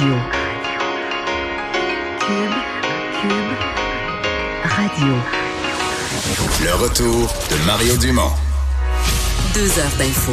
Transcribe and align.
Radio. 0.00 0.16
Cube, 2.20 2.56
Cube, 3.20 3.52
Radio. 4.64 5.14
Le 6.64 6.74
retour 6.74 7.28
de 7.50 7.66
Mario 7.66 7.96
Dumont. 7.98 8.30
Deux 9.52 9.68
heures 9.78 9.96
d'info. 9.98 10.32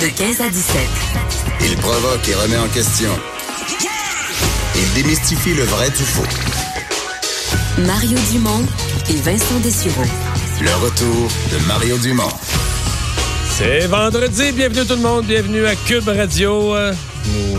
De 0.00 0.06
15 0.08 0.40
à 0.40 0.48
17. 0.48 0.76
Il 1.60 1.76
provoque 1.76 2.26
et 2.26 2.34
remet 2.36 2.56
en 2.56 2.68
question. 2.68 3.10
Il 4.76 4.92
démystifie 4.94 5.52
le 5.52 5.64
vrai 5.64 5.90
du 5.90 6.04
faux. 6.04 6.24
Mario 7.80 8.18
Dumont 8.32 8.64
et 9.10 9.16
Vincent 9.16 9.60
Dessureau. 9.62 10.04
Le 10.62 10.74
retour 10.76 11.28
de 11.52 11.66
Mario 11.66 11.98
Dumont. 11.98 12.32
C'est 13.58 13.86
vendredi, 13.88 14.52
bienvenue 14.52 14.86
tout 14.86 14.94
le 14.94 15.02
monde, 15.02 15.26
bienvenue 15.26 15.66
à 15.66 15.74
Cube 15.74 16.08
Radio. 16.08 16.74
Euh, 16.74 16.94
Nous 17.26 17.58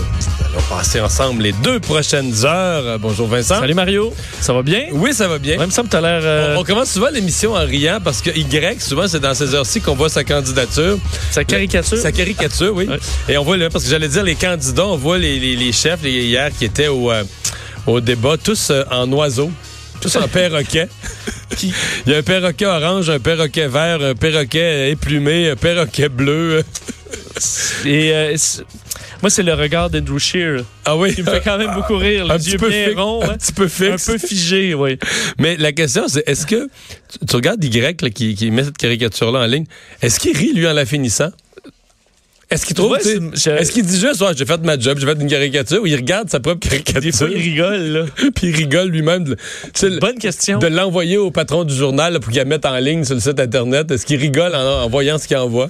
allons 0.54 0.62
passer 0.70 1.00
ensemble 1.00 1.44
les 1.44 1.52
deux 1.52 1.80
prochaines 1.80 2.46
heures. 2.46 2.84
Euh, 2.86 2.98
Bonjour 2.98 3.28
Vincent. 3.28 3.60
Salut 3.60 3.74
Mario, 3.74 4.14
ça 4.42 4.54
va 4.54 4.62
bien? 4.62 4.86
Oui, 4.92 5.14
ça 5.14 5.28
va 5.28 5.38
bien. 5.40 5.58
Ouais, 5.58 5.66
il 5.66 5.84
me 5.84 5.88
t'as 5.90 6.02
l'air... 6.02 6.22
euh, 6.24 6.56
On, 6.56 6.62
on 6.62 6.64
commence 6.64 6.92
souvent 6.92 7.10
l'émission 7.12 7.54
en 7.54 7.66
riant 7.66 8.00
parce 8.04 8.22
que 8.22 8.30
Y, 8.32 8.82
souvent 8.82 9.08
c'est 9.08 9.20
dans 9.20 9.34
ces 9.34 9.54
heures-ci 9.54 9.82
qu'on 9.82 9.96
voit 9.96 10.10
sa 10.10 10.24
candidature. 10.24 10.98
sa 11.32 11.44
caricature. 11.44 11.98
Sa 11.98 12.12
caricature, 12.12 12.74
oui. 12.76 12.88
Ouais. 12.88 12.98
Et 13.28 13.38
on 13.38 13.44
voit 13.44 13.58
là, 13.58 13.70
parce 13.70 13.84
que 13.84 13.90
j'allais 13.90 14.08
dire 14.08 14.24
les 14.24 14.36
candidats, 14.36 14.86
on 14.88 14.98
voit 14.98 15.18
les, 15.18 15.40
les- 15.40 15.56
les 15.56 15.72
chefs 15.72 16.02
les, 16.04 16.12
hier 16.26 16.50
qui 16.58 16.66
étaient 16.66 16.88
au, 16.88 17.12
euh, 17.12 17.24
au 17.88 18.00
débat, 18.02 18.36
tous 18.38 18.70
euh, 18.72 18.84
en 18.92 19.12
oiseau. 19.12 19.52
Tous 20.02 20.16
en 20.16 20.28
perroquet. 20.30 20.88
Qui- 21.58 21.74
Il 22.06 22.14
y 22.14 22.16
a 22.16 22.20
un 22.20 22.24
perroquet 22.24 22.66
orange, 22.66 23.10
un 23.10 23.20
perroquet 23.20 23.68
vert, 23.68 24.02
un 24.02 24.16
perroquet 24.16 24.92
éplumé, 24.92 25.50
un 25.50 25.56
perroquet 25.58 26.08
bleu. 26.08 26.64
Et 27.86 28.12
euh, 28.14 28.36
moi, 29.22 29.30
c'est 29.30 29.44
le 29.44 29.54
regard 29.54 29.90
d'Andrew 29.90 30.18
Shear 30.20 30.62
Ah 30.86 30.96
oui. 30.96 31.14
qui 31.14 31.22
me 31.24 31.30
fait 31.30 31.42
quand 31.44 31.58
même 31.58 31.74
beaucoup 31.74 31.98
rire. 31.98 32.26
un 32.30 32.34
Les 32.34 32.40
petit 32.40 32.52
yeux 32.52 32.58
peu 32.58 32.70
bien 32.70 32.86
fixe, 32.88 32.98
ronds, 33.00 33.24
un 33.24 33.30
hein. 33.30 33.38
petit 33.38 33.52
peu 33.54 33.64
un 33.66 33.68
fixe. 33.68 34.06
peu 34.06 34.18
figé, 34.18 34.74
oui. 34.74 34.98
Mais 35.40 35.58
la 35.58 35.72
question, 35.72 36.08
c'est 36.08 36.24
est-ce 36.28 36.46
que 36.46 36.66
tu, 37.10 37.26
tu 37.28 37.36
regardes 37.36 37.64
Y 37.64 38.02
là, 38.02 38.10
qui, 38.10 38.36
qui 38.36 38.52
met 38.52 38.64
cette 38.64 38.78
caricature-là 38.78 39.40
en 39.40 39.46
ligne, 39.46 39.66
est-ce 40.02 40.20
qu'il 40.20 40.36
rit 40.38 40.54
lui 40.54 40.68
en 40.68 40.74
la 40.74 40.86
finissant? 40.86 41.30
Est-ce 42.52 42.66
qu'il 42.66 42.76
trouve, 42.76 42.98
je- 43.04 43.50
est-ce 43.52 43.72
qu'il 43.72 43.86
dit 43.86 44.00
juste, 44.00 44.22
Ouais, 44.22 44.30
j'ai 44.36 44.46
fait 44.46 44.60
ma 44.62 44.78
job, 44.80 44.98
j'ai 45.00 45.06
fait 45.06 45.14
une 45.22 45.28
caricature, 45.30 45.84
ou 45.84 45.86
il 45.86 45.96
regarde 45.96 46.30
sa 46.32 46.40
propre 46.40 46.68
caricature, 46.68 47.00
Des 47.02 47.12
fois, 47.12 47.28
il 47.30 47.38
rigole, 47.42 47.82
là. 47.82 48.06
puis 48.36 48.48
il 48.48 48.56
rigole 48.56 48.88
lui-même 48.90 49.24
de, 49.24 49.36
tu 49.36 49.40
sais, 49.76 49.90
le- 49.90 50.00
Bonne 50.00 50.18
question. 50.18 50.58
de 50.58 50.66
l'envoyer 50.66 51.18
au 51.18 51.30
patron 51.30 51.64
du 51.64 51.76
journal 51.76 52.14
là, 52.14 52.20
pour 52.20 52.32
qu'il 52.32 52.40
la 52.40 52.46
mette 52.46 52.66
en 52.66 52.76
ligne 52.80 53.04
sur 53.04 53.14
le 53.14 53.22
site 53.22 53.40
Internet. 53.40 53.92
Est-ce 53.92 54.04
qu'il 54.04 54.20
rigole 54.20 54.56
en, 54.56 54.84
en 54.84 54.90
voyant 54.90 55.20
ce 55.20 55.28
qu'il 55.28 55.38
envoie? 55.38 55.70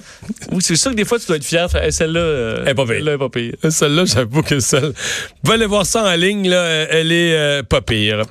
Oui, 0.52 0.60
c'est 0.62 0.74
sûr 0.76 0.92
que 0.92 0.96
des 0.96 1.04
fois, 1.04 1.18
tu 1.18 1.26
dois 1.26 1.36
être 1.36 1.44
fier. 1.44 1.68
Hey, 1.76 1.92
celle-là, 1.92 2.20
euh, 2.20 2.62
Elle 2.64 2.68
est 2.70 2.74
pas 2.74 2.86
pire. 2.86 2.94
celle-là 2.96 3.12
est 3.12 3.18
pas 3.18 3.28
pire. 3.28 3.52
Celle-là, 3.68 4.04
j'avoue 4.06 4.42
que 4.42 4.58
celle. 4.60 4.92
Vous 5.42 5.52
aller 5.52 5.66
voir 5.66 5.84
ça 5.84 6.02
en 6.04 6.14
ligne, 6.14 6.48
là, 6.48 6.56
euh, 6.56 6.86
elle 6.90 7.12
est 7.12 7.34
euh, 7.36 7.62
pas 7.62 7.82
pire. 7.82 8.22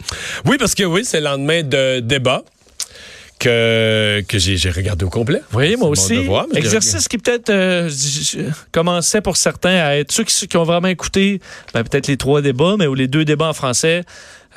Oui, 0.45 0.55
parce 0.59 0.73
que 0.73 0.83
oui, 0.86 1.02
c'est 1.05 1.20
le 1.20 1.25
lendemain 1.25 1.61
de 1.61 2.00
débat 2.00 2.44
que, 3.39 4.21
que 4.27 4.37
j'ai 4.37 4.69
regardé 4.69 5.05
au 5.05 5.09
complet. 5.09 5.41
Oui, 5.53 5.75
moi 5.77 5.89
aussi. 5.89 6.17
devoir, 6.17 6.45
l'ai 6.51 6.59
Exercice 6.59 7.07
qui 7.07 7.17
peut-être 7.17 7.49
euh, 7.49 7.89
commençait 8.71 9.21
pour 9.21 9.37
certains 9.37 9.77
à 9.77 9.95
être 9.95 10.11
ceux 10.11 10.23
qui, 10.25 10.47
qui 10.47 10.57
ont 10.57 10.63
vraiment 10.63 10.89
écouté 10.89 11.39
ben, 11.73 11.83
peut-être 11.83 12.07
les 12.07 12.17
trois 12.17 12.41
débats, 12.41 12.75
mais 12.77 12.87
ou 12.87 12.95
les 12.95 13.07
deux 13.07 13.25
débats 13.25 13.47
en 13.47 13.53
français. 13.53 14.03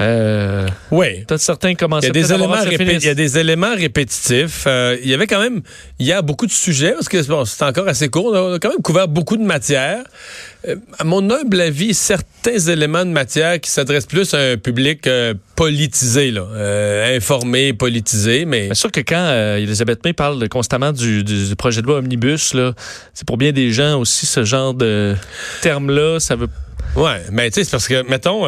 Euh, 0.01 0.67
Oui. 0.91 1.25
peut-être 1.27 1.41
certains 1.41 1.69
Il 1.69 1.73
y 1.73 1.77
commençaient 1.77 2.09
a 2.09 2.12
des, 2.12 2.33
éléments 2.33 2.57
il 2.65 3.05
y 3.05 3.09
a 3.09 3.15
des 3.15 3.39
éléments 3.39 3.75
répétitifs. 3.75 4.65
Euh, 4.67 4.97
il 5.03 5.11
y 5.11 5.15
avait 5.15 5.27
quand 5.27 5.41
même, 5.41 5.61
il 5.98 6.07
y 6.07 6.12
a 6.12 6.23
beaucoup 6.23 6.47
de 6.47 6.51
sujets, 6.53 6.93
parce 6.93 7.09
que 7.11 7.23
bon, 7.27 7.45
c'est 7.45 7.62
encore 7.62 7.87
assez 7.87 8.09
court. 8.09 8.33
On 8.35 8.55
a 8.55 8.59
quand 8.59 8.70
même 8.70 8.81
couvert 8.83 9.07
beaucoup 9.07 9.37
de 9.37 9.43
matières. 9.43 10.03
Euh, 10.67 10.77
à 10.98 11.05
mon 11.05 11.29
humble 11.31 11.61
avis, 11.61 11.93
certains 11.93 12.59
éléments 12.59 13.05
de 13.05 13.11
matière 13.11 13.61
qui 13.61 13.70
s'adressent 13.70 14.07
plus 14.07 14.33
à 14.33 14.39
un 14.39 14.57
public 14.57 15.07
euh, 15.07 15.35
politisé, 15.57 16.31
là, 16.31 16.47
informé, 17.14 17.75
politisé, 17.75 18.47
mais 18.47 18.67
Bien 18.67 18.75
sûr 18.75 18.91
que 18.91 19.01
quand 19.01 19.57
Elisabeth 19.58 20.05
May 20.05 20.14
parle 20.14 20.48
constamment 20.48 20.92
du, 20.92 21.23
du- 21.23 21.55
projet 21.57 21.83
de 21.83 21.86
loi 21.86 21.98
Omnibus, 21.98 22.55
là, 22.55 22.73
c'est 23.13 23.27
pour 23.27 23.36
bien 23.36 23.52
des 23.52 23.70
gens 23.73 24.01
aussi 24.01 24.25
ce 24.25 24.42
genre 24.45 24.73
de 24.73 25.14
terme-là. 25.61 26.19
Ça 26.19 26.35
veut. 26.35 26.48
Ouais, 26.97 27.23
mais 27.31 27.51
tu 27.51 27.57
sais, 27.57 27.64
c'est 27.64 27.70
parce 27.70 27.89
que, 27.89 28.08
mettons, 28.08 28.47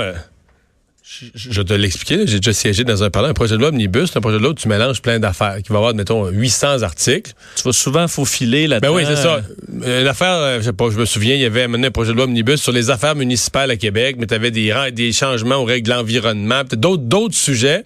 je, 1.35 1.63
te 1.63 1.73
l'expliquer, 1.75 2.17
là, 2.17 2.23
j'ai 2.27 2.39
déjà 2.41 2.53
siégé 2.53 2.85
dans 2.85 3.03
un 3.03 3.11
parlant, 3.11 3.29
un 3.29 3.35
projet 3.35 3.55
de 3.55 3.61
loi 3.61 3.69
omnibus, 3.69 4.17
un 4.17 4.21
projet 4.21 4.39
de 4.39 4.43
loi 4.43 4.51
où 4.51 4.55
tu 4.55 4.69
mélanges 4.69 5.03
plein 5.03 5.19
d'affaires, 5.19 5.59
qui 5.63 5.73
va 5.73 5.79
avoir, 5.79 5.95
mettons, 5.95 6.29
800 6.29 6.83
articles. 6.83 7.33
Tu 7.57 7.63
vas 7.63 7.73
souvent 7.73 8.09
faufiler 8.09 8.63
Ben 8.63 8.71
là-dedans. 8.71 8.95
oui, 8.95 9.03
c'est 9.07 9.17
ça. 9.17 9.43
Euh, 9.85 10.03
L'affaire, 10.03 10.35
euh, 10.35 10.59
je 10.61 10.67
sais 10.67 10.73
pas, 10.73 10.91
je 10.91 10.99
me 10.99 11.05
souviens, 11.05 11.35
il 11.35 11.41
y 11.41 11.45
avait 11.45 11.65
un 11.65 11.91
projet 11.91 12.13
de 12.13 12.17
loi 12.17 12.25
omnibus 12.25 12.61
sur 12.61 12.73
les 12.73 12.91
affaires 12.91 13.15
municipales 13.17 13.71
à 13.71 13.77
Québec, 13.77 14.17
mais 14.19 14.27
tu 14.27 14.35
avais 14.35 14.51
des, 14.51 14.73
des 14.93 15.13
changements 15.13 15.57
aux 15.57 15.65
règles 15.65 15.89
de 15.89 15.95
l'environnement, 15.95 16.65
peut-être 16.65 16.81
d'autres, 16.81 17.03
d'autres 17.03 17.37
sujets 17.37 17.85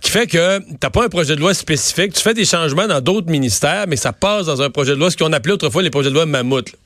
qui 0.00 0.10
fait 0.10 0.26
que 0.26 0.60
t'as 0.78 0.90
pas 0.90 1.04
un 1.04 1.08
projet 1.08 1.34
de 1.34 1.40
loi 1.40 1.54
spécifique, 1.54 2.12
tu 2.12 2.20
fais 2.20 2.34
des 2.34 2.44
changements 2.44 2.86
dans 2.86 3.00
d'autres 3.00 3.30
ministères, 3.30 3.86
mais 3.88 3.96
ça 3.96 4.12
passe 4.12 4.46
dans 4.46 4.60
un 4.60 4.68
projet 4.68 4.92
de 4.92 4.98
loi, 4.98 5.10
ce 5.10 5.16
qu'on 5.16 5.32
appelait 5.32 5.54
autrefois 5.54 5.82
les 5.82 5.88
projets 5.88 6.10
de 6.10 6.14
loi 6.14 6.26
mammouth. 6.26 6.70
là. 6.70 6.78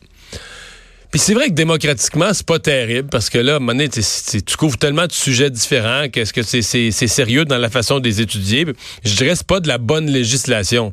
Puis 1.10 1.20
c'est 1.20 1.32
vrai 1.32 1.48
que 1.48 1.54
démocratiquement, 1.54 2.34
c'est 2.34 2.46
pas 2.46 2.58
terrible 2.58 3.08
parce 3.08 3.30
que 3.30 3.38
là, 3.38 3.54
à 3.54 3.56
un 3.56 3.58
moment 3.60 3.72
donné, 3.72 3.88
tu 3.88 4.56
couvres 4.58 4.76
tellement 4.76 5.06
de 5.06 5.12
sujets 5.12 5.50
différents 5.50 6.08
qu'est-ce 6.08 6.34
que 6.34 6.42
c'est 6.42 6.90
sérieux 6.90 7.44
dans 7.46 7.56
la 7.56 7.70
façon 7.70 7.98
de 7.98 8.04
les 8.04 8.20
étudier. 8.20 8.66
Je 9.04 9.14
dirais 9.14 9.34
c'est 9.34 9.46
pas 9.46 9.60
de 9.60 9.68
la 9.68 9.78
bonne 9.78 10.06
législation. 10.06 10.92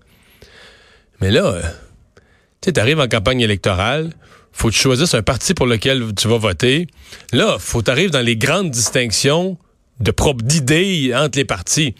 Mais 1.19 1.31
là, 1.31 1.45
euh, 1.45 1.61
tu 2.61 2.65
sais, 2.65 2.73
t'arrives 2.73 2.99
en 2.99 3.07
campagne 3.07 3.41
électorale, 3.41 4.11
faut 4.53 4.69
que 4.69 4.73
tu 4.73 4.79
choisisses 4.79 5.13
un 5.13 5.21
parti 5.21 5.53
pour 5.53 5.65
lequel 5.65 6.13
tu 6.15 6.29
vas 6.29 6.37
voter. 6.37 6.87
Là, 7.33 7.57
faut 7.59 7.81
t'arrives 7.81 8.11
dans 8.11 8.21
les 8.21 8.37
grandes 8.37 8.71
distinctions 8.71 9.57
de 9.99 10.13
d'idées 10.41 11.13
entre 11.13 11.37
les 11.37 11.45
partis. 11.45 11.93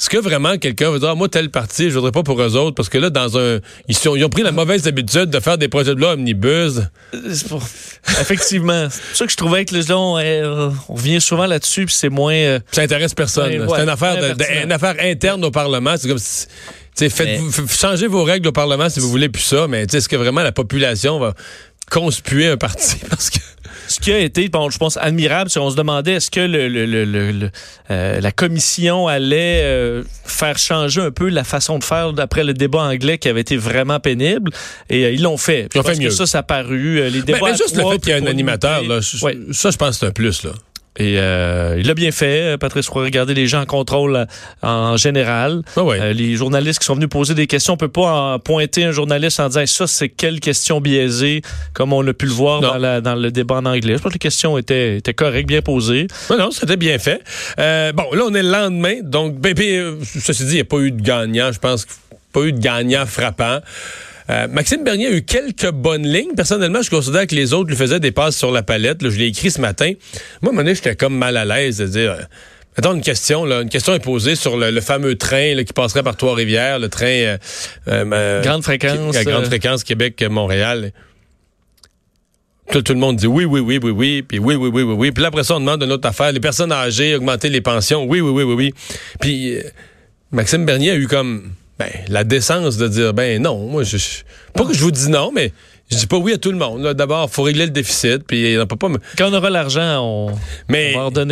Est-ce 0.00 0.08
que 0.10 0.18
vraiment 0.18 0.56
quelqu'un 0.58 0.90
veut 0.92 1.00
dire, 1.00 1.08
Ah, 1.08 1.14
moi, 1.16 1.28
tel 1.28 1.50
parti, 1.50 1.90
je 1.90 1.94
voudrais 1.96 2.12
pas 2.12 2.22
pour 2.22 2.40
eux 2.40 2.54
autres, 2.56 2.74
parce 2.76 2.88
que 2.88 2.98
là, 2.98 3.10
dans 3.10 3.36
un. 3.36 3.58
Ils, 3.88 3.96
sont- 3.96 4.14
ils 4.14 4.24
ont 4.24 4.28
pris 4.28 4.42
la 4.42 4.52
mauvaise 4.52 4.86
habitude 4.86 5.26
de 5.26 5.40
faire 5.40 5.58
des 5.58 5.66
projets 5.68 5.94
de 5.94 6.00
loi 6.00 6.12
omnibus. 6.12 6.80
Pour- 7.48 7.62
Effectivement. 8.20 8.88
C'est 8.90 9.00
pour 9.02 9.16
ça 9.16 9.26
que 9.26 9.32
je 9.32 9.36
trouvais 9.36 9.64
que 9.64 9.74
là, 9.74 9.98
on, 9.98 10.18
euh, 10.18 10.70
on 10.88 10.94
revient 10.94 11.20
souvent 11.20 11.46
là-dessus, 11.46 11.86
puis 11.86 11.94
c'est 11.94 12.08
moins. 12.10 12.32
euh, 12.34 12.60
Ça 12.70 12.82
intéresse 12.82 13.12
personne. 13.14 13.48
Ouais, 13.48 13.58
là. 13.58 13.66
ouais, 13.66 13.76
c'est 13.76 13.82
une 13.82 13.88
affaire, 13.88 14.16
de- 14.16 14.34
de- 14.34 14.64
une 14.64 14.72
affaire 14.72 14.94
interne 15.00 15.44
au 15.44 15.50
Parlement. 15.50 15.94
C'est 15.98 16.08
comme 16.08 16.18
si. 16.18 16.46
Faites, 16.96 17.40
f- 17.40 17.80
changez 17.80 18.06
vos 18.08 18.24
règles 18.24 18.48
au 18.48 18.52
Parlement 18.52 18.88
si 18.88 18.98
vous 19.00 19.08
voulez 19.10 19.28
plus 19.28 19.42
ça, 19.42 19.66
mais 19.68 19.82
est-ce 19.84 20.08
que 20.08 20.16
vraiment 20.16 20.42
la 20.42 20.50
population 20.52 21.18
va 21.20 21.34
conspuer 21.90 22.48
un 22.48 22.56
parti? 22.56 22.96
Parce 23.10 23.30
que. 23.30 23.38
Ce 23.88 24.00
qui 24.00 24.12
a 24.12 24.18
été, 24.18 24.48
bon, 24.48 24.70
je 24.70 24.78
pense, 24.78 24.96
admirable, 24.98 25.50
c'est 25.50 25.58
qu'on 25.60 25.70
se 25.70 25.76
demandait 25.76 26.12
est-ce 26.14 26.30
que 26.30 26.40
le, 26.40 26.68
le- 26.68 26.86
le- 26.86 27.04
le- 27.04 27.32
le, 27.32 27.50
euh, 27.90 28.20
la 28.20 28.30
commission 28.32 29.08
allait 29.08 29.62
euh, 29.64 30.02
faire 30.24 30.58
changer 30.58 31.00
un 31.00 31.10
peu 31.10 31.28
la 31.28 31.44
façon 31.44 31.78
de 31.78 31.84
faire 31.84 32.12
d'après 32.12 32.44
le 32.44 32.54
débat 32.54 32.82
anglais 32.82 33.18
qui 33.18 33.28
avait 33.28 33.40
été 33.40 33.56
vraiment 33.56 33.98
pénible. 34.00 34.50
Et 34.90 35.04
euh, 35.04 35.10
ils 35.12 35.22
l'ont 35.22 35.36
fait. 35.36 35.68
Ils 35.74 35.80
ont 35.80 35.82
fait 35.82 35.94
que 35.94 36.00
mieux. 36.02 36.10
ça, 36.10 36.26
ça 36.26 36.38
a 36.38 36.42
paru. 36.42 36.96
les 37.10 37.10
Ben, 37.20 37.22
débats 37.24 37.38
ben, 37.40 37.46
à 37.46 37.56
juste 37.56 37.76
le 37.76 37.82
fait 37.90 37.98
qu'il 37.98 38.10
y 38.10 38.12
a 38.12 38.16
un 38.16 38.26
animateur, 38.26 38.82
là, 38.82 39.00
je- 39.00 39.16
ça, 39.52 39.70
je 39.70 39.76
pense 39.76 39.90
que 39.90 39.96
c'est 40.00 40.06
un 40.06 40.10
plus. 40.12 40.42
Là. 40.44 40.50
Et 41.00 41.14
euh, 41.18 41.76
il 41.78 41.88
a 41.90 41.94
bien 41.94 42.10
fait, 42.10 42.54
euh, 42.54 42.56
Patrice 42.58 42.88
Roy, 42.88 43.04
regarder 43.04 43.32
les 43.32 43.46
gens 43.46 43.60
en 43.62 43.66
contrôle 43.66 44.16
euh, 44.16 44.26
en 44.62 44.96
général. 44.96 45.62
Ah 45.76 45.84
ouais. 45.84 46.00
Euh, 46.00 46.12
les 46.12 46.34
journalistes 46.34 46.80
qui 46.80 46.86
sont 46.86 46.94
venus 46.96 47.08
poser 47.08 47.34
des 47.34 47.46
questions, 47.46 47.74
on 47.74 47.76
peut 47.76 47.86
pas 47.88 48.34
en 48.34 48.38
pointer 48.40 48.84
un 48.84 48.90
journaliste 48.90 49.38
en 49.38 49.46
disant 49.48 49.64
ça, 49.66 49.86
c'est 49.86 50.08
quelle 50.08 50.40
question 50.40 50.80
biaisée, 50.80 51.42
comme 51.72 51.92
on 51.92 52.04
a 52.06 52.12
pu 52.12 52.26
le 52.26 52.32
voir 52.32 52.60
dans, 52.60 52.78
la- 52.78 53.00
dans 53.00 53.14
le 53.14 53.30
débat 53.30 53.56
en 53.56 53.66
anglais. 53.66 53.94
Je 53.96 54.02
pense 54.02 54.10
que 54.10 54.14
les 54.14 54.18
questions 54.18 54.58
étaient, 54.58 54.96
étaient 54.98 55.14
correctes, 55.14 55.48
bien 55.48 55.62
posées. 55.62 56.08
Non, 56.30 56.36
non, 56.38 56.50
c'était 56.50 56.76
bien 56.76 56.98
fait. 56.98 57.22
Euh, 57.60 57.92
bon, 57.92 58.04
là, 58.12 58.22
on 58.26 58.34
est 58.34 58.42
le 58.42 58.50
lendemain. 58.50 58.94
Donc, 59.02 59.36
ben, 59.38 59.54
puis, 59.54 59.76
euh, 59.76 59.94
ceci 60.02 60.44
dit, 60.46 60.50
il 60.50 60.54
n'y 60.56 60.60
a 60.60 60.64
pas 60.64 60.78
eu 60.78 60.90
de 60.90 61.00
gagnant. 61.00 61.52
Je 61.52 61.58
pense 61.60 61.84
qu'il 61.84 61.94
n'y 61.94 62.18
a 62.18 62.32
pas 62.32 62.40
eu 62.48 62.52
de 62.52 62.58
gagnant 62.58 63.06
frappant. 63.06 63.60
Euh, 64.30 64.46
Maxime 64.48 64.84
Bernier 64.84 65.06
a 65.06 65.10
eu 65.12 65.22
quelques 65.22 65.70
bonnes 65.70 66.06
lignes. 66.06 66.34
Personnellement, 66.36 66.82
je 66.82 66.90
considère 66.90 67.26
que 67.26 67.34
les 67.34 67.52
autres 67.54 67.70
lui 67.70 67.76
faisaient 67.76 68.00
des 68.00 68.12
passes 68.12 68.36
sur 68.36 68.50
la 68.50 68.62
palette. 68.62 69.02
Là, 69.02 69.08
je 69.10 69.16
l'ai 69.16 69.26
écrit 69.26 69.50
ce 69.50 69.60
matin. 69.60 69.92
Moi, 69.92 69.94
à 69.94 70.46
un 70.48 70.52
moment 70.52 70.62
donné, 70.62 70.74
j'étais 70.74 70.96
comme 70.96 71.16
mal 71.16 71.36
à 71.36 71.44
l'aise 71.44 71.78
de 71.78 71.86
dire... 71.86 72.12
euh, 72.12 72.22
Mettons 72.76 72.94
une 72.94 73.00
question, 73.02 73.44
là, 73.44 73.62
une 73.62 73.70
question 73.70 73.92
est 73.94 73.98
posée 73.98 74.36
sur 74.36 74.56
le, 74.56 74.70
le 74.70 74.80
fameux 74.80 75.16
train 75.16 75.54
là, 75.56 75.64
qui 75.64 75.72
passerait 75.72 76.04
par 76.04 76.16
Trois-Rivières, 76.16 76.78
le 76.78 76.88
train 76.88 77.06
euh, 77.06 77.38
euh, 77.88 78.04
euh, 78.12 78.42
Grande 78.42 78.62
fréquence, 78.62 79.16
qui- 79.18 79.24
grande 79.24 79.46
fréquence 79.46 79.82
Québec-Montréal. 79.82 80.92
Tout, 82.70 82.82
tout 82.82 82.92
le 82.92 83.00
monde 83.00 83.16
dit 83.16 83.26
oui, 83.26 83.44
oui, 83.46 83.58
oui, 83.60 83.80
oui, 83.82 83.90
oui, 83.90 84.22
puis 84.22 84.38
oui, 84.38 84.54
oui, 84.54 84.68
oui, 84.72 84.82
oui, 84.82 84.94
oui. 84.96 85.10
Puis 85.10 85.22
là, 85.22 85.28
après 85.28 85.42
ça, 85.42 85.56
on 85.56 85.60
demande 85.60 85.82
une 85.82 85.90
autre 85.90 86.06
affaire. 86.06 86.30
Les 86.30 86.38
personnes 86.38 86.70
âgées, 86.70 87.16
augmenter 87.16 87.48
les 87.48 87.62
pensions. 87.62 88.04
Oui, 88.04 88.20
oui, 88.20 88.30
oui, 88.30 88.42
oui, 88.44 88.54
oui. 88.54 88.74
Puis 89.20 89.56
euh, 89.56 89.62
Maxime 90.30 90.64
Bernier 90.64 90.90
a 90.92 90.96
eu 90.96 91.08
comme 91.08 91.50
ben, 91.78 91.90
la 92.08 92.24
décence 92.24 92.76
de 92.76 92.88
dire 92.88 93.14
ben 93.14 93.40
non, 93.42 93.58
moi, 93.68 93.82
je, 93.84 93.96
je- 93.96 94.22
pas 94.54 94.64
que 94.64 94.74
je 94.74 94.80
vous 94.80 94.90
dis 94.90 95.08
non, 95.08 95.30
mais 95.32 95.52
je 95.90 95.96
dis 95.96 96.06
pas 96.06 96.16
oui 96.16 96.32
à 96.32 96.38
tout 96.38 96.50
le 96.50 96.58
monde. 96.58 96.82
D'abord, 96.94 97.28
il 97.30 97.34
faut 97.34 97.42
régler 97.42 97.64
le 97.66 97.70
déficit, 97.70 98.24
puis 98.26 98.56
on 98.60 98.66
peut 98.66 98.76
pas. 98.76 98.88
Quand 99.16 99.30
on 99.30 99.34
aura 99.34 99.50
l'argent, 99.50 100.00
on, 100.02 100.38
Mais 100.68 100.94
on 100.96 101.08
va 101.10 101.24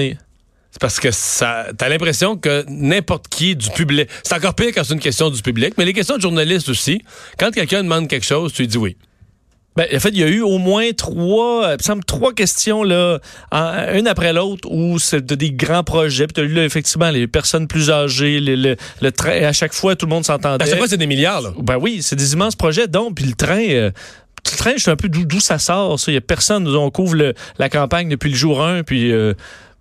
c'est 0.76 0.80
parce 0.80 1.00
que 1.00 1.10
ça, 1.10 1.68
t'as 1.78 1.88
l'impression 1.88 2.36
que 2.36 2.62
n'importe 2.68 3.28
qui 3.28 3.56
du 3.56 3.70
public, 3.70 4.10
c'est 4.22 4.34
encore 4.34 4.54
pire 4.54 4.72
quand 4.74 4.84
c'est 4.84 4.92
une 4.92 5.00
question 5.00 5.30
du 5.30 5.40
public, 5.40 5.72
mais 5.78 5.86
les 5.86 5.94
questions 5.94 6.16
de 6.18 6.20
journalistes 6.20 6.68
aussi. 6.68 7.00
Quand 7.38 7.50
quelqu'un 7.50 7.82
demande 7.82 8.08
quelque 8.08 8.26
chose, 8.26 8.52
tu 8.52 8.60
lui 8.60 8.68
dis 8.68 8.76
oui. 8.76 8.94
Ben, 9.76 9.86
en 9.94 10.00
fait, 10.00 10.08
il 10.08 10.18
y 10.18 10.22
a 10.24 10.28
eu 10.28 10.40
au 10.40 10.58
moins 10.58 10.90
trois, 10.92 11.68
il 11.70 11.76
me 11.78 11.82
semble, 11.82 12.04
trois 12.04 12.32
questions, 12.32 12.82
là, 12.82 13.18
en- 13.52 13.94
une 13.94 14.08
après 14.08 14.32
l'autre, 14.32 14.68
où 14.70 14.98
c'est 14.98 15.24
de- 15.24 15.34
des 15.34 15.52
grands 15.52 15.84
projets. 15.84 16.26
Puis 16.26 16.34
tu 16.34 16.40
as 16.40 16.44
eu, 16.44 16.54
là, 16.54 16.64
effectivement, 16.64 17.10
les 17.10 17.26
personnes 17.26 17.66
plus 17.68 17.90
âgées, 17.90 18.40
le, 18.40 18.54
le, 18.54 18.76
le 19.02 19.12
train. 19.12 19.42
À 19.42 19.52
chaque 19.52 19.74
fois, 19.74 19.94
tout 19.96 20.06
le 20.06 20.10
monde 20.10 20.24
s'entendait. 20.24 20.64
À 20.64 20.66
chaque 20.68 20.78
fois, 20.78 20.88
c'est 20.88 20.96
des 20.96 21.06
milliards, 21.06 21.42
là. 21.42 21.50
Ben 21.58 21.76
oui, 21.80 21.98
c'est 22.02 22.16
des 22.16 22.32
immenses 22.32 22.56
projets. 22.56 22.88
Donc, 22.88 23.16
puis 23.16 23.24
le 23.26 23.34
train, 23.34 23.60
euh, 23.68 23.90
le 24.50 24.56
train, 24.56 24.72
je 24.76 24.82
sais 24.84 24.90
un 24.90 24.96
peu 24.96 25.08
d'où 25.08 25.40
ça 25.40 25.58
sort. 25.58 25.98
Ça. 26.00 26.10
Il 26.10 26.14
y 26.14 26.18
a 26.18 26.20
personne. 26.20 26.66
On 26.68 26.90
couvre 26.90 27.14
le- 27.16 27.34
la 27.58 27.68
campagne 27.68 28.08
depuis 28.08 28.30
le 28.30 28.36
jour 28.36 28.62
1, 28.64 28.82
puis 28.82 29.12
euh, 29.12 29.34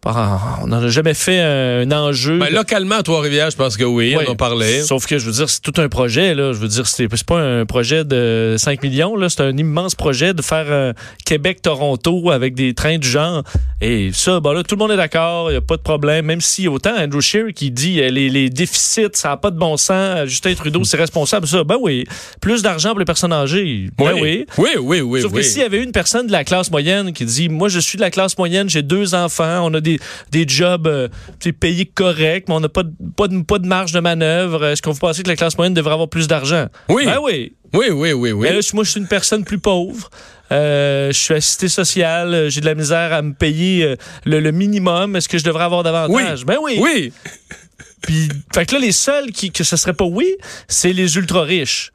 on 0.05 0.67
n'en 0.67 0.83
a 0.83 0.87
jamais 0.87 1.13
fait 1.13 1.39
un, 1.39 1.91
enjeu. 1.91 2.37
Ben, 2.37 2.53
localement, 2.53 2.95
à 2.95 3.03
Trois-Rivières, 3.03 3.49
je 3.49 3.55
pense 3.55 3.75
que 3.75 3.83
oui, 3.83 4.15
on 4.15 4.31
en 4.31 4.35
parlait. 4.35 4.81
Sauf 4.83 5.07
que 5.07 5.17
je 5.17 5.25
veux 5.25 5.31
dire, 5.31 5.49
c'est 5.49 5.61
tout 5.61 5.73
un 5.77 5.89
projet. 5.89 6.35
Là. 6.35 6.53
Je 6.53 6.59
veux 6.59 6.67
dire, 6.67 6.85
c'est 6.85 7.07
pas 7.25 7.39
un 7.39 7.65
projet 7.65 8.03
de 8.03 8.55
5 8.57 8.83
millions. 8.83 9.15
là. 9.15 9.29
C'est 9.29 9.41
un 9.41 9.55
immense 9.57 9.95
projet 9.95 10.33
de 10.33 10.41
faire 10.41 10.71
un 10.71 10.93
Québec-Toronto 11.25 12.29
avec 12.29 12.53
des 12.53 12.73
trains 12.73 12.97
du 12.97 13.07
genre. 13.07 13.43
Et 13.81 14.11
ça, 14.13 14.39
ben 14.39 14.53
là, 14.53 14.63
tout 14.63 14.75
le 14.75 14.79
monde 14.79 14.91
est 14.91 14.97
d'accord. 14.97 15.49
Il 15.49 15.53
n'y 15.53 15.57
a 15.57 15.61
pas 15.61 15.77
de 15.77 15.81
problème. 15.81 16.25
Même 16.25 16.41
si 16.41 16.67
autant 16.67 16.95
Andrew 16.97 17.21
Scheer 17.21 17.53
qui 17.53 17.71
dit 17.71 18.01
euh, 18.01 18.09
les, 18.09 18.29
les 18.29 18.49
déficits, 18.49 19.09
ça 19.13 19.29
n'a 19.29 19.37
pas 19.37 19.51
de 19.51 19.57
bon 19.57 19.75
sens. 19.77 20.25
Justin 20.25 20.53
Trudeau, 20.53 20.83
c'est 20.83 20.97
responsable. 20.97 21.47
Ça, 21.47 21.63
ben 21.63 21.77
oui. 21.81 22.05
Plus 22.41 22.61
d'argent 22.61 22.91
pour 22.91 22.99
les 22.99 23.05
personnes 23.05 23.33
âgées. 23.33 23.89
Ben 23.97 24.13
oui. 24.21 24.45
Oui, 24.57 24.69
oui, 24.79 25.01
oui, 25.01 25.21
Sauf 25.21 25.31
oui. 25.33 25.39
que 25.39 25.45
s'il 25.45 25.61
y 25.61 25.65
avait 25.65 25.83
une 25.83 25.91
personne 25.91 26.27
de 26.27 26.31
la 26.31 26.43
classe 26.43 26.71
moyenne 26.71 27.13
qui 27.13 27.25
dit 27.25 27.49
Moi, 27.49 27.69
je 27.69 27.79
suis 27.79 27.97
de 27.97 28.01
la 28.01 28.11
classe 28.11 28.37
moyenne, 28.37 28.69
j'ai 28.69 28.81
deux 28.81 29.15
enfants, 29.15 29.65
on 29.65 29.73
a 29.73 29.81
des, 29.81 29.94
des 30.31 30.45
jobs 30.47 30.87
euh, 30.87 31.07
payés 31.59 31.85
corrects, 31.85 32.45
mais 32.47 32.53
on 32.55 32.59
n'a 32.59 32.69
pas 32.69 32.83
de, 32.83 32.91
pas, 33.15 33.27
de, 33.27 33.41
pas 33.41 33.59
de 33.59 33.67
marge 33.67 33.91
de 33.91 33.99
manœuvre. 33.99 34.65
Est-ce 34.65 34.81
qu'on 34.81 34.91
vous 34.91 34.99
pensez 34.99 35.23
que 35.23 35.27
la 35.29 35.35
classe 35.35 35.57
moyenne 35.57 35.73
devrait 35.73 35.93
avoir 35.93 36.09
plus 36.09 36.27
d'argent? 36.27 36.67
Oui. 36.89 37.05
Ben 37.05 37.17
oui. 37.23 37.53
Oui, 37.73 37.87
oui, 37.91 38.13
oui, 38.13 38.31
oui. 38.31 38.47
Mais 38.47 38.53
là, 38.53 38.61
moi, 38.73 38.83
je 38.85 38.91
suis 38.91 38.99
une 39.01 39.07
personne 39.07 39.43
plus 39.43 39.59
pauvre. 39.59 40.09
Euh, 40.51 41.07
je 41.11 41.17
suis 41.17 41.33
assisté 41.33 41.67
social, 41.67 42.33
euh, 42.33 42.49
j'ai 42.49 42.61
de 42.61 42.65
la 42.67 42.75
misère 42.75 43.11
à 43.11 43.21
me 43.21 43.33
payer 43.33 43.95
le, 44.25 44.39
le 44.39 44.51
minimum. 44.51 45.15
Est-ce 45.15 45.27
que 45.27 45.37
je 45.37 45.43
devrais 45.43 45.63
avoir 45.65 45.83
davantage? 45.83 46.45
Ben 46.45 46.57
oui. 46.61 46.77
Oui. 46.79 47.11
Puis, 48.01 48.29
fait 48.53 48.65
que 48.67 48.73
là, 48.75 48.79
les 48.79 48.91
seuls 48.91 49.31
qui, 49.31 49.51
que 49.51 49.63
ce 49.63 49.75
serait 49.75 49.93
pas 49.93 50.05
oui, 50.05 50.35
c'est 50.67 50.93
les 50.93 51.17
ultra 51.17 51.41
riches. 51.43 51.91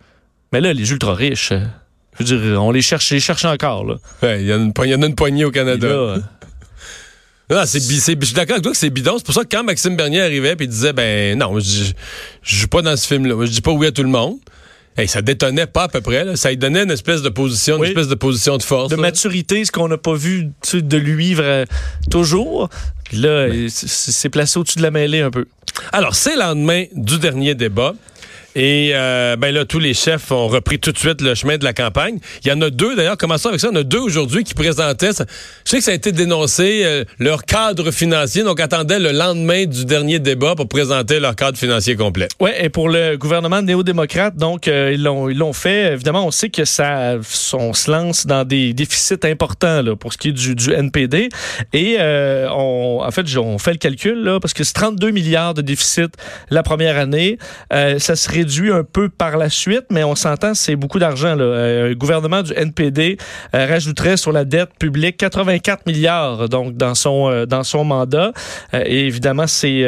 Mais 0.53 0.61
là, 0.61 0.73
les 0.73 0.91
ultra 0.91 1.15
riches, 1.15 1.53
je 2.19 2.25
veux 2.35 2.41
dire, 2.51 2.63
on 2.63 2.73
les 2.73 2.83
cherche, 2.83 3.11
les 3.13 3.21
cherche 3.21 3.45
encore, 3.45 3.85
là. 3.85 3.95
Ouais, 4.23 4.43
Il 4.43 4.49
y, 4.49 4.53
en 4.53 4.59
a 4.59 4.63
une 4.65 4.73
po- 4.73 4.85
il 4.85 4.91
y 4.91 4.95
en 4.97 5.03
a 5.03 5.07
une 5.07 5.15
poignée 5.15 5.45
au 5.45 5.53
Canada. 5.53 6.17
Euh, 7.51 7.55
Non, 7.57 7.63
c'est, 7.67 7.81
c'est- 7.81 8.17
je 8.21 8.25
suis 8.27 8.35
d'accord 8.35 8.55
avec 8.55 8.63
toi 8.63 8.73
que 8.73 8.79
c'est 8.79 8.91
bidon. 8.91 9.15
C'est 9.19 9.25
pour 9.27 9.35
ça 9.35 9.43
que 9.45 9.49
quand 9.55 9.65
Maxime 9.65 9.97
Bernier 9.97 10.23
arrivait 10.23 10.57
et 10.59 10.67
disait, 10.67 10.93
ben 10.93 11.39
non, 11.39 11.59
je, 11.59 11.93
je 12.43 12.57
joue 12.57 12.69
pas 12.69 12.83
dans 12.83 12.97
ce 12.97 13.07
film-là. 13.07 13.35
Je 13.45 13.51
dis 13.51 13.61
pas 13.61 13.73
oui 13.73 13.87
à 13.87 13.93
tout 13.93 14.03
le 14.03 14.09
monde. 14.09 14.39
Hey, 14.97 15.07
ça 15.07 15.23
détonnait 15.23 15.67
pas 15.67 15.85
à 15.85 15.89
peu 15.89 16.01
près. 16.01 16.25
Là. 16.25 16.37
Ça 16.37 16.51
lui 16.51 16.57
donnait 16.57 16.83
une 16.83 16.91
espèce 16.91 17.23
de 17.23 17.29
position, 17.29 17.77
Oui. 17.79 17.87
une 17.87 17.93
espèce 17.93 18.09
de 18.09 18.15
position 18.17 18.59
de 18.59 18.63
force. 18.63 18.91
de 18.91 18.97
là. 18.97 19.03
maturité, 19.03 19.65
ce 19.65 19.71
qu'on 19.71 19.89
n'a 19.89 19.97
pas 19.99 20.15
vu 20.15 20.49
tu 20.63 20.71
sais, 20.79 20.83
de 20.83 20.97
lui 20.97 21.35
vra- 21.35 21.65
toujours. 22.11 22.69
Puis 23.05 23.19
là, 23.19 23.47
c'est 23.69 24.29
placé 24.29 24.59
au-dessus 24.59 24.79
de 24.79 24.83
la 24.83 24.91
mêlée 24.91 25.21
un 25.21 25.31
peu. 25.31 25.47
Alors, 25.93 26.15
c'est 26.15 26.35
le 26.35 26.41
lendemain 26.41 26.85
du 26.95 27.19
dernier 27.19 27.55
débat. 27.55 27.95
Et 28.57 28.91
euh, 28.95 29.37
ben 29.37 29.55
là, 29.55 29.65
tous 29.65 29.79
les 29.79 29.95
chefs 29.95 30.31
ont 30.33 30.49
repris 30.49 30.79
tout 30.79 30.93
de 30.93 30.99
suite 30.99 31.21
le 31.21 31.35
chemin 31.35 31.57
de 31.57 31.65
la 31.65 31.73
campagne. 31.73 32.19
Il 32.45 32.49
y 32.49 32.53
en 32.53 32.61
a 32.63 32.71
deux, 32.71 32.97
d'ailleurs, 32.97 33.17
commençons 33.17 33.49
avec 33.49 33.61
ça. 33.61 33.69
Il 33.71 33.75
y 33.75 33.79
en 33.79 33.81
a 33.81 33.85
deux 33.85 34.01
aujourd'hui 34.01 34.45
qui 34.45 34.55
présentaient, 34.55 35.13
ça- 35.13 35.25
je 35.65 35.71
sais 35.71 35.79
que 35.79 35.85
ça 35.85 35.93
a 35.93 35.95
été 35.95 36.11
dénoncé, 36.13 36.83
euh, 36.85 37.05
leur 37.19 37.45
cadre 37.45 37.91
financier. 37.91 38.43
Donc, 38.43 38.61
attendaient 38.61 38.99
le 38.99 39.13
lendemain 39.13 39.67
du 39.67 39.85
dernier 39.85 40.19
débat 40.19 40.55
pour 40.57 40.69
présenter 40.69 41.21
leur 41.21 41.37
cadre 41.37 41.57
financier 41.57 41.95
complet. 41.97 42.29
Ouais, 42.41 42.65
et 42.65 42.69
pour 42.69 42.89
le 42.89 43.17
gouvernement 43.17 43.63
néo-démocrate, 43.63 44.37
donc 44.37 44.67
euh, 44.69 44.91
ils 44.95 45.03
l'ont 45.03 45.53
fait. 45.53 45.93
Évidemment, 45.93 46.27
on 46.27 46.31
sait 46.31 46.51
que 46.51 46.65
ça 46.65 47.17
on 47.53 47.73
se 47.73 47.91
lance 47.91 48.27
dans 48.27 48.45
des 48.45 48.73
déficits 48.73 49.15
importants 49.25 49.83
là, 49.83 49.97
pour 49.97 50.13
ce 50.13 50.19
qui 50.19 50.29
est 50.29 50.33
du, 50.33 50.55
du 50.55 50.73
NPD. 50.73 51.29
Et 51.73 51.97
euh, 52.01 52.49
on, 52.51 53.01
en 53.05 53.11
fait, 53.11 53.25
on 53.37 53.59
fait 53.59 53.73
le 53.73 53.79
calcul 53.79 54.23
là, 54.23 54.41
parce 54.41 54.55
que 54.55 54.65
c'est 54.65 54.73
32 54.75 55.11
milliards 55.11 55.55
de 55.55 55.63
déficit 55.63 56.11
la 56.51 56.63
première 56.63 56.97
année. 56.99 57.39
Euh, 57.73 57.99
ça 57.99 58.17
se 58.17 58.29
réduit 58.41 58.73
un 58.73 58.85
peu 58.85 59.09
par 59.09 59.37
la 59.37 59.49
suite, 59.51 59.85
mais 59.91 60.03
on 60.05 60.15
s'entend, 60.15 60.55
c'est 60.55 60.77
beaucoup 60.77 60.99
d'argent. 60.99 61.35
là. 61.35 61.45
Euh, 61.45 61.89
le 61.91 61.95
gouvernement 61.95 62.43
du 62.43 62.53
NPD 62.55 63.17
euh, 63.55 63.67
rajouterait 63.67 64.17
sur 64.17 64.33
la 64.33 64.45
dette 64.45 64.71
publique 64.79 65.17
84 65.19 65.87
milliards 65.87 66.49
donc 66.49 66.77
dans 66.77 66.95
son 66.95 67.29
euh, 67.31 67.47
dans 67.47 67.63
son 67.65 67.85
mandat. 67.85 68.33
Et 68.73 69.07
évidemment, 69.07 69.47
c'est 69.47 69.85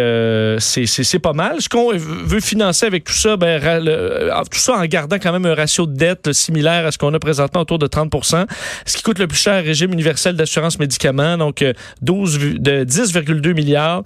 c'est 0.58 1.18
pas 1.18 1.32
mal. 1.32 1.56
Ce 1.60 1.68
qu'on 1.68 1.92
veut 1.96 2.40
financer 2.40 2.86
avec 2.86 3.04
tout 3.04 3.12
ça, 3.12 3.36
ben, 3.36 3.60
le- 3.84 4.30
tout 4.50 4.58
ça 4.58 4.74
en 4.74 4.84
gardant 4.84 5.16
quand 5.18 5.32
même 5.32 5.46
un 5.46 5.54
ratio 5.54 5.86
de 5.86 5.94
dette 5.96 6.32
similaire 6.32 6.86
à 6.86 6.90
ce 6.92 6.98
qu'on 6.98 7.12
a 7.14 7.18
présentement 7.18 7.60
autour 7.62 7.78
de 7.78 7.86
30% 7.86 8.46
Ce 8.86 8.96
qui 8.96 9.02
coûte 9.02 9.18
le 9.18 9.26
plus 9.26 9.38
cher, 9.38 9.62
régime 9.64 9.92
universel 9.92 10.34
d'assurance 10.36 10.78
médicaments, 10.78 11.36
donc 11.38 11.62
euh, 11.62 11.72
12 12.02 12.38
vu- 12.38 12.58
de 12.58 12.84
10,2 12.84 13.54
milliards, 13.54 14.02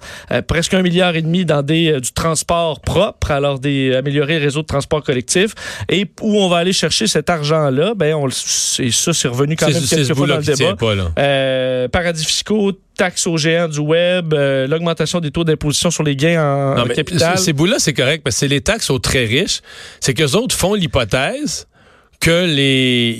presque 0.47 0.73
un 0.73 0.81
milliard 0.81 1.15
et 1.15 1.21
demi 1.21 1.45
dans 1.45 1.61
des 1.63 1.99
du 1.99 2.11
transport 2.11 2.79
propre, 2.81 3.31
alors 3.31 3.59
des 3.59 3.95
améliorer 3.95 4.36
le 4.39 4.45
réseau 4.45 4.61
de 4.61 4.67
transport 4.67 5.03
collectif. 5.03 5.53
Et 5.89 6.05
où 6.21 6.37
on 6.39 6.49
va 6.49 6.57
aller 6.57 6.73
chercher 6.73 7.07
cet 7.07 7.29
argent-là, 7.29 7.93
ben 7.95 8.15
on 8.15 8.27
c'est 8.29 8.91
ça, 8.91 9.13
c'est 9.13 9.27
revenu 9.27 9.55
quand 9.55 9.67
même 9.67 9.83
quelques 9.83 10.13
fois 10.13 10.27
dans 10.27 10.37
le 10.37 10.43
débat. 10.43 10.75
pas. 10.75 10.93
Euh, 11.19 11.87
paradis 11.87 12.25
fiscaux, 12.25 12.71
taxes 12.97 13.27
aux 13.27 13.37
géants 13.37 13.67
du 13.67 13.79
web, 13.79 14.33
euh, 14.33 14.67
l'augmentation 14.67 15.19
des 15.19 15.31
taux 15.31 15.43
d'imposition 15.43 15.91
sur 15.91 16.03
les 16.03 16.15
gains 16.15 16.41
en, 16.41 16.75
Non, 16.75 16.83
en 16.83 16.87
capital. 16.87 17.37
Ces 17.37 17.53
bouts-là, 17.53 17.79
c'est 17.79 17.93
correct, 17.93 18.23
parce 18.23 18.35
que 18.35 18.39
c'est 18.41 18.47
les 18.47 18.61
taxes 18.61 18.89
aux 18.89 18.99
très 18.99 19.25
riches. 19.25 19.61
C'est 19.99 20.13
qu'eux 20.13 20.35
autres 20.35 20.55
font 20.55 20.73
l'hypothèse 20.73 21.67
que 22.19 22.45
les, 22.45 23.13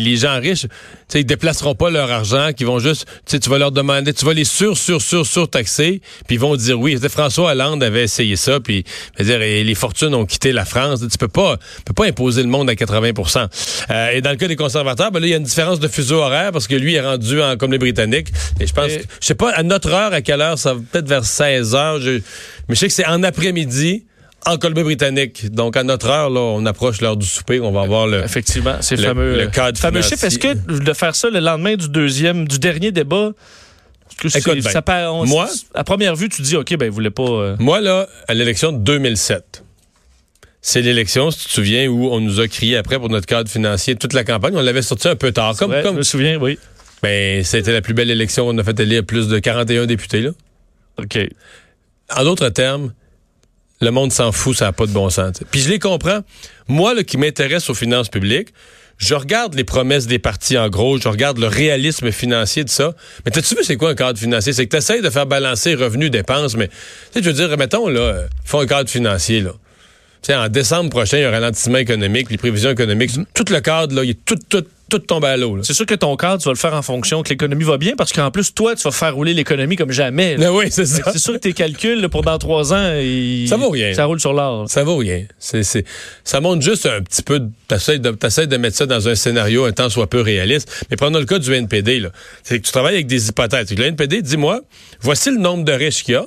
les, 0.00 0.16
gens 0.16 0.40
riches, 0.40 0.62
tu 0.62 0.68
sais, 1.08 1.20
ils 1.20 1.24
déplaceront 1.26 1.74
pas 1.74 1.90
leur 1.90 2.10
argent, 2.10 2.52
qu'ils 2.56 2.66
vont 2.66 2.78
juste, 2.78 3.04
tu 3.26 3.32
sais, 3.32 3.38
tu 3.38 3.50
vas 3.50 3.58
leur 3.58 3.70
demander, 3.70 4.14
tu 4.14 4.24
vas 4.24 4.32
les 4.32 4.44
sur, 4.44 4.78
sur, 4.78 5.02
sur, 5.02 5.26
sur 5.26 5.48
taxer, 5.48 6.00
puis 6.26 6.36
ils 6.36 6.40
vont 6.40 6.56
dire 6.56 6.80
oui. 6.80 6.96
François 7.08 7.50
Hollande 7.52 7.82
avait 7.82 8.04
essayé 8.04 8.36
ça, 8.36 8.58
puis 8.58 8.84
dire, 9.18 9.42
et 9.42 9.62
les 9.62 9.74
fortunes 9.74 10.14
ont 10.14 10.24
quitté 10.24 10.52
la 10.52 10.64
France. 10.64 11.00
Tu 11.00 11.18
peux 11.18 11.28
pas, 11.28 11.58
tu 11.58 11.82
peux 11.84 11.92
pas 11.94 12.06
imposer 12.06 12.42
le 12.42 12.48
monde 12.48 12.70
à 12.70 12.74
80% 12.74 13.48
Euh, 13.90 14.10
Et 14.12 14.20
dans 14.22 14.30
le 14.30 14.36
cas 14.36 14.48
des 14.48 14.56
conservateurs, 14.56 15.10
ben 15.12 15.20
là, 15.20 15.26
il 15.26 15.30
y 15.30 15.34
a 15.34 15.36
une 15.36 15.42
différence 15.44 15.78
de 15.78 15.88
fuseau 15.88 16.16
horaire 16.20 16.50
parce 16.52 16.66
que 16.66 16.74
lui 16.74 16.94
est 16.94 17.00
rendu 17.00 17.42
en, 17.42 17.56
comme 17.56 17.72
les 17.72 17.78
Britanniques. 17.78 18.28
Et 18.58 18.66
je 18.66 18.72
pense, 18.72 18.90
Et- 18.90 19.02
je 19.20 19.26
sais 19.26 19.34
pas 19.34 19.50
à 19.50 19.62
notre 19.62 19.90
heure, 19.92 20.12
à 20.12 20.22
quelle 20.22 20.40
heure, 20.40 20.58
ça 20.58 20.74
va 20.74 20.80
peut-être 20.90 21.08
vers 21.08 21.24
16 21.24 21.74
heures. 21.74 22.00
Je, 22.00 22.10
mais 22.68 22.74
je 22.74 22.74
sais 22.76 22.86
que 22.88 22.94
c'est 22.94 23.06
en 23.06 23.22
après-midi 23.22 24.04
en 24.46 24.56
Colombie-Britannique. 24.56 25.52
Donc, 25.52 25.76
à 25.76 25.82
notre 25.82 26.08
heure, 26.08 26.30
là, 26.30 26.40
on 26.40 26.64
approche 26.66 27.00
l'heure 27.00 27.16
du 27.16 27.26
souper. 27.26 27.60
On 27.60 27.72
va 27.72 27.84
voir 27.86 28.06
le. 28.06 28.22
Effectivement, 28.24 28.76
c'est 28.80 28.96
Le- 28.96 29.02
fameux. 29.02 29.36
le 29.36 29.46
cadre 29.48 29.78
fameux 29.78 30.02
financier. 30.02 30.16
chiffre. 30.16 30.26
Est-ce 30.26 30.38
que 30.78 30.82
de 30.84 30.92
faire 30.92 31.14
ça 31.14 31.28
le 31.30 31.40
lendemain 31.40 31.76
du 31.76 31.88
deuxième, 31.88 32.48
du 32.48 32.58
dernier 32.58 32.90
débat, 32.92 33.30
est-ce 34.10 34.16
que 34.16 34.28
c'est- 34.28 34.38
Écoute 34.40 34.58
bien. 34.60 34.70
ça 34.70 34.82
on- 35.12 35.26
Moi- 35.26 35.48
à 35.74 35.84
première 35.84 36.16
vue, 36.16 36.28
tu 36.28 36.42
dis, 36.42 36.56
OK, 36.56 36.74
ben, 36.76 36.86
il 36.86 36.90
voulait 36.90 37.10
pas. 37.10 37.22
euh, 37.22 37.56
Moi, 37.58 37.80
là, 37.80 38.08
à 38.28 38.34
l'élection 38.34 38.72
de 38.72 38.78
2007, 38.78 39.62
c'est 40.62 40.82
l'élection, 40.82 41.30
si 41.30 41.40
tu 41.40 41.44
te 41.46 41.52
souviens, 41.52 41.86
où 41.88 42.08
on 42.10 42.20
nous 42.20 42.40
a 42.40 42.48
crié 42.48 42.76
après 42.76 42.98
pour 42.98 43.08
notre 43.10 43.26
cadre 43.26 43.48
financier 43.50 43.94
toute 43.96 44.12
la 44.14 44.24
campagne. 44.24 44.54
On 44.56 44.62
l'avait 44.62 44.82
sorti 44.82 45.08
un 45.08 45.16
peu 45.16 45.32
tard. 45.32 45.56
Comme, 45.56 45.72
Je 45.82 45.88
me 45.90 46.02
souviens, 46.02 46.38
oui. 46.38 46.58
ben, 47.02 47.44
c'était 47.44 47.72
la 47.72 47.80
plus 47.82 47.94
belle 47.94 48.10
élection. 48.10 48.46
On 48.48 48.56
a 48.58 48.64
fait 48.64 48.78
élire 48.80 49.04
plus 49.04 49.28
de 49.28 49.38
41 49.38 49.86
députés, 49.86 50.20
là. 50.22 50.30
OK. 50.98 51.18
En 52.14 52.24
d'autres 52.24 52.48
termes, 52.48 52.92
le 53.80 53.90
monde 53.90 54.12
s'en 54.12 54.32
fout, 54.32 54.56
ça 54.56 54.66
n'a 54.66 54.72
pas 54.72 54.86
de 54.86 54.92
bon 54.92 55.08
sens. 55.10 55.32
t'sais. 55.32 55.44
Puis 55.50 55.60
je 55.60 55.68
les 55.68 55.78
comprends. 55.78 56.20
Moi, 56.68 56.94
là, 56.94 57.02
qui 57.02 57.16
m'intéresse 57.16 57.68
aux 57.70 57.74
finances 57.74 58.08
publiques, 58.08 58.48
je 58.98 59.14
regarde 59.14 59.54
les 59.54 59.64
promesses 59.64 60.06
des 60.06 60.18
partis 60.18 60.58
en 60.58 60.68
gros, 60.68 60.98
je 60.98 61.08
regarde 61.08 61.38
le 61.38 61.46
réalisme 61.46 62.12
financier 62.12 62.64
de 62.64 62.68
ça. 62.68 62.94
Mais 63.24 63.30
t'as-tu 63.30 63.54
vu 63.54 63.64
c'est 63.64 63.76
quoi 63.76 63.90
un 63.90 63.94
cadre 63.94 64.18
financier? 64.18 64.52
C'est 64.52 64.66
que 64.66 64.76
tu 64.76 65.02
de 65.02 65.10
faire 65.10 65.26
balancer 65.26 65.74
revenus, 65.74 66.10
dépenses, 66.10 66.54
mais 66.54 66.68
tu 67.14 67.22
veux 67.22 67.32
dire, 67.32 67.56
mettons, 67.56 67.88
là, 67.88 68.00
euh, 68.00 68.26
font 68.44 68.60
un 68.60 68.66
cadre 68.66 68.90
financier, 68.90 69.40
là. 69.40 69.52
Tu 70.22 70.26
sais, 70.26 70.34
en 70.34 70.50
décembre 70.50 70.90
prochain, 70.90 71.16
il 71.16 71.22
y 71.22 71.24
a 71.24 71.28
un 71.28 71.32
ralentissement 71.32 71.78
économique, 71.78 72.30
les 72.30 72.36
prévisions 72.36 72.70
économiques, 72.70 73.12
tout 73.32 73.46
le 73.50 73.60
cadre, 73.60 73.94
là, 73.94 74.04
il 74.04 74.10
est 74.10 74.24
tout, 74.26 74.36
tout, 74.50 74.66
tout 74.90 74.98
tombé 74.98 75.28
à 75.28 75.36
l'eau. 75.36 75.62
C'est 75.62 75.72
sûr 75.72 75.86
que 75.86 75.94
ton 75.94 76.14
cadre, 76.16 76.42
tu 76.42 76.44
vas 76.44 76.52
le 76.52 76.58
faire 76.58 76.74
en 76.74 76.82
fonction 76.82 77.22
que 77.22 77.30
l'économie 77.30 77.64
va 77.64 77.78
bien 77.78 77.94
parce 77.96 78.12
qu'en 78.12 78.30
plus, 78.30 78.52
toi, 78.52 78.74
tu 78.76 78.82
vas 78.82 78.90
faire 78.90 79.14
rouler 79.14 79.32
l'économie 79.32 79.76
comme 79.76 79.92
jamais. 79.92 80.36
là. 80.36 80.48
Ah 80.48 80.52
oui, 80.52 80.66
c'est 80.70 80.84
ça. 80.84 81.10
C'est 81.12 81.18
sûr 81.18 81.34
que 81.34 81.38
tes 81.38 81.52
calculs 81.54 82.00
là, 82.00 82.08
pour 82.08 82.22
dans 82.22 82.36
trois 82.38 82.74
ans, 82.74 82.92
Ça 83.48 83.56
vaut 83.56 83.70
rien. 83.70 83.94
Ça 83.94 84.04
roule 84.04 84.20
sur 84.20 84.32
l'or. 84.32 84.68
Ça 84.68 84.84
vaut 84.84 84.96
rien. 84.96 85.24
C'est, 85.38 85.62
c'est, 85.62 85.84
ça 86.24 86.40
montre 86.40 86.62
juste 86.62 86.84
un 86.86 87.00
petit 87.00 87.22
peu. 87.22 87.40
T'essayes 87.68 88.00
de, 88.00 88.10
t'essayes 88.10 88.48
de 88.48 88.56
mettre 88.56 88.76
ça 88.76 88.86
dans 88.86 89.08
un 89.08 89.14
scénario 89.14 89.64
un 89.64 89.72
temps 89.72 89.88
soit 89.88 90.08
peu 90.08 90.20
réaliste. 90.20 90.84
Mais 90.90 90.96
prenons 90.96 91.18
le 91.18 91.24
cas 91.26 91.38
du 91.38 91.52
NPD. 91.54 92.00
Là. 92.00 92.10
C'est 92.42 92.60
que 92.60 92.66
tu 92.66 92.72
travailles 92.72 92.94
avec 92.94 93.06
des 93.06 93.28
hypothèses. 93.28 93.70
Le 93.74 93.84
NPD, 93.84 94.22
dis-moi, 94.22 94.60
voici 95.00 95.30
le 95.30 95.38
nombre 95.38 95.64
de 95.64 95.72
riches 95.72 96.02
qu'il 96.04 96.14
y 96.14 96.16
a. 96.16 96.26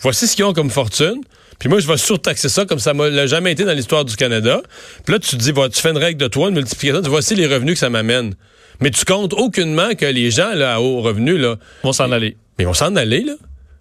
Voici 0.00 0.26
ce 0.26 0.34
qu'ils 0.36 0.44
ont 0.44 0.52
comme 0.52 0.70
fortune. 0.70 1.20
Puis 1.62 1.68
moi, 1.68 1.78
je 1.78 1.86
vais 1.86 1.96
surtaxer 1.96 2.48
ça 2.48 2.64
comme 2.64 2.80
ça 2.80 2.92
m'a 2.92 3.24
jamais 3.28 3.52
été 3.52 3.62
dans 3.62 3.72
l'histoire 3.72 4.04
du 4.04 4.16
Canada. 4.16 4.60
Puis 5.04 5.12
là, 5.12 5.20
tu 5.20 5.30
te 5.30 5.36
dis, 5.36 5.52
tu 5.52 5.80
fais 5.80 5.90
une 5.90 5.96
règle 5.96 6.20
de 6.20 6.26
toi, 6.26 6.48
une 6.48 6.56
multiplication. 6.56 7.00
Tu 7.02 7.08
voici 7.08 7.36
les 7.36 7.46
revenus 7.46 7.74
que 7.74 7.78
ça 7.78 7.88
m'amène. 7.88 8.34
Mais 8.80 8.90
tu 8.90 9.04
comptes 9.04 9.32
aucunement 9.32 9.94
que 9.96 10.04
les 10.04 10.32
gens 10.32 10.54
là, 10.54 10.74
à 10.74 10.80
haut 10.80 11.02
revenu, 11.02 11.38
là, 11.38 11.54
On 11.84 11.92
s'en 11.92 12.10
aller. 12.10 12.36
mais 12.58 12.66
on 12.66 12.74
s'en 12.74 12.96
allait, 12.96 13.22
là. 13.24 13.34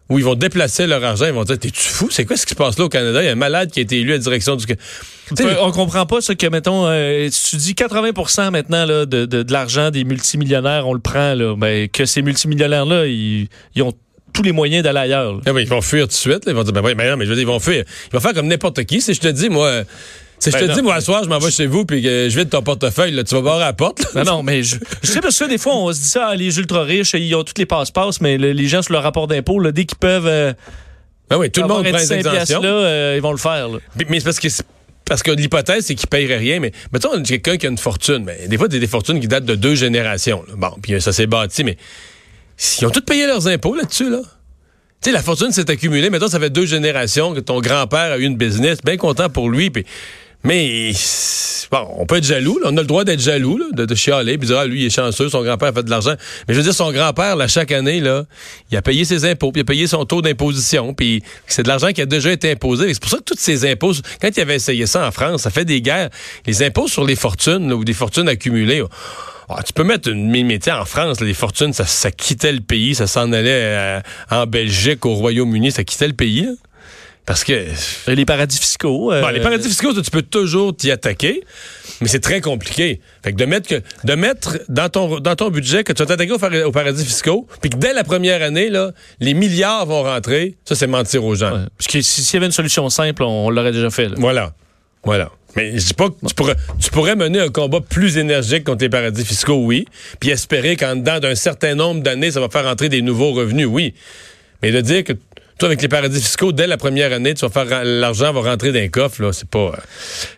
où 0.10 0.20
ils 0.20 0.24
vont 0.24 0.36
déplacer 0.36 0.86
leur 0.86 1.04
argent, 1.04 1.26
ils 1.26 1.34
vont 1.34 1.44
dire 1.44 1.58
T'es-tu 1.58 1.82
fou? 1.82 2.08
C'est 2.12 2.24
quoi 2.24 2.38
ce 2.38 2.46
qui 2.46 2.52
se 2.52 2.56
passe 2.56 2.78
là 2.78 2.86
au 2.86 2.90
Canada? 2.90 3.24
Il 3.24 3.26
y 3.26 3.30
a 3.30 3.32
un 3.32 3.36
malade 3.36 3.72
qui 3.72 3.80
a 3.80 3.82
été 3.82 4.00
élu 4.00 4.12
à 4.12 4.18
la 4.18 4.20
direction 4.20 4.56
du. 4.56 4.64
T'sais, 4.68 5.46
on 5.60 5.72
comprend 5.72 6.06
pas 6.06 6.22
ça 6.22 6.36
que, 6.36 6.46
mettons, 6.46 6.86
euh, 6.86 7.28
tu 7.50 7.56
dis 7.56 7.74
80% 7.74 8.52
maintenant 8.52 8.86
là, 8.86 9.08
de, 9.08 9.26
de, 9.26 9.42
de 9.42 9.52
l'argent 9.52 9.90
des 9.90 10.04
multimillionnaires, 10.04 10.88
on 10.88 10.94
le 10.94 11.00
prend, 11.00 11.34
là, 11.34 11.56
ben, 11.58 11.90
que 11.90 12.06
ces 12.06 12.22
multimillionnaires-là, 12.22 13.08
ils, 13.08 13.48
ils 13.74 13.82
ont 13.82 13.94
tous 14.34 14.44
les 14.44 14.52
moyens 14.52 14.84
d'aller 14.84 15.00
ailleurs. 15.00 15.40
Ah 15.46 15.52
oui, 15.54 15.64
ils 15.64 15.70
vont 15.70 15.82
fuir 15.82 16.04
tout 16.04 16.10
de 16.10 16.14
suite. 16.14 16.46
Là. 16.46 16.52
Ils 16.52 16.56
vont 16.56 16.64
dire, 16.64 16.74
ben 16.74 16.82
oui, 16.84 16.94
mais 16.96 17.10
non, 17.10 17.18
mais 17.18 17.26
je 17.26 17.30
veux 17.30 17.36
dire, 17.36 17.44
ils 17.44 17.48
vont 17.48 17.60
fuir. 17.60 17.84
Ils 18.08 18.14
vont 18.14 18.20
faire 18.20 18.34
comme 18.34 18.48
n'importe 18.48 18.84
qui. 18.86 19.02
Si 19.02 19.14
je 19.14 19.20
te 19.20 19.28
dis, 19.28 19.50
moi, 19.50 19.84
si 20.40 20.50
je 20.50 20.56
Ben 20.58 20.64
te 20.64 20.70
non, 20.70 20.76
dis, 20.76 20.82
moi, 20.82 20.96
à 20.96 21.02
soir, 21.02 21.24
je 21.24 21.30
m'en 21.30 21.38
vais 21.40 21.52
chez 21.52 21.68
vous, 21.68 21.86
puis 21.86 22.02
que 22.02 22.28
je 22.30 22.38
vide 22.40 22.50
ton 22.50 22.62
portefeuille, 22.64 23.12
là, 23.12 23.24
tu 23.24 23.36
vas 23.36 23.42
barrer 23.42 23.64
à 23.64 23.68
la 23.68 23.74
porte. 23.74 24.02
là. 24.16 24.24
Non, 24.24 24.38
non, 24.38 24.44
mais 24.44 24.64
je, 24.64 24.78
je 25.04 25.08
sais 25.12 25.22
parce 25.22 25.38
que 25.38 25.46
des 25.48 25.58
fois, 25.58 25.76
on 25.76 25.92
se 25.94 26.00
dit 26.00 26.08
ça, 26.08 26.30
ah, 26.30 26.36
les 26.36 26.58
ultra 26.58 26.84
riches, 26.84 27.14
ils 27.14 27.34
ont 27.36 27.44
tous 27.44 27.54
les 27.58 27.66
passe-passe, 27.68 28.22
mais 28.22 28.38
le- 28.38 28.52
les 28.52 28.68
gens 28.68 28.82
sur 28.82 28.94
leur 28.94 29.04
rapport 29.04 29.28
d'impôt, 29.28 29.62
dès 29.72 29.86
qu'ils 29.86 29.98
peuvent 30.00 30.26
euh, 30.28 30.54
Ben 31.30 31.38
oui, 31.38 31.52
tout 31.52 31.62
le 31.62 31.68
monde 31.68 31.84
prend 31.84 31.92
des 31.98 32.00
5 32.06 32.22
piastres, 32.22 32.34
exemptions. 32.42 32.62
là, 32.62 32.70
euh, 32.70 33.14
ils 33.18 33.22
vont 33.22 33.32
le 33.32 33.38
faire. 33.38 33.70
là. 33.70 33.78
Mais, 33.98 34.06
mais 34.10 34.20
c'est 34.20 34.26
parce 34.26 34.40
que 34.40 34.50
c'est- 34.50 34.66
parce 35.06 35.24
que 35.24 35.32
l'hypothèse, 35.32 35.86
c'est 35.86 35.96
qu'ils 35.96 36.08
paieraient 36.08 36.38
rien. 36.38 36.60
Mais 36.60 36.72
mettons, 36.94 37.10
on 37.14 37.20
a 37.20 37.24
quelqu'un 37.24 37.58
qui 37.58 37.66
a 37.66 37.70
une 37.70 37.78
fortune. 37.78 38.24
Mais 38.26 38.48
des 38.48 38.58
fois, 38.58 38.68
c'est 38.72 38.80
des 38.80 38.88
fortunes 38.88 39.20
qui 39.20 39.28
datent 39.28 39.46
de 39.46 39.56
deux 39.56 39.76
générations. 39.76 40.44
là. 40.48 40.54
Bon, 40.56 40.72
puis 40.82 41.02
ça 41.02 41.12
s'est 41.12 41.28
bâti, 41.28 41.64
mais 41.66 41.76
ils 42.80 42.86
ont 42.86 42.90
tous 42.90 43.02
payé 43.02 43.28
leurs 43.28 43.48
impôts 43.48 43.76
là-dessus, 43.76 44.10
là. 44.10 44.20
Tu 45.02 45.10
sais, 45.10 45.14
la 45.16 45.24
fortune 45.24 45.52
s'est 45.52 45.70
accumulée. 45.72 46.12
Mettons, 46.12 46.28
ça 46.28 46.40
fait 46.40 46.52
deux 46.52 46.68
générations 46.68 47.34
que 47.34 47.40
ton 47.40 47.60
grand-père 47.60 48.12
a 48.12 48.18
eu 48.20 48.24
une 48.24 48.38
business. 48.38 48.78
Bien 48.86 48.98
content 48.98 49.30
pour 49.30 49.50
lui. 49.50 49.72
Mais 50.44 50.92
bon, 51.72 51.88
on 51.98 52.06
peut 52.06 52.18
être 52.18 52.24
jaloux. 52.24 52.60
là. 52.60 52.70
On 52.72 52.78
a 52.78 52.82
le 52.82 52.88
droit 52.88 53.04
d'être 53.04 53.20
jaloux, 53.20 53.58
là, 53.58 53.86
de, 53.86 53.96
chialer, 53.96 54.38
puis 54.38 54.48
dire 54.48 54.60
ah, 54.60 54.66
lui, 54.66 54.82
il 54.82 54.86
est 54.88 54.90
chanceux, 54.90 55.30
son 55.30 55.44
grand-père 55.44 55.70
a 55.70 55.74
fait 55.74 55.84
de 55.84 55.90
l'argent. 55.90 56.16
Mais 56.48 56.54
je 56.54 56.60
veux 56.60 56.64
dire, 56.64 56.74
son 56.74 56.92
grand-père, 56.92 57.36
là, 57.36 57.48
chaque 57.48 57.72
année, 57.72 58.00
là, 58.00 58.26
il 58.72 58.78
a 58.78 58.82
payé 58.82 59.06
ses 59.06 59.26
impôts, 59.26 59.52
puis 59.52 59.62
il 59.62 59.64
a 59.64 59.66
payé 59.66 59.88
son 59.88 60.06
taux 60.06 60.22
d'imposition, 60.22 60.94
puis 60.94 61.24
c'est 61.48 61.64
de 61.64 61.68
l'argent 61.68 61.92
qui 61.92 62.02
a 62.02 62.06
déjà 62.06 62.32
été 62.32 62.52
imposé. 62.52 62.94
C'est 62.94 63.02
pour 63.02 63.12
ça 63.12 63.18
que 63.18 63.24
tous 63.24 63.40
ces 63.40 63.70
impôts, 63.70 63.94
quand 64.22 64.30
il 64.36 64.42
avait 64.42 64.56
essayé 64.56 64.86
ça 64.86 65.08
en 65.08 65.12
France, 65.12 65.44
ça 65.44 65.50
fait 65.50 65.66
des 65.66 65.82
guerres. 65.82 66.10
Les 66.46 66.64
impôts 66.64 66.88
sur 66.88 67.06
les 67.06 67.16
fortunes, 67.16 67.72
ou 67.72 67.84
des 67.84 67.94
fortunes 67.94 68.28
accumulées. 68.28 68.84
Ah, 69.58 69.64
tu 69.64 69.74
peux 69.74 69.84
mettre 69.84 70.10
une 70.10 70.30
mais 70.30 70.60
en 70.70 70.86
France, 70.86 71.20
les 71.22 71.34
fortunes, 71.34 71.74
ça, 71.74 71.86
ça 71.86 72.12
quittait 72.12 72.52
le 72.52 72.62
pays, 72.62 72.96
ça 72.96 73.08
s'en 73.08 73.32
allait 73.34 73.50
euh, 73.52 74.00
en 74.30 74.46
Belgique, 74.46 75.06
au 75.06 75.14
Royaume-Uni, 75.16 75.72
ça 75.72 75.84
quittait 75.84 76.08
le 76.08 76.14
pays. 76.14 76.44
là. 76.44 76.52
Parce 77.26 77.44
que 77.44 77.54
Euh, 77.54 78.16
Les 78.16 78.26
paradis 78.26 78.58
fiscaux. 78.58 79.14
euh, 79.14 79.22
Bon, 79.22 79.28
les 79.30 79.40
paradis 79.42 79.68
fiscaux, 79.70 79.94
tu 79.94 80.10
peux 80.10 80.24
toujours 80.24 80.76
t'y 80.76 80.90
attaquer, 80.90 81.44
mais 82.02 82.08
c'est 82.08 82.20
très 82.20 82.42
compliqué. 82.42 83.00
Fait 83.24 83.32
que 83.32 83.38
de 83.38 83.46
mettre 83.46 83.70
que 83.70 83.82
de 84.04 84.16
mettre 84.16 84.58
dans 84.70 84.90
ton 84.90 85.20
dans 85.20 85.36
ton 85.36 85.50
budget 85.50 85.84
que 85.84 85.94
tu 85.94 86.02
vas 86.02 86.08
t'attaquer 86.08 86.32
aux, 86.32 86.40
par- 86.40 86.52
aux 86.66 86.72
paradis 86.72 87.06
fiscaux, 87.06 87.48
puis 87.62 87.70
que 87.70 87.78
dès 87.78 87.94
la 87.94 88.04
première 88.04 88.42
année 88.42 88.70
là, 88.72 88.92
les 89.20 89.36
milliards 89.36 89.86
vont 89.86 90.02
rentrer, 90.02 90.58
ça 90.66 90.74
c'est 90.76 90.88
mentir 90.88 91.24
aux 91.24 91.36
gens. 91.36 91.52
ouais. 91.54 91.66
Parce 91.78 91.88
que 91.88 92.02
si- 92.02 92.24
s'il 92.24 92.34
y 92.34 92.38
avait 92.38 92.48
une 92.48 92.52
solution 92.52 92.90
simple, 92.90 93.22
on, 93.22 93.46
on 93.46 93.50
l'aurait 93.52 93.72
déjà 93.72 93.92
fait. 93.92 94.10
là. 94.10 94.16
Voilà. 94.18 94.54
Voilà. 95.04 95.30
Mais 95.56 95.78
je 95.78 95.88
dis 95.88 95.94
pas 95.94 96.10
que 96.10 96.16
tu 96.28 96.34
pourrais, 96.34 96.56
tu 96.80 96.90
pourrais 96.92 97.16
mener 97.16 97.40
un 97.40 97.50
combat 97.50 97.80
plus 97.82 98.18
énergique 98.18 98.64
contre 98.64 98.84
les 98.84 98.90
paradis 98.90 99.26
fiscaux, 99.26 99.64
oui, 99.66 99.86
puis 100.20 100.30
espérer 100.30 100.76
qu'en 100.76 100.96
dedans 100.96 101.20
d'un 101.20 101.36
certain 101.36 101.76
nombre 101.76 102.02
d'années, 102.02 102.32
ça 102.32 102.40
va 102.40 102.50
faire 102.50 102.68
entrer 102.68 102.90
des 102.90 103.02
nouveaux 103.02 103.32
revenus, 103.32 103.68
oui. 103.68 103.94
Mais 104.62 104.72
de 104.72 104.82
dire 104.82 105.04
que 105.04 105.14
toi, 105.62 105.68
avec 105.70 105.82
les 105.82 105.88
paradis 105.88 106.20
fiscaux, 106.20 106.52
dès 106.52 106.66
la 106.66 106.78
première 106.78 107.14
année, 107.14 107.34
tu 107.36 107.46
vas 107.48 107.52
faire 107.52 107.84
l'argent 107.84 108.34
va 108.34 108.42
rentrer 108.42 108.72
dans 108.72 108.80
les 108.80 108.90
coffres, 108.90 109.22
là, 109.22 109.32
c'est 109.32 109.48
pas. 109.48 109.72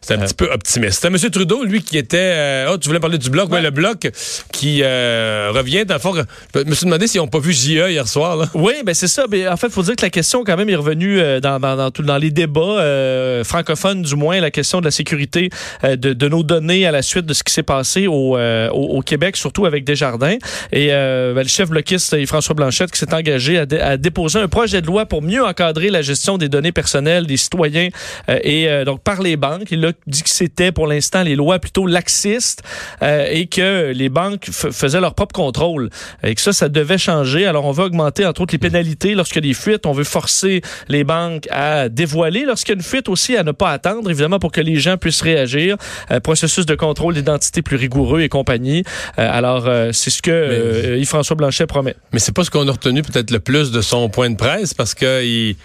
c'est 0.02 0.16
un 0.16 0.20
petit 0.20 0.34
peu 0.34 0.52
optimiste. 0.52 1.02
C'était 1.02 1.08
M. 1.08 1.32
Trudeau, 1.32 1.64
lui, 1.64 1.82
qui 1.82 1.98
était. 1.98 2.18
euh, 2.20 2.72
oh, 2.74 2.78
tu 2.78 2.90
voulais 2.90 3.00
parler 3.00 3.18
du 3.18 3.30
bloc? 3.30 3.50
Ouais, 3.52 3.62
le 3.62 3.72
bloc 3.72 4.10
qui 4.52 4.82
euh, 4.84 5.50
revient. 5.54 5.86
Dans 5.86 5.94
le 5.96 6.00
fond, 6.02 6.14
je 6.54 6.60
me 6.64 6.74
suis 6.76 6.86
demandé 6.86 7.08
s'ils 7.08 7.22
n'ont 7.22 7.28
pas 7.28 7.40
vu 7.40 7.54
JE 7.54 7.90
hier 7.90 8.08
soir, 8.08 8.36
là. 8.36 8.50
Oui, 8.54 8.74
ben 8.86 8.94
c'est 8.94 9.08
ça. 9.08 9.26
Ben, 9.28 9.48
en 9.48 9.56
fait, 9.58 9.68
il 9.68 9.74
faut 9.74 9.82
dire 9.84 9.96
que 9.96 10.02
la 10.02 10.10
question, 10.10 10.44
quand 10.44 10.58
même, 10.58 10.70
est 10.70 10.76
revenue 10.76 11.20
euh, 11.22 11.40
dans, 11.40 11.58
dans, 11.60 11.78
dans, 11.78 11.90
tout- 11.90 12.04
dans 12.04 12.18
les 12.18 12.30
débats 12.32 12.60
euh, 12.62 13.44
francophones, 13.46 14.02
du 14.02 14.16
moins, 14.16 14.42
la 14.42 14.52
question 14.52 14.80
de 14.82 14.86
la 14.86 14.92
sécurité 14.92 15.50
de, 15.84 15.96
de 15.96 16.28
nos 16.28 16.44
données 16.44 16.86
à 16.86 16.92
la 16.92 17.02
suite 17.02 17.26
de 17.26 17.34
ce 17.34 17.44
qui 17.44 17.54
s'est 17.54 17.64
passé 17.64 18.08
au, 18.08 18.36
au, 18.38 18.72
au 18.74 19.02
Québec, 19.02 19.38
surtout 19.38 19.66
avec 19.66 19.86
Desjardins. 19.86 20.38
Et 20.74 20.88
ben, 20.88 21.36
le 21.42 21.48
chef 21.48 21.70
bloquiste 21.70 22.26
François 22.26 22.56
Blanchette 22.56 22.92
qui 22.92 23.00
s'est 23.00 23.14
engagé 23.14 23.58
à, 23.58 23.66
à 23.82 23.96
déposer 23.98 24.40
un 24.40 24.48
projet 24.50 24.82
de 24.82 24.88
loi 24.88 25.06
pour 25.14 25.22
mieux 25.22 25.46
encadrer 25.46 25.92
la 25.92 26.02
gestion 26.02 26.40
des 26.40 26.50
données 26.50 26.72
personnelles 26.72 27.28
des 27.28 27.38
citoyens 27.38 27.90
euh, 28.30 28.40
et 28.42 28.68
euh, 28.68 28.84
donc 28.84 29.04
par 29.04 29.22
les 29.22 29.38
banques. 29.38 29.68
Il 29.70 29.86
a 29.86 29.92
dit 30.08 30.24
que 30.24 30.30
c'était 30.32 30.72
pour 30.72 30.88
l'instant 30.88 31.22
les 31.22 31.36
lois 31.36 31.60
plutôt 31.60 31.86
laxistes 31.86 32.64
euh, 33.04 33.28
et 33.30 33.46
que 33.46 33.92
les 33.92 34.10
banques 34.10 34.50
faisaient 34.50 35.00
leur 35.00 35.14
propre 35.14 35.36
contrôle 35.36 35.92
et 36.24 36.34
que 36.34 36.42
ça, 36.42 36.52
ça 36.52 36.68
devait 36.68 36.98
changer. 36.98 37.46
Alors, 37.46 37.66
on 37.66 37.72
veut 37.72 37.84
augmenter, 37.84 38.26
entre 38.26 38.42
autres, 38.42 38.56
les 38.56 38.58
pénalités 38.58 39.14
lorsqu'il 39.14 39.46
y 39.46 39.46
a 39.46 39.50
des 39.50 39.54
fuites. 39.54 39.86
On 39.86 39.92
veut 39.92 40.04
forcer 40.04 40.64
les 40.88 41.04
banques 41.04 41.48
à 41.52 41.90
dévoiler 41.90 42.46
lorsqu'il 42.46 42.72
y 42.72 42.76
a 42.76 42.78
une 42.78 42.82
fuite 42.82 43.08
aussi, 43.08 43.38
à 43.38 43.44
ne 43.44 43.52
pas 43.52 43.70
attendre, 43.70 44.10
évidemment, 44.10 44.40
pour 44.40 44.52
que 44.52 44.62
les 44.62 44.78
gens 44.78 44.98
puissent 44.98 45.22
réagir. 45.22 45.78
Processus 46.24 46.66
de 46.66 46.74
contrôle 46.74 47.14
d'identité 47.14 47.62
plus 47.62 47.78
rigoureux 47.78 48.22
et 48.22 48.30
compagnie. 48.30 48.84
Alors, 49.18 49.70
c'est 49.92 50.10
ce 50.10 50.24
que 50.24 50.98
Yves-François 50.98 51.36
Blanchet 51.36 51.68
promet. 51.68 51.96
Mais 52.14 52.20
c'est 52.20 52.32
pas 52.32 52.44
ce 52.44 52.50
qu'on 52.50 52.68
a 52.68 52.72
retenu 52.72 53.04
peut-être 53.04 53.30
le 53.30 53.40
plus 53.40 53.72
de 53.72 53.82
son 53.82 54.10
point 54.10 54.32
de 54.32 54.38
presse 54.38 54.74
parce 54.74 54.93
que 54.96 55.24
il, 55.24 55.56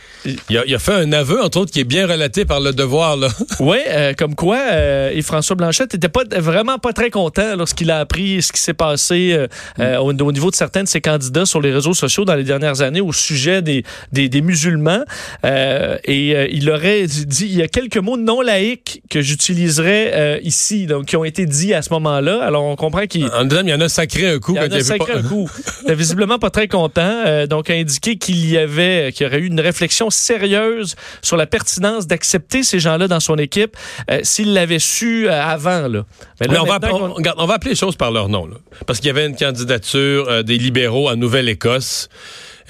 il, 0.50 0.58
a, 0.58 0.64
il 0.66 0.74
a 0.74 0.78
fait 0.78 0.92
un 0.94 1.12
aveu, 1.12 1.42
entre 1.42 1.58
autres, 1.60 1.72
qui 1.72 1.80
est 1.80 1.84
bien 1.84 2.06
relaté 2.06 2.44
par 2.44 2.60
le 2.60 2.72
devoir, 2.72 3.16
là. 3.16 3.28
Oui, 3.60 3.78
euh, 3.88 4.12
comme 4.16 4.34
quoi, 4.34 4.58
euh, 4.70 5.10
Yves-François 5.14 5.56
Blanchette 5.56 5.92
n'était 5.94 6.08
pas, 6.08 6.22
vraiment 6.38 6.78
pas 6.78 6.92
très 6.92 7.10
content 7.10 7.56
lorsqu'il 7.56 7.90
a 7.90 7.98
appris 7.98 8.40
ce 8.42 8.52
qui 8.52 8.60
s'est 8.60 8.74
passé 8.74 9.32
euh, 9.32 9.46
euh, 9.80 9.96
au, 9.98 10.12
au 10.12 10.32
niveau 10.32 10.50
de 10.50 10.56
certains 10.56 10.82
de 10.84 10.88
ses 10.88 11.00
candidats 11.00 11.44
sur 11.46 11.60
les 11.60 11.72
réseaux 11.72 11.94
sociaux 11.94 12.24
dans 12.24 12.34
les 12.34 12.44
dernières 12.44 12.80
années 12.82 13.00
au 13.00 13.12
sujet 13.12 13.62
des, 13.62 13.84
des, 14.12 14.28
des 14.28 14.40
musulmans. 14.40 15.02
Et 15.44 16.54
il 16.54 16.70
aurait 16.70 17.06
dit, 17.06 17.46
il 17.46 17.56
y 17.56 17.62
a 17.62 17.68
quelques 17.68 17.96
mots 17.98 18.16
non 18.16 18.40
laïques 18.40 19.02
que 19.10 19.20
j'utiliserais 19.20 20.40
ici, 20.42 20.86
donc 20.86 21.06
qui 21.06 21.16
ont 21.16 21.24
été 21.24 21.46
dits 21.46 21.74
à 21.74 21.82
ce 21.82 21.90
moment-là. 21.94 22.42
Alors, 22.42 22.64
on 22.64 22.76
comprend 22.76 23.06
qu'il... 23.06 23.26
En 23.26 23.44
disant, 23.44 23.62
il 23.64 23.70
y 23.70 23.74
en 23.74 23.80
a 23.80 23.88
sacré 23.88 24.28
un 24.28 24.38
coup 24.38 24.54
Il 24.54 24.62
y 24.62 24.66
en 24.66 24.70
a 24.76 24.80
sacré 24.80 25.12
pas- 25.14 25.18
un 25.18 25.22
coup. 25.22 25.48
Il 25.86 25.94
visiblement 25.98 26.38
pas 26.38 26.50
très 26.50 26.68
content, 26.68 27.46
donc 27.48 27.70
a 27.70 27.74
indiqué 27.74 28.16
qu'il 28.16 28.48
y 28.50 28.56
avait, 28.58 29.12
qu'il 29.18 29.26
y 29.26 29.30
aurait 29.30 29.40
eu 29.40 29.46
une 29.46 29.60
réflexion 29.60 30.10
sérieuse 30.10 30.96
sur 31.22 31.36
la 31.36 31.46
pertinence 31.46 32.06
d'accepter 32.06 32.62
ces 32.62 32.78
gens-là 32.78 33.08
dans 33.08 33.20
son 33.20 33.36
équipe 33.36 33.76
euh, 34.10 34.20
s'il 34.22 34.54
l'avait 34.54 34.78
su 34.78 35.28
euh, 35.28 35.42
avant. 35.42 35.88
Là. 35.88 36.06
Mais 36.40 36.46
là, 36.46 36.52
Mais 36.52 36.58
on 36.58 36.64
va, 36.64 36.78
on, 36.92 37.14
on 37.36 37.50
appeler 37.50 37.72
les 37.72 37.76
choses 37.76 37.96
par 37.96 38.10
leur 38.10 38.28
nom. 38.28 38.46
Là. 38.46 38.56
Parce 38.86 39.00
qu'il 39.00 39.08
y 39.08 39.10
avait 39.10 39.26
une 39.26 39.36
candidature 39.36 40.28
euh, 40.28 40.42
des 40.42 40.58
libéraux 40.58 41.10
en 41.10 41.16
Nouvelle-Écosse 41.16 42.08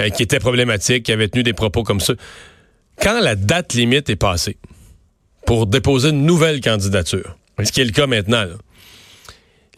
euh, 0.00 0.08
qui 0.10 0.22
était 0.22 0.40
problématique, 0.40 1.04
qui 1.04 1.12
avait 1.12 1.28
tenu 1.28 1.42
des 1.42 1.52
propos 1.52 1.82
comme 1.82 2.00
ça. 2.00 2.14
Quand 3.00 3.20
la 3.20 3.36
date 3.36 3.74
limite 3.74 4.08
est 4.10 4.16
passée 4.16 4.56
pour 5.46 5.66
déposer 5.66 6.10
une 6.10 6.24
nouvelle 6.24 6.60
candidature, 6.60 7.36
ce 7.62 7.70
qui 7.70 7.80
est 7.80 7.84
le 7.84 7.92
cas 7.92 8.06
maintenant, 8.06 8.44
là, 8.44 8.54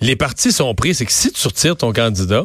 les 0.01 0.17
partis 0.17 0.53
sont 0.53 0.75
pris, 0.75 0.95
c'est 0.95 1.05
que 1.05 1.13
si 1.13 1.31
tu 1.33 1.47
retires 1.47 1.77
ton 1.77 1.93
candidat, 1.93 2.45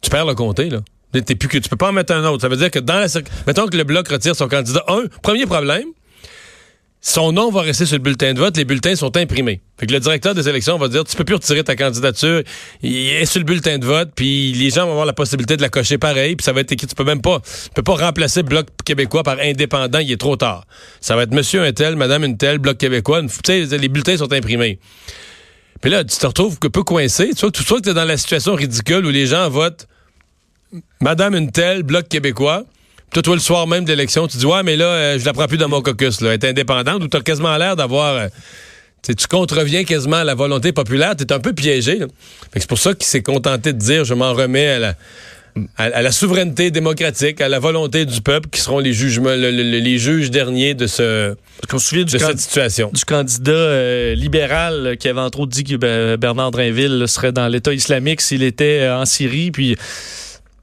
tu 0.00 0.10
perds 0.10 0.26
le 0.26 0.34
comté. 0.34 0.70
Là. 0.70 0.80
T'es 1.20 1.34
plus 1.34 1.48
que, 1.48 1.58
tu 1.58 1.68
peux 1.68 1.76
pas 1.76 1.90
en 1.90 1.92
mettre 1.92 2.12
un 2.12 2.24
autre. 2.24 2.42
Ça 2.42 2.48
veut 2.48 2.56
dire 2.56 2.70
que 2.70 2.78
dans 2.78 2.98
la... 2.98 3.06
Mettons 3.46 3.66
que 3.66 3.76
le 3.76 3.84
Bloc 3.84 4.08
retire 4.08 4.34
son 4.34 4.48
candidat. 4.48 4.84
Un, 4.88 5.04
premier 5.22 5.46
problème, 5.46 5.86
son 7.06 7.32
nom 7.32 7.50
va 7.50 7.60
rester 7.60 7.84
sur 7.84 7.96
le 7.96 8.02
bulletin 8.02 8.32
de 8.32 8.38
vote, 8.38 8.56
les 8.56 8.64
bulletins 8.64 8.96
sont 8.96 9.14
imprimés. 9.18 9.60
Fait 9.78 9.86
que 9.86 9.92
le 9.92 10.00
directeur 10.00 10.34
des 10.34 10.48
élections 10.48 10.78
va 10.78 10.88
dire 10.88 11.04
tu 11.04 11.14
peux 11.14 11.24
plus 11.24 11.34
retirer 11.34 11.62
ta 11.62 11.76
candidature, 11.76 12.42
il 12.82 12.96
est 12.96 13.26
sur 13.26 13.40
le 13.40 13.44
bulletin 13.44 13.76
de 13.76 13.84
vote, 13.84 14.12
puis 14.16 14.54
les 14.54 14.70
gens 14.70 14.86
vont 14.86 14.92
avoir 14.92 15.04
la 15.04 15.12
possibilité 15.12 15.58
de 15.58 15.60
la 15.60 15.68
cocher 15.68 15.98
pareil, 15.98 16.34
puis 16.34 16.44
ça 16.44 16.54
va 16.54 16.62
être 16.62 16.72
écrit, 16.72 16.86
tu 16.86 16.94
peux 16.94 17.04
même 17.04 17.20
pas 17.20 17.40
tu 17.40 17.70
peux 17.74 17.82
pas 17.82 17.96
remplacer 17.96 18.42
Bloc 18.42 18.68
québécois 18.86 19.22
par 19.22 19.38
indépendant, 19.38 19.98
il 19.98 20.10
est 20.12 20.16
trop 20.16 20.36
tard. 20.36 20.64
Ça 21.02 21.14
va 21.14 21.24
être 21.24 21.34
monsieur 21.34 21.62
un 21.62 21.72
tel, 21.72 21.94
madame 21.94 22.24
une 22.24 22.38
telle, 22.38 22.56
Bloc 22.56 22.78
québécois, 22.78 23.20
tu 23.20 23.28
sais 23.44 23.66
les 23.76 23.88
bulletins 23.88 24.16
sont 24.16 24.32
imprimés. 24.32 24.78
Puis 25.82 25.90
là, 25.90 26.04
tu 26.04 26.16
te 26.16 26.26
retrouves 26.26 26.56
un 26.64 26.70
peu 26.70 26.84
coincé, 26.84 27.32
tu 27.34 27.40
vois, 27.42 27.50
tu 27.50 27.62
que 27.62 27.80
tu 27.80 27.90
es 27.90 27.94
dans 27.94 28.06
la 28.06 28.16
situation 28.16 28.54
ridicule 28.54 29.04
où 29.04 29.10
les 29.10 29.26
gens 29.26 29.50
votent 29.50 29.86
madame 31.00 31.34
une 31.34 31.50
telle, 31.50 31.82
Bloc 31.82 32.08
québécois. 32.08 32.64
Toi, 33.12 33.22
toi, 33.22 33.34
le 33.34 33.40
soir 33.40 33.66
même 33.66 33.84
de 33.84 33.90
l'élection, 33.90 34.26
tu 34.26 34.36
dis 34.38 34.46
Ouais, 34.46 34.62
mais 34.64 34.76
là, 34.76 34.86
euh, 34.86 35.18
je 35.18 35.24
la 35.24 35.32
prends 35.32 35.46
plus 35.46 35.56
dans 35.58 35.68
mon 35.68 35.82
caucus. 35.82 36.20
Là. 36.20 36.28
Elle 36.34 36.34
est 36.34 36.48
indépendante 36.48 37.02
ou 37.02 37.08
tu 37.08 37.16
as 37.16 37.20
quasiment 37.20 37.56
l'air 37.56 37.76
d'avoir. 37.76 38.14
euh, 38.16 38.28
tu 39.02 39.14
contreviens 39.28 39.84
quasiment 39.84 40.16
à 40.16 40.24
la 40.24 40.34
volonté 40.34 40.72
populaire. 40.72 41.14
Tu 41.14 41.24
es 41.24 41.32
un 41.32 41.38
peu 41.38 41.52
piégé. 41.52 42.00
C'est 42.56 42.66
pour 42.66 42.78
ça 42.78 42.94
qu'il 42.94 43.04
s'est 43.04 43.22
contenté 43.22 43.72
de 43.72 43.78
dire 43.78 44.04
Je 44.04 44.14
m'en 44.14 44.32
remets 44.32 44.66
à 44.68 44.78
la, 44.80 44.94
à, 45.76 45.84
à 45.84 46.02
la 46.02 46.10
souveraineté 46.10 46.70
démocratique, 46.72 47.40
à 47.40 47.48
la 47.48 47.58
volonté 47.60 48.04
du 48.06 48.20
peuple, 48.22 48.48
qui 48.50 48.60
seront 48.60 48.78
les, 48.80 48.92
jugements, 48.94 49.28
le- 49.36 49.50
le- 49.52 49.62
le- 49.62 49.78
les 49.78 49.98
juges 49.98 50.30
derniers 50.32 50.74
de, 50.74 50.86
ce, 50.88 51.36
se 51.70 51.96
de 52.02 52.18
cette 52.18 52.40
situation. 52.40 52.90
du 52.92 53.04
candidat 53.04 53.52
euh, 53.52 54.14
libéral 54.16 54.86
euh, 54.86 54.94
qui 54.96 55.06
avait 55.08 55.20
entre 55.20 55.38
autres 55.40 55.52
dit 55.52 55.62
que 55.62 56.16
Bernard 56.16 56.50
Drinville 56.50 57.04
serait 57.06 57.30
dans 57.30 57.46
l'État 57.46 57.72
islamique 57.74 58.20
s'il 58.22 58.42
était 58.42 58.88
en 58.90 59.04
Syrie, 59.04 59.50
puis 59.52 59.76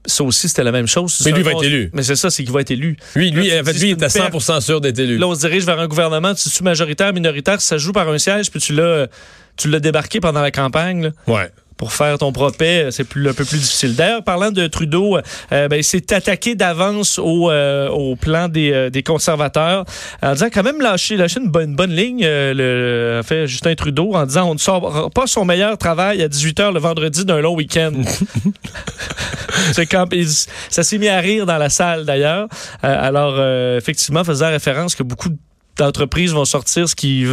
ça 0.06 0.24
aussi 0.24 0.48
c'était 0.48 0.64
la 0.64 0.72
même 0.72 0.86
chose. 0.86 1.20
Mais 1.24 1.32
lui 1.32 1.42
va 1.42 1.52
être 1.52 1.64
élu. 1.64 1.90
Mais 1.92 2.02
c'est 2.02 2.16
ça, 2.16 2.30
c'est 2.30 2.42
qu'il 2.44 2.52
va 2.52 2.60
être 2.60 2.70
élu. 2.70 2.96
Lui, 3.14 3.30
lui, 3.30 3.48
Là, 3.48 3.60
en 3.60 3.64
fait, 3.64 3.72
lui, 3.74 3.80
il 3.80 3.90
est 3.90 4.02
à 4.02 4.06
une 4.06 4.12
perte. 4.30 4.40
100 4.40 4.60
sûr 4.60 4.80
d'être 4.80 4.98
élu. 4.98 5.18
Là, 5.18 5.28
on 5.28 5.34
se 5.34 5.40
dirige 5.40 5.64
vers 5.64 5.78
un 5.78 5.86
gouvernement, 5.88 6.34
tu 6.34 6.48
es 6.48 6.62
majoritaire, 6.64 7.12
minoritaire, 7.12 7.60
ça 7.60 7.78
se 7.78 7.82
joue 7.82 7.92
par 7.92 8.08
un 8.08 8.18
siège, 8.18 8.50
puis 8.50 8.60
tu 8.60 8.72
l'as, 8.72 9.06
tu 9.56 9.68
l'as 9.68 9.80
débarqué 9.80 10.20
pendant 10.20 10.40
la 10.42 10.50
campagne. 10.50 11.04
là. 11.04 11.10
Ouais. 11.26 11.50
Pour 11.82 11.92
faire 11.92 12.16
ton 12.16 12.30
propet, 12.30 12.92
c'est 12.92 13.02
plus, 13.02 13.28
un 13.28 13.32
peu 13.32 13.44
plus 13.44 13.58
difficile. 13.58 13.96
D'ailleurs, 13.96 14.22
parlant 14.22 14.52
de 14.52 14.68
Trudeau, 14.68 15.18
euh, 15.50 15.66
ben, 15.66 15.74
il 15.74 15.82
s'est 15.82 16.14
attaqué 16.14 16.54
d'avance 16.54 17.18
au, 17.18 17.50
euh, 17.50 17.88
au 17.88 18.14
plan 18.14 18.46
des, 18.46 18.70
euh, 18.70 18.88
des 18.88 19.02
conservateurs 19.02 19.84
en 20.22 20.34
disant 20.34 20.46
quand 20.54 20.62
même 20.62 20.80
lâcher, 20.80 21.16
lâcher 21.16 21.40
une, 21.40 21.50
bonne, 21.50 21.74
bonne 21.74 21.90
ligne, 21.90 22.24
le, 22.24 23.20
fait 23.24 23.48
Justin 23.48 23.74
Trudeau, 23.74 24.14
en 24.14 24.26
disant 24.26 24.48
on 24.48 24.54
ne 24.54 24.60
sort 24.60 25.10
pas 25.10 25.26
son 25.26 25.44
meilleur 25.44 25.76
travail 25.76 26.22
à 26.22 26.28
18h 26.28 26.72
le 26.72 26.78
vendredi 26.78 27.24
d'un 27.24 27.40
long 27.40 27.56
week-end. 27.56 27.90
c'est 29.72 29.86
quand, 29.86 30.06
ça 30.70 30.84
s'est 30.84 30.98
mis 30.98 31.08
à 31.08 31.18
rire 31.18 31.46
dans 31.46 31.58
la 31.58 31.68
salle 31.68 32.04
d'ailleurs. 32.04 32.46
alors, 32.84 33.44
effectivement, 33.76 34.22
faisant 34.22 34.50
référence 34.50 34.94
que 34.94 35.02
beaucoup 35.02 35.30
de 35.30 35.36
d'entreprises 35.76 36.32
vont 36.32 36.44
sortir 36.44 36.88
ce 36.88 36.94
qui 36.94 37.24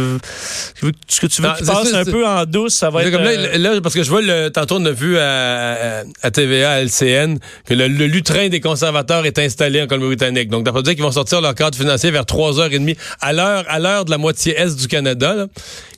ce 1.08 1.20
que 1.20 1.26
tu 1.26 1.42
veux 1.42 1.48
non, 1.48 1.54
passe 1.66 1.94
un 1.94 2.04
peu 2.04 2.26
en 2.26 2.44
douce 2.46 2.74
ça 2.74 2.90
va 2.90 3.02
être 3.02 3.10
comme 3.10 3.22
là, 3.22 3.58
là, 3.58 3.80
parce 3.80 3.94
que 3.94 4.02
je 4.02 4.10
vois 4.10 4.22
le 4.22 4.48
tantôt 4.48 4.76
on 4.76 4.84
a 4.84 4.90
vu 4.90 5.18
à, 5.18 6.02
à 6.22 6.30
TVA 6.30 6.72
à 6.72 6.82
LCN 6.82 7.38
que 7.66 7.74
le, 7.74 7.86
lutrin 7.86 8.48
des 8.48 8.60
conservateurs 8.60 9.26
est 9.26 9.38
installé 9.38 9.82
en 9.82 9.86
Colombie-Britannique. 9.86 10.48
Donc 10.48 10.64
d'après 10.64 10.82
dire 10.82 10.94
qu'ils 10.94 11.02
vont 11.02 11.12
sortir 11.12 11.40
leur 11.40 11.54
cadre 11.54 11.76
financier 11.76 12.10
vers 12.10 12.24
3h30 12.24 12.96
à 13.20 13.32
l'heure 13.32 13.64
à 13.68 13.78
l'heure 13.78 14.04
de 14.04 14.10
la 14.10 14.18
moitié 14.18 14.56
est 14.56 14.74
du 14.76 14.88
Canada 14.88 15.34
là, 15.34 15.46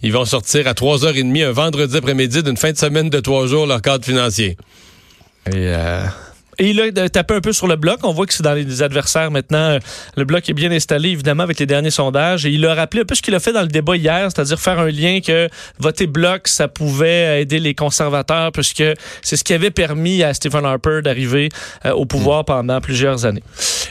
ils 0.02 0.12
vont 0.12 0.24
sortir 0.24 0.66
à 0.66 0.72
3h30 0.72 1.46
un 1.46 1.52
vendredi 1.52 1.96
après-midi 1.96 2.42
d'une 2.42 2.56
fin 2.56 2.72
de 2.72 2.78
semaine 2.78 3.10
de 3.10 3.20
trois 3.20 3.46
jours 3.46 3.66
leur 3.66 3.82
cadre 3.82 4.04
financier. 4.04 4.56
Et 5.46 5.54
euh... 5.54 6.04
Et 6.62 6.70
il 6.70 6.80
a 6.80 7.08
tapé 7.08 7.34
un 7.34 7.40
peu 7.40 7.52
sur 7.52 7.66
le 7.66 7.74
bloc. 7.74 7.98
On 8.04 8.12
voit 8.12 8.24
que 8.24 8.32
c'est 8.32 8.44
dans 8.44 8.54
les 8.54 8.82
adversaires 8.84 9.32
maintenant. 9.32 9.80
Le 10.16 10.24
bloc 10.24 10.48
est 10.48 10.52
bien 10.52 10.70
installé, 10.70 11.08
évidemment, 11.08 11.42
avec 11.42 11.58
les 11.58 11.66
derniers 11.66 11.90
sondages. 11.90 12.46
Et 12.46 12.50
il 12.50 12.64
a 12.64 12.74
rappelé 12.76 13.02
un 13.02 13.04
peu 13.04 13.16
ce 13.16 13.22
qu'il 13.22 13.34
a 13.34 13.40
fait 13.40 13.52
dans 13.52 13.62
le 13.62 13.66
débat 13.66 13.96
hier, 13.96 14.30
c'est-à-dire 14.30 14.60
faire 14.60 14.78
un 14.78 14.88
lien 14.88 15.18
que 15.20 15.48
voter 15.80 16.06
bloc, 16.06 16.46
ça 16.46 16.68
pouvait 16.68 17.42
aider 17.42 17.58
les 17.58 17.74
conservateurs, 17.74 18.52
puisque 18.52 18.84
c'est 19.22 19.36
ce 19.36 19.42
qui 19.42 19.54
avait 19.54 19.72
permis 19.72 20.22
à 20.22 20.34
Stephen 20.34 20.64
Harper 20.64 21.00
d'arriver 21.02 21.48
euh, 21.84 21.90
au 21.94 22.04
pouvoir 22.04 22.44
pendant 22.44 22.80
plusieurs 22.80 23.26
années. 23.26 23.42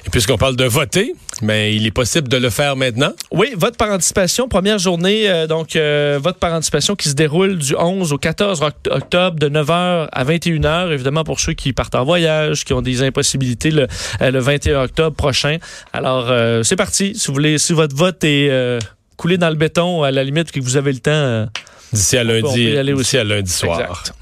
Et 0.06 0.10
puisqu'on 0.10 0.38
parle 0.38 0.56
de 0.56 0.64
voter, 0.64 1.14
mais 1.42 1.76
il 1.76 1.86
est 1.86 1.92
possible 1.92 2.28
de 2.28 2.38
le 2.38 2.50
faire 2.50 2.76
maintenant? 2.76 3.12
Oui, 3.32 3.54
vote 3.58 3.76
par 3.78 3.92
anticipation, 3.92 4.48
première 4.48 4.80
journée, 4.80 5.30
euh, 5.30 5.46
donc 5.46 5.76
euh, 5.76 6.20
vote 6.22 6.38
par 6.38 6.54
anticipation 6.54 6.96
qui 6.96 7.10
se 7.10 7.16
déroule 7.16 7.58
du 7.58 7.76
11 7.76 8.14
au 8.14 8.18
14 8.18 8.62
octobre 8.90 9.38
de 9.38 9.50
9h 9.50 10.08
à 10.12 10.24
21h, 10.24 10.92
évidemment 10.92 11.24
pour 11.24 11.40
ceux 11.40 11.54
qui 11.54 11.74
partent 11.74 11.96
en 11.96 12.04
voyage, 12.04 12.61
qui 12.64 12.74
ont 12.74 12.82
des 12.82 13.04
impossibilités 13.04 13.72
le, 13.72 13.88
euh, 14.22 14.32
le 14.32 14.40
21 14.40 14.84
octobre 14.84 15.16
prochain. 15.16 15.58
Alors, 15.94 16.32
c'est 16.64 16.76
parti. 16.76 17.14
Si 17.16 17.28
vous 17.28 17.34
voulez, 17.34 17.58
si 17.58 17.74
votre 17.74 17.96
vote 17.96 18.24
est 18.24 18.80
coulé 19.18 19.38
dans 19.38 19.50
le 19.50 19.56
béton, 19.56 20.04
à 20.04 20.12
la 20.12 20.24
limite, 20.24 20.52
que 20.52 20.60
vous 20.60 20.78
avez 20.78 20.94
le 20.94 21.00
temps... 21.00 21.48
D'ici 21.94 22.18
à 22.18 22.24
lundi, 22.24 22.74
d'ici 22.96 23.18
à 23.18 23.24
lundi 23.26 23.52
soir. 23.52 23.82
Exact. 23.82 24.14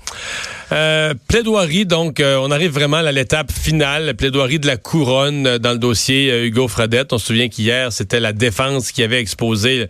Euh, 0.72 1.14
plaidoirie, 1.28 1.86
donc, 1.86 2.20
euh, 2.20 2.38
on 2.38 2.52
arrive 2.52 2.72
vraiment 2.72 2.98
à 2.98 3.12
l'étape 3.12 3.52
finale, 3.52 4.06
la 4.06 4.14
plaidoirie 4.14 4.60
de 4.60 4.68
la 4.68 4.78
couronne 4.78 5.48
euh, 5.48 5.58
dans 5.58 5.72
le 5.72 5.80
dossier 5.80 6.46
Hugo 6.46 6.68
Fradette. 6.68 7.12
On 7.12 7.18
se 7.18 7.28
souvient 7.28 7.50
qu'hier, 7.50 7.92
c'était 7.92 8.20
la 8.20 8.34
défense 8.34 8.92
qui 8.92 9.02
avait 9.02 9.20
exposé 9.20 9.88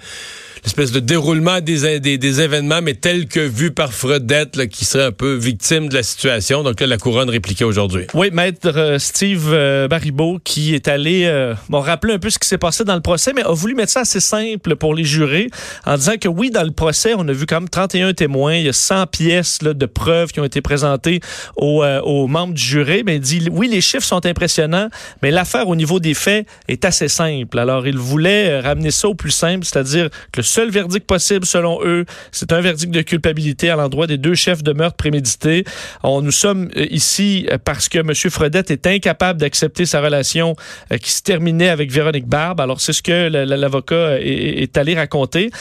l'espèce 0.64 0.92
de 0.92 1.00
déroulement 1.00 1.62
des, 1.62 2.00
des, 2.00 2.18
des, 2.18 2.42
événements, 2.42 2.82
mais 2.82 2.94
tel 2.94 3.28
que 3.28 3.40
vu 3.40 3.72
par 3.72 3.94
Fredette, 3.94 4.68
qui 4.68 4.86
serait 4.86 5.06
un 5.06 5.12
peu 5.12 5.34
victime 5.34 5.90
de 5.90 5.96
la 5.96 6.04
situation. 6.04 6.64
Donc 6.64 6.80
là, 6.80 6.88
la 6.88 6.98
couronne 6.98 7.30
répliquait 7.30 7.64
aujourd'hui. 7.64 8.06
Oui, 8.14 8.30
maître 8.32 8.72
euh, 8.76 9.00
Steve 9.00 9.50
euh, 9.52 9.88
qui 10.44 10.74
est 10.76 10.88
allé 10.88 11.24
euh, 11.26 11.54
bon, 11.70 11.80
rappeler 11.80 12.14
un 12.14 12.20
peu 12.20 12.30
ce 12.30 12.40
qui 12.40 12.48
s'est 12.48 12.58
passé 12.58 12.84
dans 12.84 12.96
le 12.96 13.02
procès, 13.02 13.34
mais 13.34 13.44
a 13.44 13.52
voulu 13.52 13.76
mettre 13.76 13.92
ça 13.92 14.02
assez 14.02 14.20
simple 14.20 14.76
pour 14.76 14.94
les 14.94 15.04
jurés, 15.04 15.50
en 15.86 15.96
disant 15.96 16.18
que 16.20 16.28
oui, 16.28 16.52
dans 16.52 16.64
le 16.64 16.72
procès, 16.72 17.14
on 17.18 17.28
a 17.28 17.34
vu 17.34 17.46
quand 17.46 17.60
même 17.60 17.70
31 17.70 18.14
témoins, 18.14 18.56
il 18.56 18.66
y 18.66 18.70
a 18.70 18.74
100 18.74 19.08
pièces 19.08 19.62
là, 19.62 19.74
de 19.74 19.86
preuves 19.86 20.32
qui 20.32 20.40
ont 20.40 20.46
été 20.46 20.62
présentées 20.62 21.20
aux, 21.56 21.84
aux 21.84 22.28
membres 22.28 22.54
du 22.54 22.62
jury, 22.62 23.04
mais 23.06 23.16
il 23.16 23.22
dit, 23.22 23.48
oui, 23.52 23.68
les 23.68 23.82
chiffres 23.82 24.06
sont 24.06 24.26
impressionnants, 24.26 24.90
mais 25.22 25.32
l'affaire 25.32 25.68
au 25.68 25.76
niveau 25.76 26.00
des 26.00 26.14
faits 26.14 26.48
est 26.68 26.86
assez 26.86 27.08
simple. 27.08 27.60
Alors, 27.60 27.88
il 27.88 27.98
voulait 27.98 28.60
ramener 28.60 28.92
ça 28.92 29.08
au 29.08 29.16
plus 29.16 29.32
simple, 29.32 29.66
c'est-à-dire 29.66 30.10
que 30.32 30.38
le 30.38 30.44
seul 30.50 30.70
verdict 30.70 31.06
possible 31.06 31.46
selon 31.46 31.80
eux, 31.84 32.06
c'est 32.32 32.52
un 32.52 32.62
verdict 32.62 32.92
de 32.92 33.02
culpabilité 33.02 33.70
à 33.70 33.76
l'endroit 33.76 34.08
des 34.08 34.18
deux 34.18 34.36
chefs 34.36 34.64
de 34.64 34.74
meurtre 34.74 34.98
prémédité. 34.98 35.64
On, 36.04 36.22
nous 36.22 36.32
sommes 36.32 36.70
euh, 36.76 36.88
ici 36.90 37.48
euh, 37.52 37.58
parce 37.64 37.88
que 37.88 38.00
M. 38.00 38.14
Fredette 38.14 38.72
est 38.72 38.88
incapable 38.88 39.40
d'accepter 39.40 39.86
sa 39.86 40.02
relation 40.02 40.56
euh, 40.92 40.98
qui 40.98 41.12
se 41.12 41.22
terminait 41.22 41.70
avec 41.70 41.92
Véronique 41.92 42.28
Barbe. 42.28 42.60
Alors, 42.62 42.82
c'est 42.82 42.94
ce 42.94 43.04
que 43.04 43.30
l'avocat 43.30 44.18
est, 44.20 44.78
allé 44.78 44.96
raconter. 44.96 45.52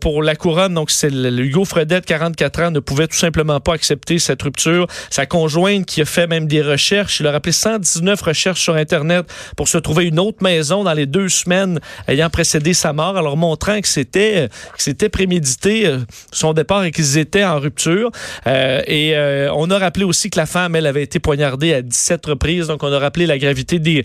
pour 0.00 0.22
la 0.22 0.36
couronne, 0.36 0.74
donc, 0.74 0.90
c'est 0.90 1.12
Hugo 1.12 1.64
Fredette, 1.64 2.06
44 2.06 2.62
ans, 2.62 2.70
ne 2.70 2.80
pouvait 2.80 3.06
tout 3.06 3.16
simplement 3.16 3.60
pas 3.60 3.74
accepter 3.74 4.18
cette 4.18 4.42
rupture. 4.42 4.86
Sa 5.10 5.26
conjointe, 5.26 5.86
qui 5.86 6.02
a 6.02 6.04
fait 6.04 6.26
même 6.26 6.46
des 6.46 6.62
recherches, 6.62 7.20
il 7.20 7.26
a 7.26 7.32
rappelé 7.32 7.52
119 7.52 8.20
recherches 8.20 8.60
sur 8.60 8.74
Internet 8.74 9.26
pour 9.56 9.68
se 9.68 9.78
trouver 9.78 10.06
une 10.06 10.18
autre 10.18 10.42
maison 10.42 10.84
dans 10.84 10.92
les 10.92 11.06
deux 11.06 11.28
semaines 11.28 11.80
ayant 12.08 12.30
précédé 12.30 12.74
sa 12.74 12.92
mort, 12.92 13.16
alors 13.16 13.36
montrant 13.36 13.80
que 13.80 13.88
c'est 13.88 14.03
c'était 14.04 14.48
c'était 14.76 15.08
prémédité 15.08 15.86
euh, 15.86 15.98
son 16.32 16.52
départ 16.52 16.84
et 16.84 16.90
qu'ils 16.90 17.18
étaient 17.18 17.44
en 17.44 17.58
rupture. 17.58 18.10
Euh, 18.46 18.82
et 18.86 19.16
euh, 19.16 19.50
on 19.54 19.70
a 19.70 19.78
rappelé 19.78 20.04
aussi 20.04 20.30
que 20.30 20.38
la 20.38 20.46
femme, 20.46 20.76
elle 20.76 20.86
avait 20.86 21.02
été 21.02 21.18
poignardée 21.18 21.74
à 21.74 21.82
17 21.82 22.26
reprises. 22.26 22.66
Donc 22.66 22.82
on 22.82 22.92
a 22.92 22.98
rappelé 22.98 23.26
la 23.26 23.38
gravité 23.38 23.78
des 23.78 24.04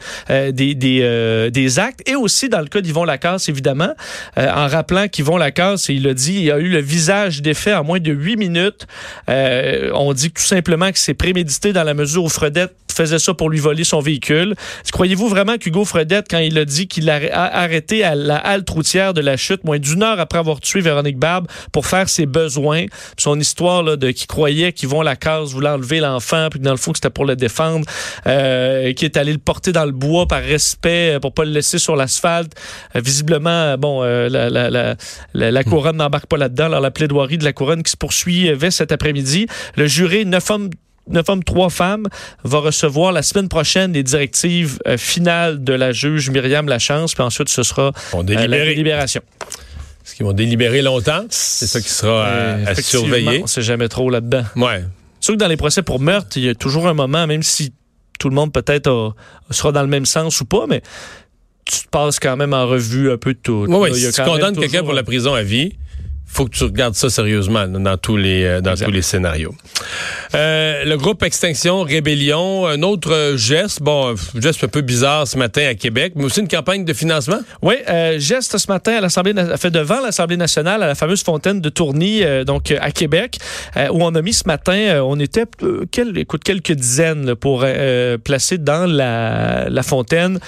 actes 1.79 2.09
et 2.09 2.15
aussi 2.15 2.49
dans 2.49 2.59
le 2.59 2.67
cas 2.67 2.81
d'Yvon 2.81 3.03
Lacasse, 3.03 3.49
évidemment, 3.49 3.93
en 4.38 4.67
rappelant 4.67 5.07
qu'Yvon 5.07 5.38
Lacasse, 5.38 5.89
il 5.89 6.07
a 6.07 6.13
dit, 6.13 6.43
il 6.43 6.51
a 6.51 6.57
eu 6.57 6.69
le 6.69 6.79
visage 6.79 7.41
défait 7.41 7.73
en 7.73 7.83
moins 7.83 7.99
de 7.99 8.12
8 8.12 8.38
minutes. 8.38 8.88
on 9.27 10.13
dit 10.13 10.31
tout 10.31 10.41
simplement 10.41 10.91
que 10.91 10.99
c'est 10.99 11.13
prémédité 11.13 11.73
dans 11.73 11.83
la 11.83 11.93
mesure 11.93 12.23
où 12.23 12.29
Fredette 12.29 12.75
faisait 12.91 13.19
ça 13.19 13.34
pour 13.34 13.49
lui 13.49 13.60
voler 13.60 13.84
son 13.84 13.99
véhicule. 13.99 14.56
Croyez-vous 14.91 15.28
vraiment 15.28 15.58
qu'Hugo 15.58 15.86
Fredette, 15.86 16.28
quand 16.30 16.39
il 16.39 16.58
a 16.58 16.65
dit 16.65 16.88
qu'il 16.88 17.10
a 17.10 17.19
arrêté 17.34 18.04
à 18.04 18.15
la 18.15 18.38
halte 18.38 18.69
routière 18.69 19.13
de 19.13 19.21
la 19.21 19.38
chute, 19.38 19.63
moins 19.63 19.80
d'une 19.80 20.04
heure 20.04 20.19
après 20.19 20.39
avoir 20.39 20.60
tué 20.60 20.82
Véronique 20.82 21.17
Barbe, 21.17 21.47
pour 21.71 21.86
faire 21.86 22.10
ses 22.10 22.25
besoins, 22.25 22.86
son 23.17 23.39
histoire 23.39 23.84
là, 23.84 23.95
de 23.95 24.12
qui 24.12 24.28
croyait 24.28 24.73
qu'ils 24.73 24.89
vont 24.89 25.02
la 25.02 25.15
case, 25.15 25.54
voulait 25.54 25.69
enlever 25.69 25.99
l'enfant, 25.99 26.47
puis 26.49 26.60
dans 26.60 26.71
le 26.71 26.78
fond 26.78 26.93
c'était 26.93 27.10
pour 27.10 27.25
le 27.25 27.36
défendre, 27.36 27.86
euh, 28.28 28.93
qui 28.93 29.06
est 29.06 29.17
allé 29.17 29.32
le 29.32 29.39
porter 29.39 29.71
dans 29.71 29.86
le 29.86 29.91
bois 29.91 30.28
par 30.28 30.41
respect 30.41 31.15
euh, 31.15 31.19
pour 31.19 31.34
pas 31.34 31.45
le 31.45 31.52
laisser 31.52 31.78
sur 31.78 31.95
l'asphalte. 31.95 32.54
Euh, 32.95 33.02
visiblement, 33.02 33.78
bon, 33.78 34.02
la, 34.02 35.63
couronne 35.63 35.97
n'embarque 35.97 36.28
pas 36.28 36.38
là-dedans. 36.38 36.65
Alors 36.65 36.82
la 36.82 36.91
plaidoirie 36.91 37.38
de 37.38 37.43
la 37.43 37.54
couronne 37.54 37.84
qui 37.84 37.91
se 37.91 37.97
poursuivait 37.97 38.71
cet 38.71 38.91
après-midi, 38.91 39.47
le 39.75 39.88
jury 39.88 40.25
neuf 40.25 40.49
hommes 40.49 40.69
neuf 41.10 41.28
hommes, 41.30 41.43
trois 41.43 41.69
femmes, 41.69 42.08
va 42.43 42.60
recevoir 42.60 43.12
la 43.12 43.22
semaine 43.22 43.50
prochaine 43.50 43.93
les 43.93 44.04
directives 44.04 44.80
euh, 44.88 44.98
finales 44.98 45.63
de 45.63 45.74
la 45.74 45.91
juge 45.91 46.30
Myriam 46.30 46.67
Lachance, 46.67 47.13
puis 47.13 47.24
ensuite 47.24 47.50
ce 47.50 47.63
sera 47.63 47.91
euh, 48.13 48.24
la 48.24 48.48
délibération. 48.48 49.22
Est-ce 50.06 50.15
qu'ils 50.15 50.26
vont 50.26 50.34
délibérer 50.34 50.82
longtemps? 50.82 51.26
C'est 51.30 51.67
ça 51.67 51.82
qui 51.82 51.89
sera 51.89 52.28
euh, 52.28 52.65
à, 52.65 52.76
surveiller. 52.76 53.41
On 53.43 53.48
sait 53.48 53.62
jamais 53.62 53.88
trop 53.88 54.10
là-dedans. 54.10 54.43
Ouais. 54.56 54.84
Sauf 55.19 55.36
que 55.36 55.39
dans 55.39 55.48
les 55.48 55.58
procès 55.58 55.84
pour 55.84 56.00
meurtre, 56.00 56.38
il 56.38 56.45
y 56.45 56.50
a 56.50 56.56
toujours 56.56 56.88
un 56.88 56.93
moment, 56.93 57.28
même 57.28 57.43
si 57.43 57.74
tout 58.19 58.30
le 58.30 58.36
monde 58.36 58.52
peut-être 58.52 59.15
sera 59.52 59.72
dans 59.72 59.82
le 59.82 59.88
même 59.88 60.06
sens 60.06 60.41
ou 60.41 60.45
pas, 60.45 60.65
mais 60.67 60.82
tu 61.65 61.88
passes 61.91 62.19
quand 62.19 62.36
même 62.38 62.54
en 62.54 62.67
revue 62.67 63.12
un 63.12 63.17
peu 63.17 63.34
tout. 63.34 63.65
Oui, 63.67 63.91
oui. 63.91 64.00
Si 64.00 64.12
tu 64.12 64.24
condamnes 64.24 64.58
quelqu'un 64.58 64.84
pour 64.84 64.93
la 64.93 65.04
prison 65.04 65.34
à 65.34 65.43
vie, 65.43 65.76
faut 66.31 66.45
que 66.45 66.55
tu 66.55 66.63
regardes 66.63 66.93
ça 66.93 67.09
sérieusement 67.09 67.67
dans 67.67 67.97
tous 67.97 68.15
les 68.15 68.43
euh, 68.43 68.61
dans 68.61 68.75
tous 68.75 68.91
les 68.91 69.01
scénarios. 69.01 69.55
Euh, 70.35 70.85
le 70.85 70.95
groupe 70.95 71.23
Extinction 71.23 71.81
Rébellion, 71.81 72.67
un 72.67 72.83
autre 72.83 73.33
geste, 73.35 73.81
bon, 73.81 74.15
geste 74.35 74.63
un 74.63 74.67
peu 74.67 74.81
bizarre 74.81 75.27
ce 75.27 75.37
matin 75.37 75.65
à 75.67 75.73
Québec, 75.73 76.13
mais 76.15 76.25
aussi 76.25 76.39
une 76.41 76.47
campagne 76.47 76.85
de 76.85 76.93
financement. 76.93 77.39
Oui, 77.63 77.75
euh, 77.89 78.19
geste 78.19 78.57
ce 78.57 78.71
matin 78.71 78.97
à 78.97 79.01
l'Assemblée 79.01 79.33
fait 79.57 79.71
devant 79.71 80.01
l'Assemblée 80.01 80.37
nationale 80.37 80.83
à 80.83 80.87
la 80.87 80.95
fameuse 80.95 81.23
fontaine 81.23 81.61
de 81.61 81.69
Tourny, 81.69 82.21
donc 82.45 82.71
à 82.79 82.91
Québec, 82.91 83.39
où 83.75 84.03
on 84.03 84.13
a 84.13 84.21
mis 84.21 84.33
ce 84.33 84.43
matin, 84.45 85.01
on 85.03 85.19
était 85.19 85.45
quel, 85.91 86.17
écoute 86.17 86.43
quelques 86.43 86.73
dizaines 86.73 87.35
pour 87.35 87.65
placer 88.23 88.57
dans 88.57 88.85
la, 88.85 89.69
la 89.69 89.83
fontaine 89.83 90.39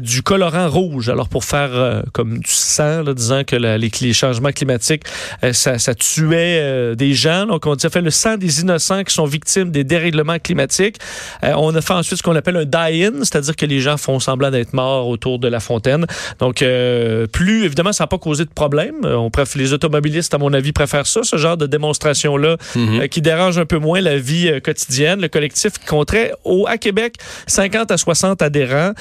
du 0.00 0.22
colorant 0.22 0.68
rouge. 0.68 1.08
Alors 1.08 1.28
pour 1.28 1.44
faire 1.44 2.02
comme 2.12 2.38
du 2.38 2.50
sang, 2.50 3.02
là, 3.02 3.14
disant 3.14 3.42
que 3.44 3.56
les, 3.56 3.78
les 3.78 4.12
changements 4.12 4.52
climatiques 4.52 5.04
euh, 5.42 5.52
ça, 5.52 5.94
tuait 5.94 6.58
euh, 6.60 6.94
des 6.94 7.14
gens. 7.14 7.46
Donc, 7.46 7.66
on 7.66 7.74
dit, 7.74 7.82
ça 7.82 7.90
fait 7.90 8.00
le 8.00 8.10
sang 8.10 8.36
des 8.36 8.60
innocents 8.60 9.02
qui 9.04 9.14
sont 9.14 9.24
victimes 9.26 9.70
des 9.70 9.84
dérèglements 9.84 10.38
climatiques. 10.38 10.96
Euh, 11.42 11.52
on 11.56 11.74
a 11.74 11.80
fait 11.80 11.92
ensuite 11.92 12.18
ce 12.18 12.22
qu'on 12.22 12.36
appelle 12.36 12.56
un 12.56 12.64
die-in, 12.64 13.12
c'est-à-dire 13.20 13.56
que 13.56 13.66
les 13.66 13.80
gens 13.80 13.96
font 13.96 14.20
semblant 14.20 14.50
d'être 14.50 14.72
morts 14.72 15.08
autour 15.08 15.38
de 15.38 15.48
la 15.48 15.60
fontaine. 15.60 16.06
Donc, 16.38 16.62
euh, 16.62 17.26
plus, 17.26 17.64
évidemment, 17.64 17.92
ça 17.92 18.04
n'a 18.04 18.08
pas 18.08 18.18
causé 18.18 18.44
de 18.44 18.50
problème. 18.50 18.96
Euh, 19.04 19.16
on 19.16 19.30
préfère, 19.30 19.60
les 19.60 19.72
automobilistes, 19.72 20.34
à 20.34 20.38
mon 20.38 20.52
avis, 20.52 20.72
préfèrent 20.72 21.06
ça, 21.06 21.22
ce 21.22 21.36
genre 21.36 21.56
de 21.56 21.66
démonstration-là, 21.66 22.56
Mhm. 22.76 23.08
qui 23.08 23.20
dérange 23.20 23.58
un 23.58 23.66
peu 23.66 23.78
moins 23.78 24.00
la 24.00 24.16
vie 24.18 24.50
quotidienne. 24.62 25.20
Le 25.20 25.28
collectif 25.28 25.72
compterait 25.86 26.32
au, 26.44 26.66
à 26.66 26.78
Québec 26.78 27.16
50 27.46 27.90
à 27.90 27.96
60 27.96 28.42
adhérents. 28.42 28.92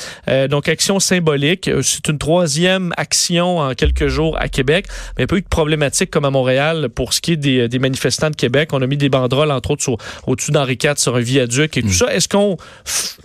donc, 0.50 0.68
action 0.68 1.00
symbolique. 1.00 1.70
C'est 1.82 2.08
une 2.08 2.18
troisième 2.18 2.94
action 2.98 3.60
en 3.60 3.74
quelques 3.74 4.08
jours 4.08 4.38
à 4.40 4.48
Québec. 4.48 4.86
Mais 5.18 5.20
il 5.20 5.22
n'y 5.22 5.24
a 5.24 5.28
pas 5.28 5.38
eu 5.38 5.42
de 5.42 5.48
problématique 5.48 6.12
comme 6.14 6.26
à 6.26 6.30
Montréal 6.30 6.90
pour 6.94 7.12
ce 7.14 7.20
qui 7.22 7.34
est 7.34 7.38
des, 7.38 7.68
des 7.68 7.80
manifestants 7.80 8.30
de 8.30 8.36
Québec. 8.36 8.70
On 8.72 8.82
a 8.82 8.88
mis 8.88 8.98
des 8.98 9.10
banderoles, 9.10 9.52
entre 9.52 9.72
autres, 9.72 9.82
sur- 9.84 9.98
au-dessus 10.28 10.52
d'Henri 10.52 10.78
IV 10.82 10.94
sur 10.98 11.16
un 11.16 11.20
viaduc 11.20 11.76
et 11.78 11.82
tout 11.82 11.92
ça. 11.92 12.14
Est-ce 12.14 12.28
qu'on 12.30 12.56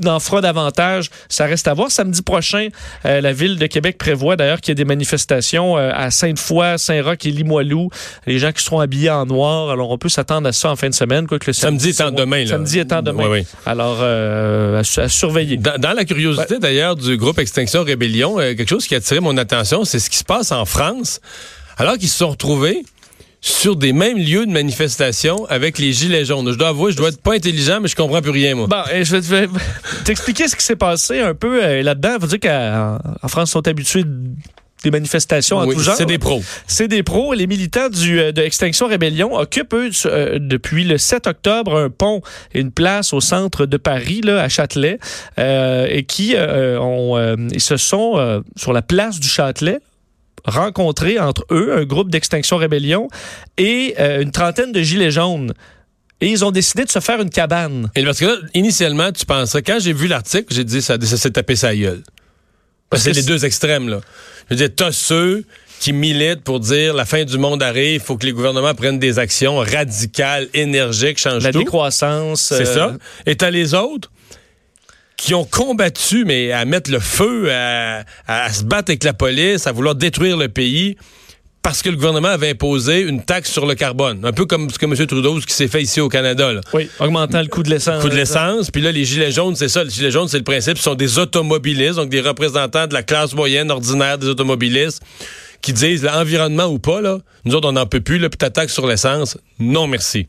en 0.06 0.18
fera 0.20 0.40
davantage? 0.40 1.10
Ça 1.28 1.44
reste 1.46 1.68
à 1.68 1.74
voir. 1.74 1.90
Samedi 1.90 2.22
prochain, 2.22 2.68
euh, 3.04 3.20
la 3.20 3.32
Ville 3.32 3.58
de 3.58 3.66
Québec 3.66 3.98
prévoit 3.98 4.36
d'ailleurs 4.36 4.60
qu'il 4.60 4.70
y 4.70 4.72
ait 4.72 4.76
des 4.76 4.84
manifestations 4.84 5.76
euh, 5.76 5.90
à 5.94 6.10
Sainte-Foy, 6.10 6.78
Saint-Roch 6.78 7.18
et 7.26 7.30
Limoilou. 7.30 7.90
Les 8.26 8.38
gens 8.38 8.52
qui 8.52 8.62
seront 8.64 8.80
habillés 8.80 9.10
en 9.10 9.26
noir. 9.26 9.70
Alors, 9.70 9.90
on 9.90 9.98
peut 9.98 10.08
s'attendre 10.08 10.48
à 10.48 10.52
ça 10.52 10.70
en 10.70 10.76
fin 10.76 10.88
de 10.88 10.94
semaine. 10.94 11.26
Quoi 11.26 11.38
que 11.38 11.46
le 11.48 11.52
Samedi 11.52 11.90
étant 11.90 12.10
demain, 12.10 12.44
là. 12.44 12.50
Samedi 12.50 12.78
étant 12.78 13.02
demain. 13.02 13.24
Oui, 13.28 13.40
oui. 13.40 13.46
Alors, 13.66 13.98
euh, 14.00 14.80
à, 14.80 14.84
su- 14.84 15.00
à 15.00 15.08
surveiller. 15.08 15.56
Dans, 15.58 15.78
dans 15.78 15.92
la 15.92 16.04
curiosité 16.04 16.58
d'ailleurs 16.58 16.96
du 16.96 17.16
groupe 17.16 17.38
Extinction 17.38 17.82
Rébellion, 17.84 18.36
quelque 18.38 18.68
chose 18.68 18.86
qui 18.86 18.94
a 18.94 18.98
attiré 18.98 19.20
mon 19.20 19.36
attention, 19.36 19.84
c'est 19.84 19.98
ce 19.98 20.08
qui 20.08 20.16
se 20.16 20.24
passe 20.24 20.52
en 20.52 20.64
France, 20.64 21.20
alors 21.78 21.96
qu'ils 21.96 22.08
se 22.08 22.18
sont 22.18 22.30
retrouvés 22.30 22.84
sur 23.40 23.76
des 23.76 23.92
mêmes 23.92 24.18
lieux 24.18 24.46
de 24.46 24.50
manifestation 24.50 25.46
avec 25.46 25.78
les 25.78 25.92
gilets 25.92 26.24
jaunes. 26.24 26.50
Je 26.50 26.58
dois 26.58 26.68
avouer, 26.68 26.92
je 26.92 26.96
dois 26.96 27.10
être 27.10 27.22
pas 27.22 27.34
intelligent, 27.34 27.80
mais 27.80 27.88
je 27.88 27.94
comprends 27.94 28.20
plus 28.20 28.32
rien, 28.32 28.54
moi. 28.56 28.66
Bon, 28.66 28.82
et 28.92 29.04
je 29.04 29.16
vais 29.16 29.48
t'expliquer 30.04 30.48
ce 30.48 30.56
qui 30.56 30.64
s'est 30.64 30.76
passé 30.76 31.20
un 31.20 31.34
peu 31.34 31.62
euh, 31.62 31.82
là-dedans. 31.82 32.16
Faut 32.20 32.26
dire 32.26 32.40
qu'en 32.40 32.98
en 33.22 33.28
France, 33.28 33.50
ils 33.50 33.52
sont 33.52 33.68
habitués 33.68 34.04
des 34.84 34.90
manifestations 34.90 35.58
en 35.58 35.66
tout 35.66 35.78
genre. 35.80 35.96
c'est 35.96 36.06
des 36.06 36.18
pros. 36.18 36.42
C'est 36.66 36.88
des 36.88 37.02
pros. 37.02 37.34
Les 37.34 37.46
militants 37.46 37.88
du, 37.88 38.20
euh, 38.20 38.32
de 38.32 38.42
Extinction 38.42 38.86
Rébellion 38.86 39.36
occupent, 39.36 39.74
eux, 39.74 39.90
euh, 40.06 40.38
depuis 40.40 40.84
le 40.84 40.98
7 40.98 41.26
octobre, 41.26 41.76
un 41.76 41.90
pont 41.90 42.22
et 42.54 42.60
une 42.60 42.70
place 42.70 43.12
au 43.12 43.20
centre 43.20 43.66
de 43.66 43.76
Paris, 43.76 44.20
là, 44.22 44.40
à 44.40 44.48
Châtelet, 44.48 44.98
euh, 45.38 45.86
et 45.90 46.04
qui 46.04 46.34
euh, 46.36 46.78
ont, 46.80 47.36
ils 47.52 47.60
se 47.60 47.76
sont, 47.76 48.42
sur 48.56 48.72
la 48.72 48.82
place 48.82 49.20
du 49.20 49.28
Châtelet, 49.28 49.80
rencontrés 50.48 51.18
entre 51.18 51.44
eux, 51.50 51.76
un 51.76 51.84
groupe 51.84 52.10
d'Extinction 52.10 52.56
Rébellion, 52.56 53.08
et 53.56 53.94
euh, 53.98 54.22
une 54.22 54.32
trentaine 54.32 54.72
de 54.72 54.82
gilets 54.82 55.10
jaunes. 55.10 55.54
Et 56.20 56.28
ils 56.28 56.44
ont 56.44 56.50
décidé 56.50 56.84
de 56.84 56.90
se 56.90 56.98
faire 56.98 57.20
une 57.20 57.30
cabane. 57.30 57.90
Et 57.94 58.02
parce 58.04 58.18
que 58.18 58.24
là, 58.24 58.36
initialement, 58.54 59.12
tu 59.12 59.24
penserais, 59.24 59.62
quand 59.62 59.78
j'ai 59.78 59.92
vu 59.92 60.08
l'article, 60.08 60.52
j'ai 60.52 60.64
dit 60.64 60.82
ça, 60.82 60.96
ça 61.00 61.16
s'est 61.16 61.30
tapé 61.30 61.54
sa 61.54 61.74
gueule. 61.74 62.02
Parce 62.90 63.04
que 63.04 63.12
c'est 63.12 63.20
les 63.20 63.26
deux 63.26 63.44
extrêmes, 63.44 63.88
là. 63.88 64.00
Je 64.48 64.54
veux 64.54 64.56
dire, 64.56 64.70
t'as 64.74 64.92
ceux 64.92 65.44
qui 65.78 65.92
militent 65.92 66.42
pour 66.42 66.58
dire 66.60 66.94
la 66.94 67.04
fin 67.04 67.24
du 67.24 67.38
monde 67.38 67.62
arrive, 67.62 67.94
il 67.94 68.00
faut 68.00 68.16
que 68.16 68.26
les 68.26 68.32
gouvernements 68.32 68.74
prennent 68.74 68.98
des 68.98 69.18
actions 69.18 69.58
radicales, 69.58 70.48
énergiques, 70.54 71.18
changent 71.18 71.44
La 71.44 71.52
tout. 71.52 71.58
décroissance. 71.60 72.42
C'est 72.42 72.66
euh, 72.66 72.74
ça. 72.74 72.96
Et 73.26 73.36
t'as 73.36 73.50
les 73.50 73.74
autres? 73.74 74.10
Qui 75.18 75.34
ont 75.34 75.44
combattu, 75.44 76.24
mais 76.24 76.52
à 76.52 76.64
mettre 76.64 76.90
le 76.90 77.00
feu, 77.00 77.50
à, 77.52 78.04
à 78.26 78.50
se 78.52 78.64
battre 78.64 78.90
avec 78.90 79.04
la 79.04 79.12
police, 79.12 79.66
à 79.66 79.72
vouloir 79.72 79.96
détruire 79.96 80.36
le 80.36 80.48
pays, 80.48 80.96
parce 81.60 81.82
que 81.82 81.90
le 81.90 81.96
gouvernement 81.96 82.28
avait 82.28 82.50
imposé 82.50 83.00
une 83.00 83.22
taxe 83.22 83.50
sur 83.50 83.66
le 83.66 83.74
carbone. 83.74 84.24
Un 84.24 84.32
peu 84.32 84.46
comme 84.46 84.70
ce 84.70 84.78
que 84.78 84.86
M. 84.86 84.94
Trudeau, 85.06 85.40
ce 85.40 85.46
qui 85.46 85.52
s'est 85.52 85.66
fait 85.66 85.82
ici 85.82 86.00
au 86.00 86.08
Canada. 86.08 86.52
Là. 86.52 86.60
Oui, 86.72 86.88
augmentant 87.00 87.42
le 87.42 87.48
coût 87.48 87.64
de 87.64 87.68
l'essence. 87.68 88.00
Coût 88.00 88.08
de 88.08 88.14
l'essence, 88.14 88.70
puis 88.70 88.80
là, 88.80 88.92
les 88.92 89.04
gilets 89.04 89.32
jaunes, 89.32 89.56
c'est 89.56 89.68
ça. 89.68 89.82
Les 89.82 89.90
gilets 89.90 90.12
jaunes, 90.12 90.28
c'est 90.28 90.38
le 90.38 90.44
principe. 90.44 90.78
Ce 90.78 90.84
sont 90.84 90.94
des 90.94 91.18
automobilistes, 91.18 91.96
donc 91.96 92.10
des 92.10 92.20
représentants 92.20 92.86
de 92.86 92.94
la 92.94 93.02
classe 93.02 93.34
moyenne 93.34 93.72
ordinaire 93.72 94.18
des 94.18 94.28
automobilistes 94.28 95.02
qui 95.60 95.72
disent, 95.72 96.04
l'environnement 96.04 96.66
ou 96.66 96.78
pas, 96.78 97.00
là, 97.00 97.18
nous 97.44 97.56
autres, 97.56 97.68
on 97.68 97.72
n'en 97.72 97.86
peut 97.86 98.00
plus, 98.00 98.18
là, 98.18 98.30
puis 98.30 98.38
ta 98.38 98.50
taxe 98.50 98.72
sur 98.72 98.86
l'essence, 98.86 99.36
non 99.58 99.88
merci. 99.88 100.28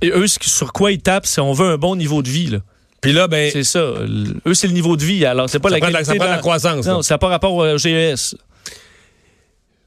Et 0.00 0.08
eux, 0.08 0.26
sur 0.26 0.72
quoi 0.72 0.92
ils 0.92 0.98
tapent, 0.98 1.26
c'est 1.26 1.42
on 1.42 1.52
veut 1.52 1.68
un 1.68 1.76
bon 1.76 1.94
niveau 1.94 2.22
de 2.22 2.30
vie. 2.30 2.46
Là. 2.46 2.58
Puis 3.04 3.12
là, 3.12 3.28
ben, 3.28 3.50
C'est 3.52 3.64
ça. 3.64 3.78
Eux, 4.46 4.54
c'est 4.54 4.66
le 4.66 4.72
niveau 4.72 4.96
de 4.96 5.04
vie. 5.04 5.24
Alors, 5.24 5.48
c'est 5.48 5.58
pas 5.58 5.68
ça 5.68 5.76
la 5.76 5.80
prend 5.80 5.88
de 5.88 5.92
la, 5.92 5.98
qualité 6.00 6.12
ça 6.12 6.16
prend 6.16 6.24
de 6.26 6.30
la 6.30 6.36
dans- 6.36 6.40
croissance. 6.42 6.86
là. 6.86 6.92
Non, 6.92 7.02
ça 7.02 7.14
n'a 7.14 7.18
pas 7.18 7.28
rapport 7.28 7.54
au 7.54 7.78
GES. 7.78 8.34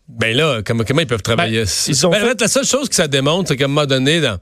Ben 0.09 0.35
là, 0.37 0.61
comment, 0.65 0.83
comment 0.87 1.01
ils 1.01 1.07
peuvent 1.07 1.21
travailler? 1.21 1.63
Ben, 1.63 1.69
ils 1.87 2.05
ont 2.05 2.09
Ben, 2.09 2.19
fait- 2.19 2.25
en 2.25 2.27
fait, 2.29 2.41
la 2.41 2.47
seule 2.47 2.65
chose 2.65 2.87
que 2.87 2.95
ça 2.95 3.07
démontre, 3.07 3.49
c'est 3.49 3.57
qu'à 3.57 3.65
un 3.65 3.67
moment 3.67 3.85
donné, 3.85 4.21
dans, 4.21 4.37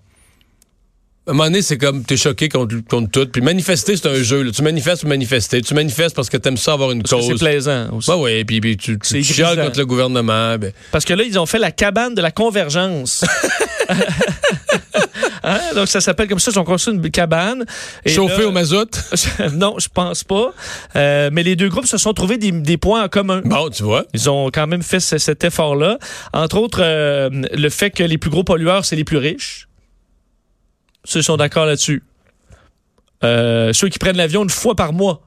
à 1.27 1.31
un 1.31 1.33
moment 1.33 1.45
donné, 1.45 1.63
c'est 1.63 1.79
comme 1.79 2.03
t'es 2.05 2.17
choqué 2.17 2.49
contre, 2.49 2.75
contre 2.87 3.09
tout. 3.09 3.25
Puis 3.31 3.41
manifester, 3.41 3.97
c'est 3.97 4.07
un 4.07 4.21
jeu. 4.21 4.43
là. 4.43 4.51
Tu 4.51 4.61
manifestes 4.61 5.01
pour 5.01 5.09
manifester. 5.09 5.59
Tu 5.63 5.73
manifestes 5.73 6.15
parce 6.15 6.29
que 6.29 6.37
t'aimes 6.37 6.55
ça 6.57 6.73
avoir 6.73 6.91
une 6.91 7.01
Parce 7.01 7.13
cause. 7.25 7.25
c'est 7.39 7.43
plaisant 7.43 7.87
aussi. 7.93 8.11
Ben 8.11 8.17
oui, 8.17 8.45
puis, 8.45 8.61
puis 8.61 8.77
tu, 8.77 8.99
C'est 9.01 9.21
tu 9.21 9.33
chiales 9.33 9.59
contre 9.59 9.79
le 9.79 9.87
gouvernement. 9.87 10.55
Ben, 10.59 10.71
Parce 10.91 11.03
que 11.03 11.15
là, 11.15 11.23
ils 11.23 11.39
ont 11.39 11.47
fait 11.47 11.57
la 11.57 11.71
cabane 11.71 12.13
de 12.13 12.21
la 12.21 12.29
convergence. 12.29 13.25
Hein? 15.47 15.59
Donc, 15.75 15.87
ça 15.87 16.01
s'appelle 16.01 16.27
comme 16.27 16.39
ça. 16.39 16.49
Ils 16.51 16.57
ont 16.59 16.63
construit 16.63 16.95
une 16.95 17.11
cabane. 17.11 17.65
Et 18.03 18.09
chauffé 18.09 18.41
là- 18.41 18.47
au 18.47 18.51
mazout? 18.51 18.89
non, 19.53 19.75
je 19.77 19.87
pense 19.87 20.23
pas. 20.23 20.53
Euh, 20.95 21.29
mais 21.31 21.43
les 21.43 21.55
deux 21.55 21.69
groupes 21.69 21.85
se 21.85 21.97
sont 21.97 22.13
trouvés 22.13 22.37
des, 22.39 22.51
des 22.51 22.77
points 22.77 23.03
en 23.03 23.07
commun. 23.09 23.41
Bon, 23.45 23.69
tu 23.69 23.83
vois. 23.83 24.05
Ils 24.13 24.27
ont 24.29 24.49
quand 24.51 24.65
même 24.65 24.81
fait 24.81 24.99
ce- 24.99 25.19
cet 25.19 25.43
effort-là. 25.43 25.99
Entre 26.33 26.57
autres, 26.57 26.79
euh, 26.81 27.29
le 27.31 27.69
fait 27.69 27.91
que 27.91 28.03
les 28.03 28.17
plus 28.17 28.31
gros 28.31 28.43
pollueurs, 28.43 28.85
c'est 28.85 28.95
les 28.95 29.03
plus 29.03 29.17
riches. 29.17 29.67
Ceux 31.03 31.21
sont 31.21 31.37
d'accord 31.37 31.67
là-dessus. 31.67 32.01
Euh, 33.23 33.71
ceux 33.71 33.89
qui 33.89 33.99
prennent 33.99 34.17
l'avion 34.17 34.43
une 34.43 34.49
fois 34.49 34.75
par 34.75 34.91
mois. 34.93 35.21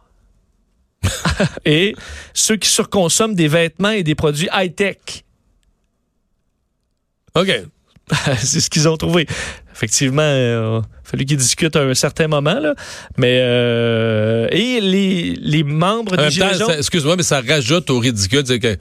et 1.64 1.94
ceux 2.34 2.56
qui 2.56 2.68
surconsomment 2.68 3.36
des 3.36 3.46
vêtements 3.46 3.90
et 3.90 4.02
des 4.02 4.16
produits 4.16 4.48
high-tech. 4.52 4.96
OK. 7.36 7.52
c'est 8.38 8.60
ce 8.60 8.68
qu'ils 8.70 8.88
ont 8.88 8.96
trouvé. 8.96 9.26
Effectivement, 9.78 10.22
euh, 10.22 10.80
fallu 11.04 11.24
qu'ils 11.24 11.36
discutent 11.36 11.76
à 11.76 11.82
un 11.82 11.94
certain 11.94 12.26
moment. 12.26 12.58
Là. 12.58 12.74
Mais 13.16 13.38
euh, 13.42 14.48
et 14.50 14.80
les, 14.80 15.34
les 15.40 15.62
membres 15.62 16.18
En 16.18 16.24
des 16.24 16.30
Gilets 16.30 16.50
temps, 16.50 16.58
jaunes... 16.58 16.68
ça- 16.70 16.78
excuse-moi, 16.78 17.14
mais 17.16 17.22
ça 17.22 17.40
rajoute 17.40 17.88
au 17.90 18.00
ridicule. 18.00 18.42
C'est 18.44 18.58
que 18.58 18.76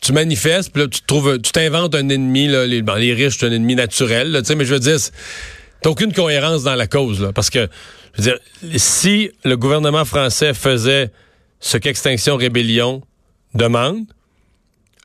tu 0.00 0.12
manifestes, 0.14 0.72
puis 0.72 0.82
là, 0.82 0.88
tu 0.88 1.02
trouves, 1.02 1.38
tu 1.40 1.52
t'inventes 1.52 1.94
un 1.94 2.08
ennemi. 2.08 2.48
Là, 2.48 2.64
les, 2.66 2.80
bon, 2.80 2.94
les 2.94 3.12
riches, 3.12 3.36
c'est 3.38 3.46
un 3.46 3.52
ennemi 3.52 3.74
naturel. 3.74 4.32
Là, 4.32 4.40
tu 4.40 4.48
sais, 4.48 4.54
mais 4.54 4.64
je 4.64 4.72
veux 4.72 4.80
dire, 4.80 4.96
t'as 5.82 5.90
aucune 5.90 6.14
cohérence 6.14 6.62
dans 6.62 6.74
la 6.76 6.86
cause. 6.86 7.20
Là, 7.20 7.32
parce 7.34 7.50
que, 7.50 7.68
je 8.16 8.22
veux 8.22 8.30
dire, 8.30 8.78
si 8.80 9.30
le 9.44 9.58
gouvernement 9.58 10.06
français 10.06 10.54
faisait 10.54 11.10
ce 11.60 11.76
qu'Extinction 11.76 12.36
Rébellion 12.36 13.02
demande, 13.54 14.04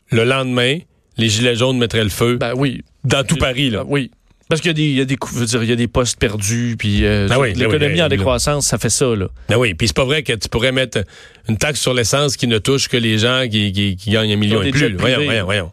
le 0.10 0.24
lendemain, 0.24 0.78
les 1.17 1.28
Gilets 1.28 1.56
jaunes 1.56 1.78
mettraient 1.78 2.04
le 2.04 2.10
feu 2.10 2.38
Ben 2.38 2.54
oui, 2.56 2.82
dans 3.04 3.26
tout 3.26 3.36
Paris. 3.36 3.69
Là. 3.69 3.84
Oui. 3.86 4.10
Parce 4.52 4.62
qu'il 4.62 4.70
y 4.70 4.72
a 4.72 4.74
des, 4.74 4.84
il 4.84 4.98
y 4.98 5.02
a 5.02 5.06
des, 5.06 5.16
cou- 5.16 5.30
je 5.34 5.40
veux 5.40 5.46
dire, 5.46 5.64
il 5.64 5.70
y 5.70 5.74
a 5.74 5.76
des 5.78 5.88
postes 5.88 6.20
perdus, 6.20 6.76
puis 6.78 7.06
euh, 7.06 7.28
Ah 7.32 7.40
oui, 7.40 7.54
l'économie 7.54 7.86
ah 7.86 7.88
oui, 7.94 8.02
en 8.02 8.04
là. 8.04 8.10
décroissance, 8.10 8.68
ça 8.68 8.78
fait 8.78 8.90
ça. 8.90 9.06
Là. 9.16 9.28
Ben 9.50 9.56
oui, 9.56 9.74
puis 9.74 9.88
c'est 9.88 9.96
pas 9.96 10.04
vrai 10.06 10.22
que 10.24 10.34
tu 10.34 10.50
pourrais 10.50 10.72
mettre 10.74 11.00
une 11.50 11.58
taxe 11.58 11.80
sur 11.80 11.94
l'essence 11.94 12.36
qui 12.38 12.46
ne 12.48 12.58
touche 12.58 12.88
que 12.90 12.98
les 12.98 13.18
gens 13.18 13.44
qui, 13.50 13.72
qui, 13.72 13.96
qui 13.96 14.10
gagnent 14.12 14.34
un 14.34 14.36
million 14.36 14.62
et 14.62 14.70
plus. 14.72 14.94
Voyons, 14.98 15.24
voyons, 15.24 15.46
voyons. 15.46 15.72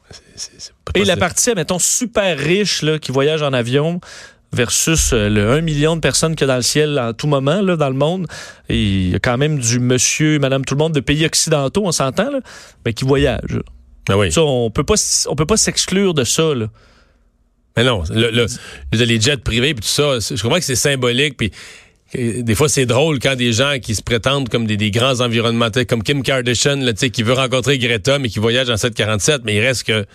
Et 0.95 1.05
la 1.05 1.17
partie, 1.17 1.53
mettons, 1.55 1.79
super 1.81 2.39
riche 2.39 2.83
là, 2.83 2.99
qui 3.01 3.11
voyage 3.13 3.43
en 3.43 3.53
avion 3.53 4.01
versus 4.53 5.11
euh, 5.13 5.29
le 5.29 5.51
1 5.51 5.61
million 5.61 5.95
de 5.97 6.01
personnes 6.01 6.35
qu'il 6.35 6.47
y 6.47 6.51
a 6.51 6.53
dans 6.55 6.57
le 6.57 6.63
ciel 6.63 6.99
en 6.99 7.13
tout 7.13 7.27
moment 7.27 7.61
là, 7.61 7.77
dans 7.77 7.89
le 7.91 7.97
monde. 7.97 8.27
Et 8.71 8.81
il 8.83 9.11
y 9.11 9.15
a 9.15 9.19
quand 9.19 9.37
même 9.37 9.59
du 9.59 9.79
monsieur, 9.81 10.39
madame, 10.39 10.65
tout 10.65 10.75
le 10.75 10.79
monde 10.79 10.95
de 10.95 11.01
pays 11.01 11.27
occidentaux, 11.27 11.83
on 11.85 11.93
s'entend, 11.93 12.31
mais 12.87 12.95
qui 12.95 13.05
voyagent. 13.05 13.61
Ben 14.09 14.17
oui. 14.17 14.33
Ça, 14.33 14.43
on 14.43 14.71
peut 14.71 14.85
pas, 14.85 14.95
s- 14.95 15.27
on 15.29 15.35
peut 15.37 15.45
pas 15.45 15.59
s'exclure 15.59 16.15
de 16.15 16.25
ça. 16.25 16.55
Là. 16.55 16.69
Mais 17.79 17.85
non, 17.85 18.03
le, 18.11 18.31
le- 18.31 18.47
le- 18.93 19.05
les 19.05 19.21
jets 19.21 19.37
privés 19.37 19.73
puis 19.73 19.83
tout 19.83 19.89
ça, 19.89 20.19
je 20.19 20.43
comprends 20.43 20.59
que 20.59 20.65
c'est 20.65 20.75
symbolique 20.75 21.37
puis 21.37 21.53
des 22.15 22.55
fois 22.57 22.69
c'est 22.69 22.87
drôle 22.87 23.19
quand 23.21 23.37
des 23.37 23.53
gens 23.53 23.79
qui 23.81 23.95
se 23.95 24.03
prétendent 24.03 24.49
comme 24.49 24.67
des, 24.67 24.77
des 24.77 24.91
grands 24.91 25.21
environnementaux 25.21 25.85
comme 25.85 26.03
Kim 26.03 26.23
Kardashian 26.23 26.81
qui 27.13 27.23
veut 27.23 27.35
rencontrer 27.35 27.79
Greta 27.79 28.19
mais 28.19 28.29
qui 28.31 28.39
voyage 28.41 28.69
en 28.71 28.77
747 28.77 29.43
mais 29.45 29.55
il 29.55 29.61
reste 29.61 29.85
que 29.85 30.07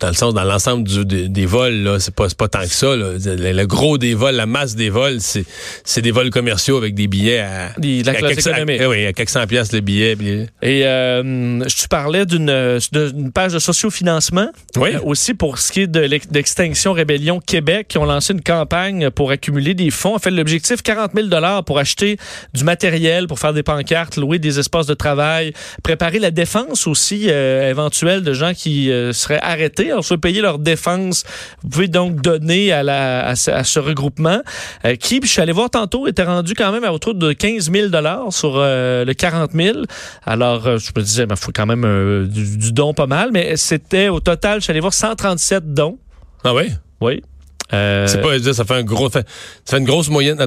dans 0.00 0.08
le 0.08 0.14
sens 0.14 0.34
dans 0.34 0.44
l'ensemble 0.44 0.86
du- 0.88 1.04
des, 1.04 1.28
des 1.28 1.46
vols 1.46 1.74
là, 1.82 1.98
c'est 1.98 2.14
pas 2.14 2.26
pas 2.36 2.48
tant 2.48 2.60
que 2.62 2.66
ça 2.68 2.94
là. 2.96 3.12
le, 3.24 3.52
le 3.52 3.66
gros 3.66 3.98
des 3.98 4.14
vols, 4.14 4.34
la 4.34 4.46
masse 4.46 4.74
des 4.74 4.90
vols, 4.90 5.20
c'est 5.20 5.44
c'est 5.84 6.02
des 6.02 6.10
vols 6.10 6.30
commerciaux 6.30 6.76
avec 6.76 6.94
des 6.94 7.06
billets 7.08 7.40
à 7.40 7.72
Des- 7.78 8.02
la 8.02 8.12
à 8.12 8.14
classe 8.14 8.34
quelques- 8.34 8.46
économique. 8.46 8.80
à- 8.80 8.88
oui, 8.88 9.06
à 9.06 9.12
quelques 9.12 9.30
cent 9.30 9.46
piastres 9.46 9.74
le 9.74 9.80
billet. 9.80 10.16
Et 10.62 10.86
euh, 10.86 11.22
je 11.68 11.82
te 11.82 11.88
parlais 11.88 12.26
d'une 12.26 12.78
d'une 12.92 13.32
page 13.32 13.52
de 13.52 13.58
sociofinancement. 13.58 14.48
Oui. 14.76 14.90
Euh, 14.94 14.98
aussi 15.04 15.34
pour 15.34 15.58
ce 15.58 15.72
qui 15.72 15.80
est 15.82 15.86
de 15.86 16.00
l'ex- 16.00 16.28
d'Extinction 16.28 16.92
Rébellion 16.92 17.40
Québec, 17.40 17.86
qui 17.88 17.98
ont 17.98 18.04
lancé 18.04 18.32
une 18.32 18.42
campagne 18.42 19.10
pour 19.10 19.30
accumuler 19.30 19.74
des 19.74 19.90
fonds. 19.90 20.14
En 20.14 20.18
fait, 20.18 20.30
l'objectif, 20.30 20.82
40 20.82 21.12
000 21.14 21.28
pour 21.64 21.78
acheter 21.78 22.16
du 22.54 22.64
matériel, 22.64 23.26
pour 23.26 23.38
faire 23.38 23.52
des 23.52 23.62
pancartes, 23.62 24.16
louer 24.16 24.38
des 24.38 24.58
espaces 24.58 24.86
de 24.86 24.94
travail, 24.94 25.52
préparer 25.82 26.18
la 26.18 26.30
défense 26.30 26.86
aussi 26.86 27.26
euh, 27.28 27.70
éventuelle 27.70 28.22
de 28.22 28.32
gens 28.32 28.52
qui 28.54 28.90
euh, 28.90 29.12
seraient 29.12 29.40
arrêtés. 29.52 29.90
Alors, 29.90 30.04
soit 30.04 30.18
payer 30.18 30.40
leur 30.40 30.58
défense. 30.58 31.24
Vous 31.62 31.68
pouvez 31.68 31.88
donc 31.88 32.20
donner 32.20 32.72
à, 32.72 32.82
la, 32.82 33.26
à, 33.26 33.34
ce, 33.36 33.78
regroupement 33.78 34.40
euh, 34.84 34.96
qui, 34.96 35.20
je 35.22 35.28
suis 35.28 35.40
allé 35.40 35.52
voir 35.52 35.70
tantôt, 35.70 36.06
était 36.06 36.24
rendu 36.24 36.54
quand 36.54 36.72
même 36.72 36.84
à 36.84 36.92
autour 36.92 37.14
de 37.14 37.32
15 37.32 37.70
000 37.70 37.88
sur 38.30 38.54
euh, 38.56 39.04
le 39.04 39.14
40 39.14 39.52
000. 39.52 39.78
Alors, 40.24 40.66
euh, 40.66 40.78
je 40.78 40.90
me 40.96 41.02
disais, 41.02 41.22
il 41.22 41.26
ben, 41.26 41.36
faut 41.36 41.52
quand 41.54 41.66
même 41.66 42.28
du, 42.28 42.72
don 42.72 42.94
pas 42.94 43.06
mal, 43.06 43.30
mais 43.32 43.56
c'était 43.56 44.08
au 44.08 44.20
total, 44.20 44.60
je 44.60 44.64
suis 44.64 44.70
allé 44.70 44.80
voir 44.80 44.94
137 44.94 45.72
dons. 45.72 45.98
Ah 46.44 46.54
oui? 46.54 46.72
Oui. 47.00 47.22
C'est 47.70 48.20
pas 48.20 48.38
dire, 48.38 48.54
ça 48.54 48.64
fait 48.64 48.74
un 48.74 48.82
gros, 48.82 49.08
ça 49.10 49.22
fait 49.64 49.78
une 49.78 49.84
grosse 49.84 50.10
moyenne. 50.10 50.46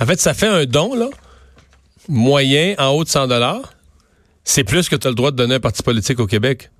En 0.00 0.06
fait, 0.06 0.20
ça 0.20 0.32
fait 0.32 0.46
un 0.46 0.64
don, 0.64 0.94
là, 0.94 1.08
moyen 2.08 2.74
en 2.78 2.88
haut 2.88 3.04
de 3.04 3.08
100 3.08 3.28
c'est 4.44 4.64
plus 4.64 4.88
que 4.88 4.96
tu 4.96 5.06
as 5.06 5.10
le 5.10 5.14
droit 5.14 5.30
de 5.30 5.36
donner 5.36 5.56
un 5.56 5.60
parti 5.60 5.82
politique 5.82 6.18
au 6.20 6.26
Québec. 6.26 6.70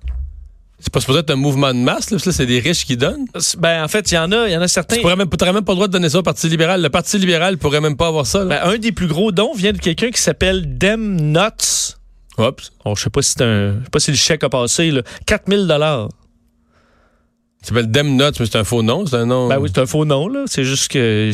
C'est 0.83 0.91
pas 0.91 0.99
supposé 0.99 1.19
être 1.19 1.29
un 1.29 1.37
mouvement 1.37 1.73
de 1.73 1.79
masse, 1.79 2.11
là, 2.11 2.17
c'est 2.19 2.45
des 2.45 2.59
riches 2.59 2.85
qui 2.85 2.97
donnent. 2.97 3.25
Ben, 3.57 3.85
en 3.85 3.87
fait, 3.87 4.11
il 4.11 4.15
y 4.15 4.17
en 4.17 4.29
a, 4.33 4.49
il 4.49 4.51
y 4.51 4.57
en 4.57 4.61
a 4.61 4.67
certains. 4.67 4.97
Tu 4.97 5.01
n'aurais 5.01 5.15
même, 5.15 5.29
même, 5.29 5.63
pas 5.63 5.71
le 5.71 5.75
droit 5.75 5.87
de 5.87 5.93
donner 5.93 6.09
ça 6.09 6.19
au 6.19 6.23
Parti 6.23 6.49
libéral. 6.49 6.81
Le 6.81 6.89
Parti 6.89 7.17
libéral 7.17 7.57
pourrait 7.57 7.79
même 7.79 7.95
pas 7.95 8.07
avoir 8.07 8.25
ça. 8.25 8.43
Ben, 8.43 8.59
un 8.65 8.77
des 8.77 8.91
plus 8.91 9.07
gros 9.07 9.31
dons 9.31 9.53
vient 9.53 9.71
de 9.71 9.77
quelqu'un 9.77 10.11
qui 10.11 10.21
s'appelle 10.21 10.77
Dem 10.77 11.31
Nuts. 11.31 11.95
Oups. 12.37 12.73
Oh, 12.83 12.95
je 12.97 13.03
sais 13.03 13.09
pas 13.09 13.21
si 13.21 13.31
c'est 13.31 13.43
un, 13.43 13.75
je 13.79 13.83
sais 13.85 13.89
pas 13.91 13.99
si 13.99 14.11
le 14.11 14.17
chèque 14.17 14.43
a 14.43 14.49
passé, 14.49 14.91
là. 14.91 15.03
4000 15.25 15.67
dollars. 15.67 16.09
Il 17.61 17.67
s'appelle 17.67 17.89
Dem 17.89 18.17
Nuts, 18.17 18.37
mais 18.37 18.45
c'est 18.45 18.57
un 18.57 18.65
faux 18.65 18.83
nom, 18.83 19.05
c'est 19.05 19.15
un 19.15 19.25
nom. 19.25 19.47
Ben 19.47 19.59
oui, 19.59 19.69
c'est 19.73 19.79
un 19.79 19.85
faux 19.85 20.03
nom, 20.03 20.27
là. 20.27 20.43
C'est 20.47 20.65
juste 20.65 20.91
que, 20.91 21.31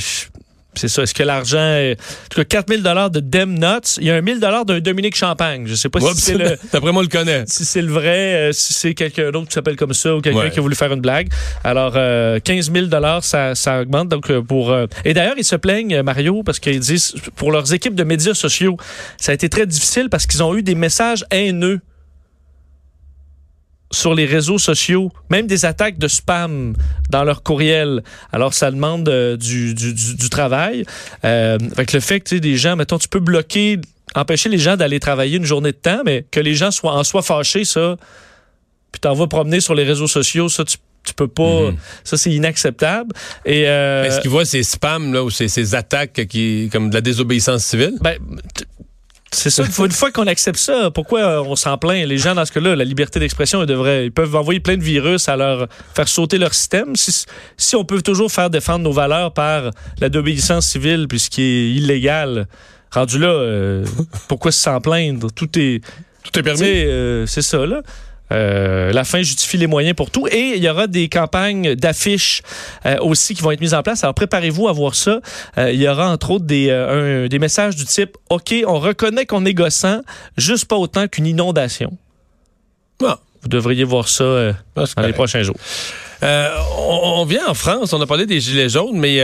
c'est 0.75 0.87
ça. 0.87 1.03
Est-ce 1.03 1.13
que 1.13 1.23
l'argent. 1.23 1.57
En 1.57 1.95
tout 2.29 2.41
cas, 2.41 2.45
4000 2.45 2.83
de 3.11 3.19
Dem 3.19 3.53
Nuts. 3.53 3.97
Il 3.99 4.07
y 4.07 4.11
a 4.11 4.15
un 4.15 4.21
1000 4.21 4.39
d'un 4.39 4.63
Dominique 4.79 5.15
Champagne. 5.15 5.65
Je 5.65 5.75
sais 5.75 5.89
pas 5.89 5.99
si 5.99 6.21
c'est 6.21 6.37
le. 6.37 6.57
D'après 6.71 6.91
moi, 6.91 7.01
le 7.01 7.09
connaît. 7.09 7.43
Si 7.47 7.65
c'est 7.65 7.81
le 7.81 7.91
vrai, 7.91 8.49
euh, 8.49 8.51
si 8.51 8.73
c'est 8.73 8.93
quelqu'un 8.93 9.31
d'autre 9.31 9.47
qui 9.47 9.53
s'appelle 9.53 9.75
comme 9.75 9.93
ça 9.93 10.15
ou 10.15 10.21
quelqu'un 10.21 10.49
qui 10.49 10.59
a 10.59 10.61
voulu 10.61 10.75
faire 10.75 10.93
une 10.93 11.01
blague. 11.01 11.29
Alors, 11.63 11.93
15 11.93 11.97
euh, 11.97 12.39
000 12.89 13.19
ça, 13.21 13.55
ça 13.55 13.81
augmente. 13.81 14.09
Donc, 14.09 14.29
euh, 14.29 14.41
pour. 14.41 14.75
Et 15.05 15.13
d'ailleurs, 15.13 15.35
ils 15.37 15.43
se 15.43 15.55
plaignent, 15.55 16.01
Mario, 16.01 16.43
parce 16.43 16.59
qu'ils 16.59 16.79
disent, 16.79 17.15
pour 17.35 17.51
leurs 17.51 17.73
équipes 17.73 17.95
de 17.95 18.03
médias 18.03 18.33
sociaux, 18.33 18.77
ça 19.17 19.31
a 19.31 19.35
été 19.35 19.49
très 19.49 19.65
difficile 19.65 20.09
parce 20.09 20.25
qu'ils 20.27 20.43
ont 20.43 20.55
eu 20.55 20.63
des 20.63 20.75
messages 20.75 21.25
haineux 21.31 21.81
sur 23.91 24.13
les 24.13 24.25
réseaux 24.25 24.57
sociaux, 24.57 25.11
même 25.29 25.47
des 25.47 25.65
attaques 25.65 25.97
de 25.97 26.07
spam 26.07 26.75
dans 27.09 27.23
leur 27.23 27.43
courriel. 27.43 28.03
Alors, 28.31 28.53
ça 28.53 28.71
demande 28.71 29.09
euh, 29.09 29.35
du, 29.35 29.73
du, 29.73 29.93
du, 29.93 30.29
travail. 30.29 30.85
Euh, 31.25 31.57
avec 31.73 31.93
le 31.93 31.99
fait 31.99 32.19
que 32.19 32.35
des 32.35 32.55
gens, 32.55 32.75
mettons, 32.75 32.99
tu 32.99 33.07
peux 33.07 33.19
bloquer, 33.19 33.79
empêcher 34.15 34.49
les 34.49 34.59
gens 34.59 34.77
d'aller 34.77 34.99
travailler 34.99 35.37
une 35.37 35.45
journée 35.45 35.71
de 35.71 35.77
temps, 35.77 36.01
mais 36.05 36.25
que 36.29 36.39
les 36.39 36.53
gens 36.53 36.71
soient 36.71 36.93
en 36.93 37.03
soi 37.03 37.21
fâchés, 37.21 37.65
ça, 37.65 37.97
puis 38.91 38.99
t'en 38.99 39.13
vas 39.13 39.27
promener 39.27 39.59
sur 39.59 39.73
les 39.73 39.83
réseaux 39.83 40.07
sociaux, 40.07 40.49
ça, 40.49 40.63
tu 40.65 40.77
tu 41.03 41.13
peux 41.13 41.27
pas. 41.27 41.71
Mhm. 41.71 41.77
Ça, 42.03 42.17
c'est 42.17 42.31
inacceptable. 42.31 43.13
Et 43.45 43.67
euh, 43.67 44.03
Est-ce 44.03 44.19
qu'ils 44.19 44.29
voient 44.29 44.45
ces 44.45 44.63
spams 44.63 45.13
là 45.13 45.23
ou 45.23 45.29
ces, 45.29 45.47
ces 45.47 45.73
attaques 45.73 46.27
qui 46.27 46.69
comme 46.71 46.89
de 46.89 46.95
la 46.95 47.01
désobéissance 47.01 47.63
civile? 47.63 47.95
Ben, 48.01 48.17
c'est 49.31 49.49
ça. 49.49 49.63
Une 49.63 49.91
fois, 49.91 50.11
qu'on 50.11 50.27
accepte 50.27 50.57
ça, 50.57 50.89
pourquoi 50.91 51.19
euh, 51.19 51.43
on 51.43 51.55
s'en 51.55 51.77
plaint? 51.77 52.05
Les 52.05 52.17
gens, 52.17 52.35
dans 52.35 52.45
ce 52.45 52.51
cas-là, 52.51 52.75
la 52.75 52.83
liberté 52.83 53.19
d'expression, 53.19 53.61
ils, 53.61 53.67
devraient, 53.67 54.05
ils 54.05 54.11
peuvent 54.11 54.35
envoyer 54.35 54.59
plein 54.59 54.77
de 54.77 54.83
virus 54.83 55.29
à 55.29 55.35
leur 55.35 55.67
faire 55.93 56.07
sauter 56.07 56.37
leur 56.37 56.53
système. 56.53 56.95
Si, 56.95 57.25
si 57.57 57.75
on 57.75 57.85
peut 57.85 58.01
toujours 58.01 58.31
faire 58.31 58.49
défendre 58.49 58.83
nos 58.83 58.91
valeurs 58.91 59.33
par 59.33 59.71
la 59.99 60.09
désobéissance 60.09 60.67
civile, 60.67 61.07
puisqu'il 61.07 61.43
est 61.43 61.71
illégal, 61.71 62.47
rendu 62.91 63.19
là, 63.19 63.27
euh, 63.27 63.85
pourquoi 64.27 64.51
s'en 64.51 64.81
plaindre? 64.81 65.31
Tout 65.31 65.49
est... 65.59 65.81
Tout 66.21 66.37
est 66.37 66.43
permis. 66.43 66.63
Euh, 66.63 67.25
c'est 67.25 67.41
ça, 67.41 67.65
là. 67.65 67.81
Euh, 68.31 68.91
la 68.91 69.03
fin 69.03 69.19
justifie 69.19 69.57
les 69.57 69.67
moyens 69.67 69.95
pour 69.95 70.11
tout. 70.11 70.27
Et 70.27 70.53
il 70.55 70.63
y 70.63 70.69
aura 70.69 70.87
des 70.87 71.09
campagnes 71.09 71.75
d'affiches 71.75 72.41
euh, 72.85 72.97
aussi 73.01 73.33
qui 73.33 73.41
vont 73.41 73.51
être 73.51 73.61
mises 73.61 73.73
en 73.73 73.83
place. 73.83 74.03
Alors 74.03 74.13
préparez-vous 74.13 74.67
à 74.67 74.71
voir 74.71 74.95
ça. 74.95 75.19
Euh, 75.57 75.71
il 75.71 75.81
y 75.81 75.87
aura 75.87 76.09
entre 76.09 76.31
autres 76.31 76.45
des, 76.45 77.27
des 77.29 77.39
messages 77.39 77.75
du 77.75 77.85
type 77.85 78.17
OK, 78.29 78.53
on 78.67 78.79
reconnaît 78.79 79.25
qu'on 79.25 79.45
est 79.45 79.53
gossant, 79.53 80.01
juste 80.37 80.65
pas 80.65 80.75
autant 80.75 81.07
qu'une 81.07 81.25
inondation. 81.25 81.97
Ah. 83.03 83.19
Vous 83.41 83.47
devriez 83.47 83.85
voir 83.85 84.09
ça 84.09 84.53
ah, 84.75 84.83
dans 84.97 85.07
les 85.07 85.13
prochains 85.13 85.43
jours. 85.43 85.55
on, 86.21 87.25
vient 87.25 87.47
en 87.47 87.53
France, 87.53 87.93
on 87.93 88.01
a 88.01 88.05
parlé 88.05 88.25
des 88.25 88.41
Gilets 88.41 88.67
jaunes, 88.67 88.97
mais 88.97 89.23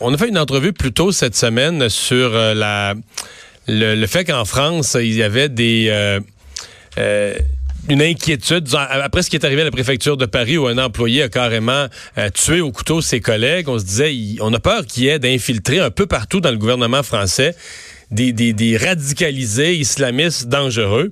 on 0.00 0.12
a 0.12 0.18
fait 0.18 0.28
une 0.28 0.38
entrevue 0.38 0.74
plus 0.74 0.92
tôt 0.92 1.12
cette 1.12 1.34
semaine 1.34 1.88
sur 1.88 2.28
la, 2.28 2.92
le, 3.66 3.94
le 3.94 4.06
fait 4.06 4.26
qu'en 4.26 4.44
France, 4.44 4.98
il 5.00 5.14
y 5.14 5.22
avait 5.22 5.48
des 5.48 6.20
une 7.88 8.02
inquiétude 8.02 8.68
après 8.74 9.22
ce 9.22 9.30
qui 9.30 9.36
est 9.36 9.44
arrivé 9.44 9.62
à 9.62 9.64
la 9.64 9.70
préfecture 9.70 10.16
de 10.16 10.26
Paris 10.26 10.58
où 10.58 10.66
un 10.66 10.78
employé 10.78 11.22
a 11.22 11.28
carrément 11.28 11.86
euh, 12.18 12.30
tué 12.30 12.60
au 12.60 12.70
couteau 12.70 13.00
ses 13.00 13.20
collègues. 13.20 13.68
On 13.68 13.78
se 13.78 13.84
disait, 13.84 14.14
on 14.40 14.52
a 14.52 14.60
peur 14.60 14.86
qu'il 14.86 15.04
y 15.04 15.08
ait 15.08 15.18
d'infiltrer 15.18 15.78
un 15.78 15.90
peu 15.90 16.06
partout 16.06 16.40
dans 16.40 16.50
le 16.50 16.58
gouvernement 16.58 17.02
français 17.02 17.54
des, 18.10 18.32
des, 18.32 18.52
des 18.52 18.76
radicalisés 18.76 19.76
islamistes 19.76 20.48
dangereux. 20.48 21.10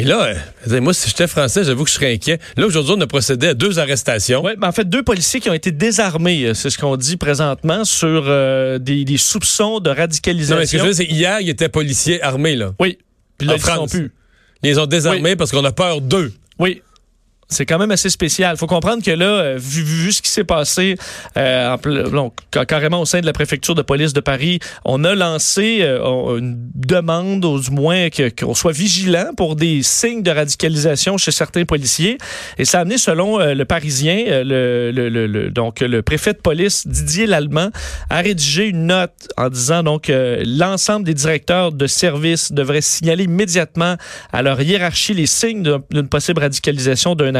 Et 0.00 0.04
là, 0.04 0.32
euh, 0.70 0.80
moi, 0.80 0.94
si 0.94 1.08
j'étais 1.08 1.26
français, 1.26 1.64
j'avoue 1.64 1.82
que 1.82 1.90
je 1.90 1.94
serais 1.94 2.14
inquiet. 2.14 2.38
Là, 2.56 2.66
aujourd'hui, 2.66 2.94
on 2.96 3.00
a 3.00 3.06
procédé 3.08 3.48
à 3.48 3.54
deux 3.54 3.80
arrestations. 3.80 4.44
Oui, 4.44 4.52
ben 4.56 4.68
en 4.68 4.72
fait, 4.72 4.88
deux 4.88 5.02
policiers 5.02 5.40
qui 5.40 5.50
ont 5.50 5.54
été 5.54 5.72
désarmés, 5.72 6.44
euh, 6.44 6.54
c'est 6.54 6.70
ce 6.70 6.78
qu'on 6.78 6.96
dit 6.96 7.16
présentement, 7.16 7.84
sur 7.84 8.24
des, 8.78 9.04
des, 9.04 9.16
soupçons 9.16 9.80
de 9.80 9.90
radicalisation. 9.90 10.54
Non, 10.54 10.60
mais 10.60 10.66
ce 10.66 10.72
que 10.72 10.78
je 10.78 10.82
veux 10.84 10.92
dire, 10.92 11.06
c'est 11.08 11.12
hier, 11.12 11.40
il 11.40 11.48
était 11.48 11.68
policier 11.68 12.22
armé, 12.22 12.54
là. 12.54 12.74
Oui. 12.78 12.98
Puis 13.38 13.48
là, 13.48 13.54
ils 13.56 13.60
France. 13.60 13.90
Sont 13.90 13.98
plus. 13.98 14.12
Ils 14.62 14.80
ont 14.80 14.86
désarmés 14.86 15.36
parce 15.36 15.50
qu'on 15.52 15.64
a 15.64 15.72
peur 15.72 16.00
d'eux. 16.00 16.32
Oui, 16.58 16.82
c'est 17.48 17.64
quand 17.64 17.78
même 17.78 17.90
assez 17.90 18.10
spécial. 18.10 18.56
Faut 18.56 18.66
comprendre 18.66 19.02
que 19.02 19.10
là, 19.10 19.26
euh, 19.26 19.58
vu, 19.58 19.82
vu 19.82 20.12
ce 20.12 20.20
qui 20.20 20.28
s'est 20.28 20.44
passé 20.44 20.96
euh, 21.36 21.76
carrément 22.66 23.00
au 23.00 23.06
sein 23.06 23.20
de 23.20 23.26
la 23.26 23.32
préfecture 23.32 23.74
de 23.74 23.82
police 23.82 24.12
de 24.12 24.20
Paris, 24.20 24.60
on 24.84 25.02
a 25.04 25.14
lancé 25.14 25.78
euh, 25.80 26.38
une 26.38 26.56
demande, 26.74 27.44
ou 27.44 27.58
du 27.58 27.70
moins 27.70 28.08
qu'on 28.10 28.54
soit 28.54 28.72
vigilant 28.72 29.30
pour 29.36 29.56
des 29.56 29.82
signes 29.82 30.22
de 30.22 30.30
radicalisation 30.30 31.16
chez 31.16 31.30
certains 31.30 31.64
policiers. 31.64 32.18
Et 32.58 32.66
ça 32.66 32.78
a 32.78 32.80
amené, 32.82 32.98
selon 32.98 33.38
le 33.38 33.64
Parisien, 33.64 34.24
le, 34.44 34.90
le, 34.92 35.08
le, 35.08 35.50
donc 35.50 35.80
le 35.80 36.02
préfet 36.02 36.34
de 36.34 36.38
police 36.38 36.86
Didier 36.86 37.26
Lallemand 37.26 37.70
a 38.10 38.18
rédigé 38.18 38.66
une 38.66 38.86
note 38.86 39.28
en 39.36 39.48
disant 39.48 39.82
donc 39.82 40.10
l'ensemble 40.10 41.04
des 41.04 41.14
directeurs 41.14 41.72
de 41.72 41.86
service 41.86 42.52
devraient 42.52 42.80
signaler 42.80 43.24
immédiatement 43.24 43.96
à 44.32 44.42
leur 44.42 44.60
hiérarchie 44.60 45.14
les 45.14 45.26
signes 45.26 45.62
d'une 45.90 46.08
possible 46.08 46.40
radicalisation 46.40 47.14
d'un 47.14 47.37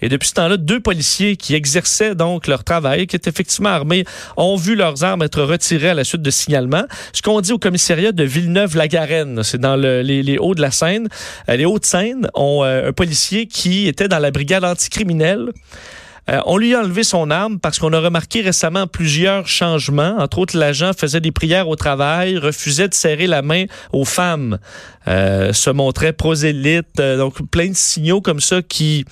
Et 0.00 0.08
depuis 0.08 0.28
ce 0.28 0.34
temps-là, 0.34 0.56
deux 0.56 0.80
policiers 0.80 1.36
qui 1.36 1.54
exerçaient 1.54 2.14
donc 2.14 2.46
leur 2.46 2.64
travail, 2.64 3.06
qui 3.06 3.16
étaient 3.16 3.30
effectivement 3.30 3.70
armés, 3.70 4.04
ont 4.36 4.56
vu 4.56 4.74
leurs 4.74 5.04
armes 5.04 5.22
être 5.22 5.42
retirées 5.42 5.90
à 5.90 5.94
la 5.94 6.04
suite 6.04 6.22
de 6.22 6.30
signalements. 6.30 6.84
Ce 7.12 7.22
qu'on 7.22 7.40
dit 7.40 7.52
au 7.52 7.58
commissariat 7.58 8.12
de 8.12 8.24
Villeneuve-la-Garenne, 8.24 9.42
c'est 9.42 9.60
dans 9.60 9.76
les, 9.76 10.38
Hauts 10.38 10.54
de 10.54 10.60
la 10.60 10.70
Seine. 10.70 11.08
Euh, 11.48 11.56
les 11.56 11.64
Hauts-de-Seine 11.64 12.28
ont 12.34 12.64
euh, 12.64 12.88
un 12.88 12.92
policier 12.92 13.46
qui 13.46 13.86
était 13.86 14.08
dans 14.08 14.18
la 14.18 14.30
brigade 14.30 14.64
anticriminelle. 14.64 15.50
Euh, 16.30 16.40
on 16.46 16.56
lui 16.56 16.74
a 16.74 16.80
enlevé 16.80 17.02
son 17.02 17.30
arme 17.30 17.58
parce 17.58 17.78
qu'on 17.78 17.92
a 17.92 17.98
remarqué 17.98 18.42
récemment 18.42 18.86
plusieurs 18.86 19.48
changements. 19.48 20.16
Entre 20.18 20.38
autres, 20.38 20.56
l'agent 20.56 20.92
faisait 20.96 21.20
des 21.20 21.32
prières 21.32 21.68
au 21.68 21.76
travail, 21.76 22.38
refusait 22.38 22.88
de 22.88 22.94
serrer 22.94 23.26
la 23.26 23.42
main 23.42 23.64
aux 23.92 24.04
femmes, 24.04 24.58
euh, 25.08 25.52
se 25.52 25.70
montrait 25.70 26.12
prosélyte. 26.12 27.00
Euh, 27.00 27.16
donc, 27.16 27.42
plein 27.50 27.68
de 27.68 27.76
signaux 27.76 28.20
comme 28.20 28.40
ça 28.40 28.62
qui 28.62 29.04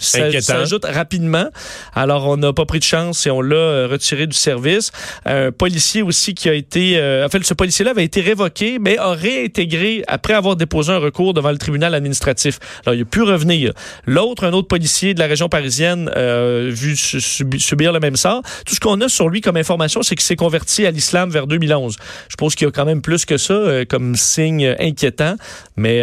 s'ajoute 0.00 0.84
rapidement. 0.84 1.48
Alors, 1.94 2.26
on 2.28 2.36
n'a 2.36 2.52
pas 2.52 2.66
pris 2.66 2.78
de 2.78 2.84
chance 2.84 3.26
et 3.26 3.30
on 3.30 3.40
l'a 3.40 3.56
euh, 3.56 3.88
retiré 3.90 4.26
du 4.26 4.36
service. 4.36 4.90
Un 5.24 5.52
policier 5.52 6.02
aussi 6.02 6.34
qui 6.34 6.48
a 6.48 6.54
été... 6.54 6.98
Euh, 6.98 7.26
en 7.26 7.28
fait, 7.28 7.44
ce 7.44 7.54
policier-là 7.54 7.92
avait 7.92 8.04
été 8.04 8.20
révoqué, 8.20 8.78
mais 8.78 8.98
a 8.98 9.12
réintégré 9.12 10.04
après 10.06 10.34
avoir 10.34 10.56
déposé 10.56 10.92
un 10.92 10.98
recours 10.98 11.34
devant 11.34 11.50
le 11.50 11.58
tribunal 11.58 11.94
administratif. 11.94 12.58
Alors, 12.84 12.94
il 12.94 13.02
a 13.02 13.04
pu 13.04 13.22
revenir. 13.22 13.72
L'autre, 14.06 14.44
un 14.44 14.52
autre 14.52 14.68
policier 14.68 15.14
de 15.14 15.18
la 15.18 15.26
région 15.26 15.48
parisienne, 15.48 16.10
euh, 16.16 16.70
vu 16.72 16.96
subir 16.96 17.92
le 17.92 18.00
même 18.00 18.16
sort. 18.16 18.42
Tout 18.66 18.74
ce 18.74 18.80
qu'on 18.80 19.00
a 19.00 19.08
sur 19.08 19.28
lui 19.28 19.40
comme 19.40 19.56
information, 19.56 20.02
c'est 20.02 20.14
qu'il 20.14 20.24
s'est 20.24 20.36
converti 20.36 20.86
à 20.86 20.90
l'islam 20.90 21.30
vers 21.30 21.46
2011. 21.46 21.96
Je 22.28 22.36
pense 22.36 22.54
qu'il 22.54 22.66
y 22.66 22.68
a 22.68 22.72
quand 22.72 22.84
même 22.84 23.02
plus 23.02 23.24
que 23.24 23.36
ça 23.36 23.54
euh, 23.54 23.84
comme 23.84 24.16
signe 24.16 24.76
inquiétant, 24.78 25.36
mais 25.76 26.02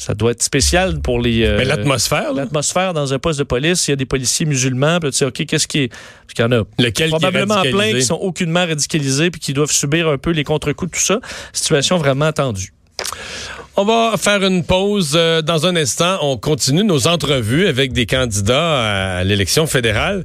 ça 0.00 0.14
doit 0.14 0.30
être 0.30 0.42
spécial 0.42 1.00
pour 1.00 1.20
les. 1.20 1.44
Euh, 1.44 1.58
Mais 1.58 1.66
l'atmosphère, 1.66 2.32
L'atmosphère 2.32 2.94
dans 2.94 3.12
un 3.12 3.18
poste 3.18 3.38
de 3.38 3.44
police, 3.44 3.86
il 3.86 3.90
y 3.90 3.92
a 3.92 3.96
des 3.96 4.06
policiers 4.06 4.46
musulmans, 4.46 4.98
puis 4.98 5.10
tu 5.10 5.18
sais, 5.18 5.26
OK, 5.26 5.44
qu'est-ce 5.44 5.68
qui 5.68 5.80
est. 5.80 5.88
Parce 5.88 6.34
qu'il 6.34 6.42
y 6.42 6.48
en 6.48 6.52
a 6.52 6.64
Lequel 6.78 7.10
probablement 7.10 7.60
qui 7.60 7.70
plein 7.70 7.92
qui 7.92 8.02
sont 8.02 8.14
aucunement 8.14 8.64
radicalisés 8.66 9.30
puis 9.30 9.40
qui 9.40 9.52
doivent 9.52 9.70
subir 9.70 10.08
un 10.08 10.16
peu 10.16 10.30
les 10.30 10.42
contre-coups 10.42 10.90
de 10.90 10.96
tout 10.96 11.04
ça. 11.04 11.20
Situation 11.52 11.98
vraiment 11.98 12.32
tendue. 12.32 12.72
On 13.76 13.84
va 13.84 14.16
faire 14.16 14.42
une 14.42 14.64
pause 14.64 15.12
euh, 15.14 15.42
dans 15.42 15.66
un 15.66 15.76
instant. 15.76 16.18
On 16.22 16.38
continue 16.38 16.82
nos 16.82 17.06
entrevues 17.06 17.66
avec 17.66 17.92
des 17.92 18.06
candidats 18.06 19.18
à 19.18 19.24
l'élection 19.24 19.66
fédérale. 19.66 20.24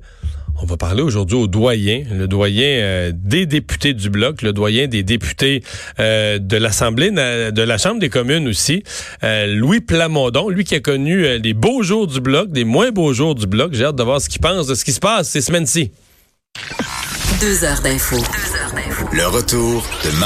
On 0.62 0.66
va 0.66 0.78
parler 0.78 1.02
aujourd'hui 1.02 1.38
au 1.38 1.48
doyen, 1.48 2.04
le 2.10 2.28
doyen 2.28 2.68
euh, 2.68 3.12
des 3.14 3.46
députés 3.46 3.94
du 3.94 4.10
bloc, 4.10 4.42
le 4.42 4.54
doyen 4.54 4.88
des 4.88 5.04
députés 5.04 5.64
euh, 6.00 6.40
de 6.40 6.56
l'Assemblée, 6.56 7.12
de 7.12 7.62
la 7.62 7.78
Chambre 7.78 8.00
des 8.00 8.10
communes 8.10 8.48
aussi, 8.48 8.84
euh, 9.24 9.48
Louis 9.48 9.82
Plamondon, 9.82 10.48
lui 10.50 10.64
qui 10.64 10.76
a 10.76 10.80
connu 10.80 11.38
les 11.40 11.54
beaux 11.54 11.84
jours 11.84 12.08
du 12.08 12.22
bloc, 12.22 12.52
des 12.52 12.64
moins 12.64 12.92
beaux 12.92 13.14
jours 13.14 13.36
du 13.36 13.48
bloc. 13.48 13.74
J'ai 13.74 13.84
hâte 13.84 13.98
de 13.98 14.04
voir 14.04 14.22
ce 14.22 14.30
qu'il 14.30 14.42
pense 14.42 14.68
de 14.68 14.76
ce 14.76 14.86
qui 14.86 14.94
se 14.94 15.00
passe 15.00 15.30
ces 15.30 15.42
semaines-ci. 15.42 15.92
Deux 17.42 17.66
heures 17.66 17.82
d'info. 17.82 18.16
Le 19.12 19.28
retour 19.28 19.86
de 20.06 20.10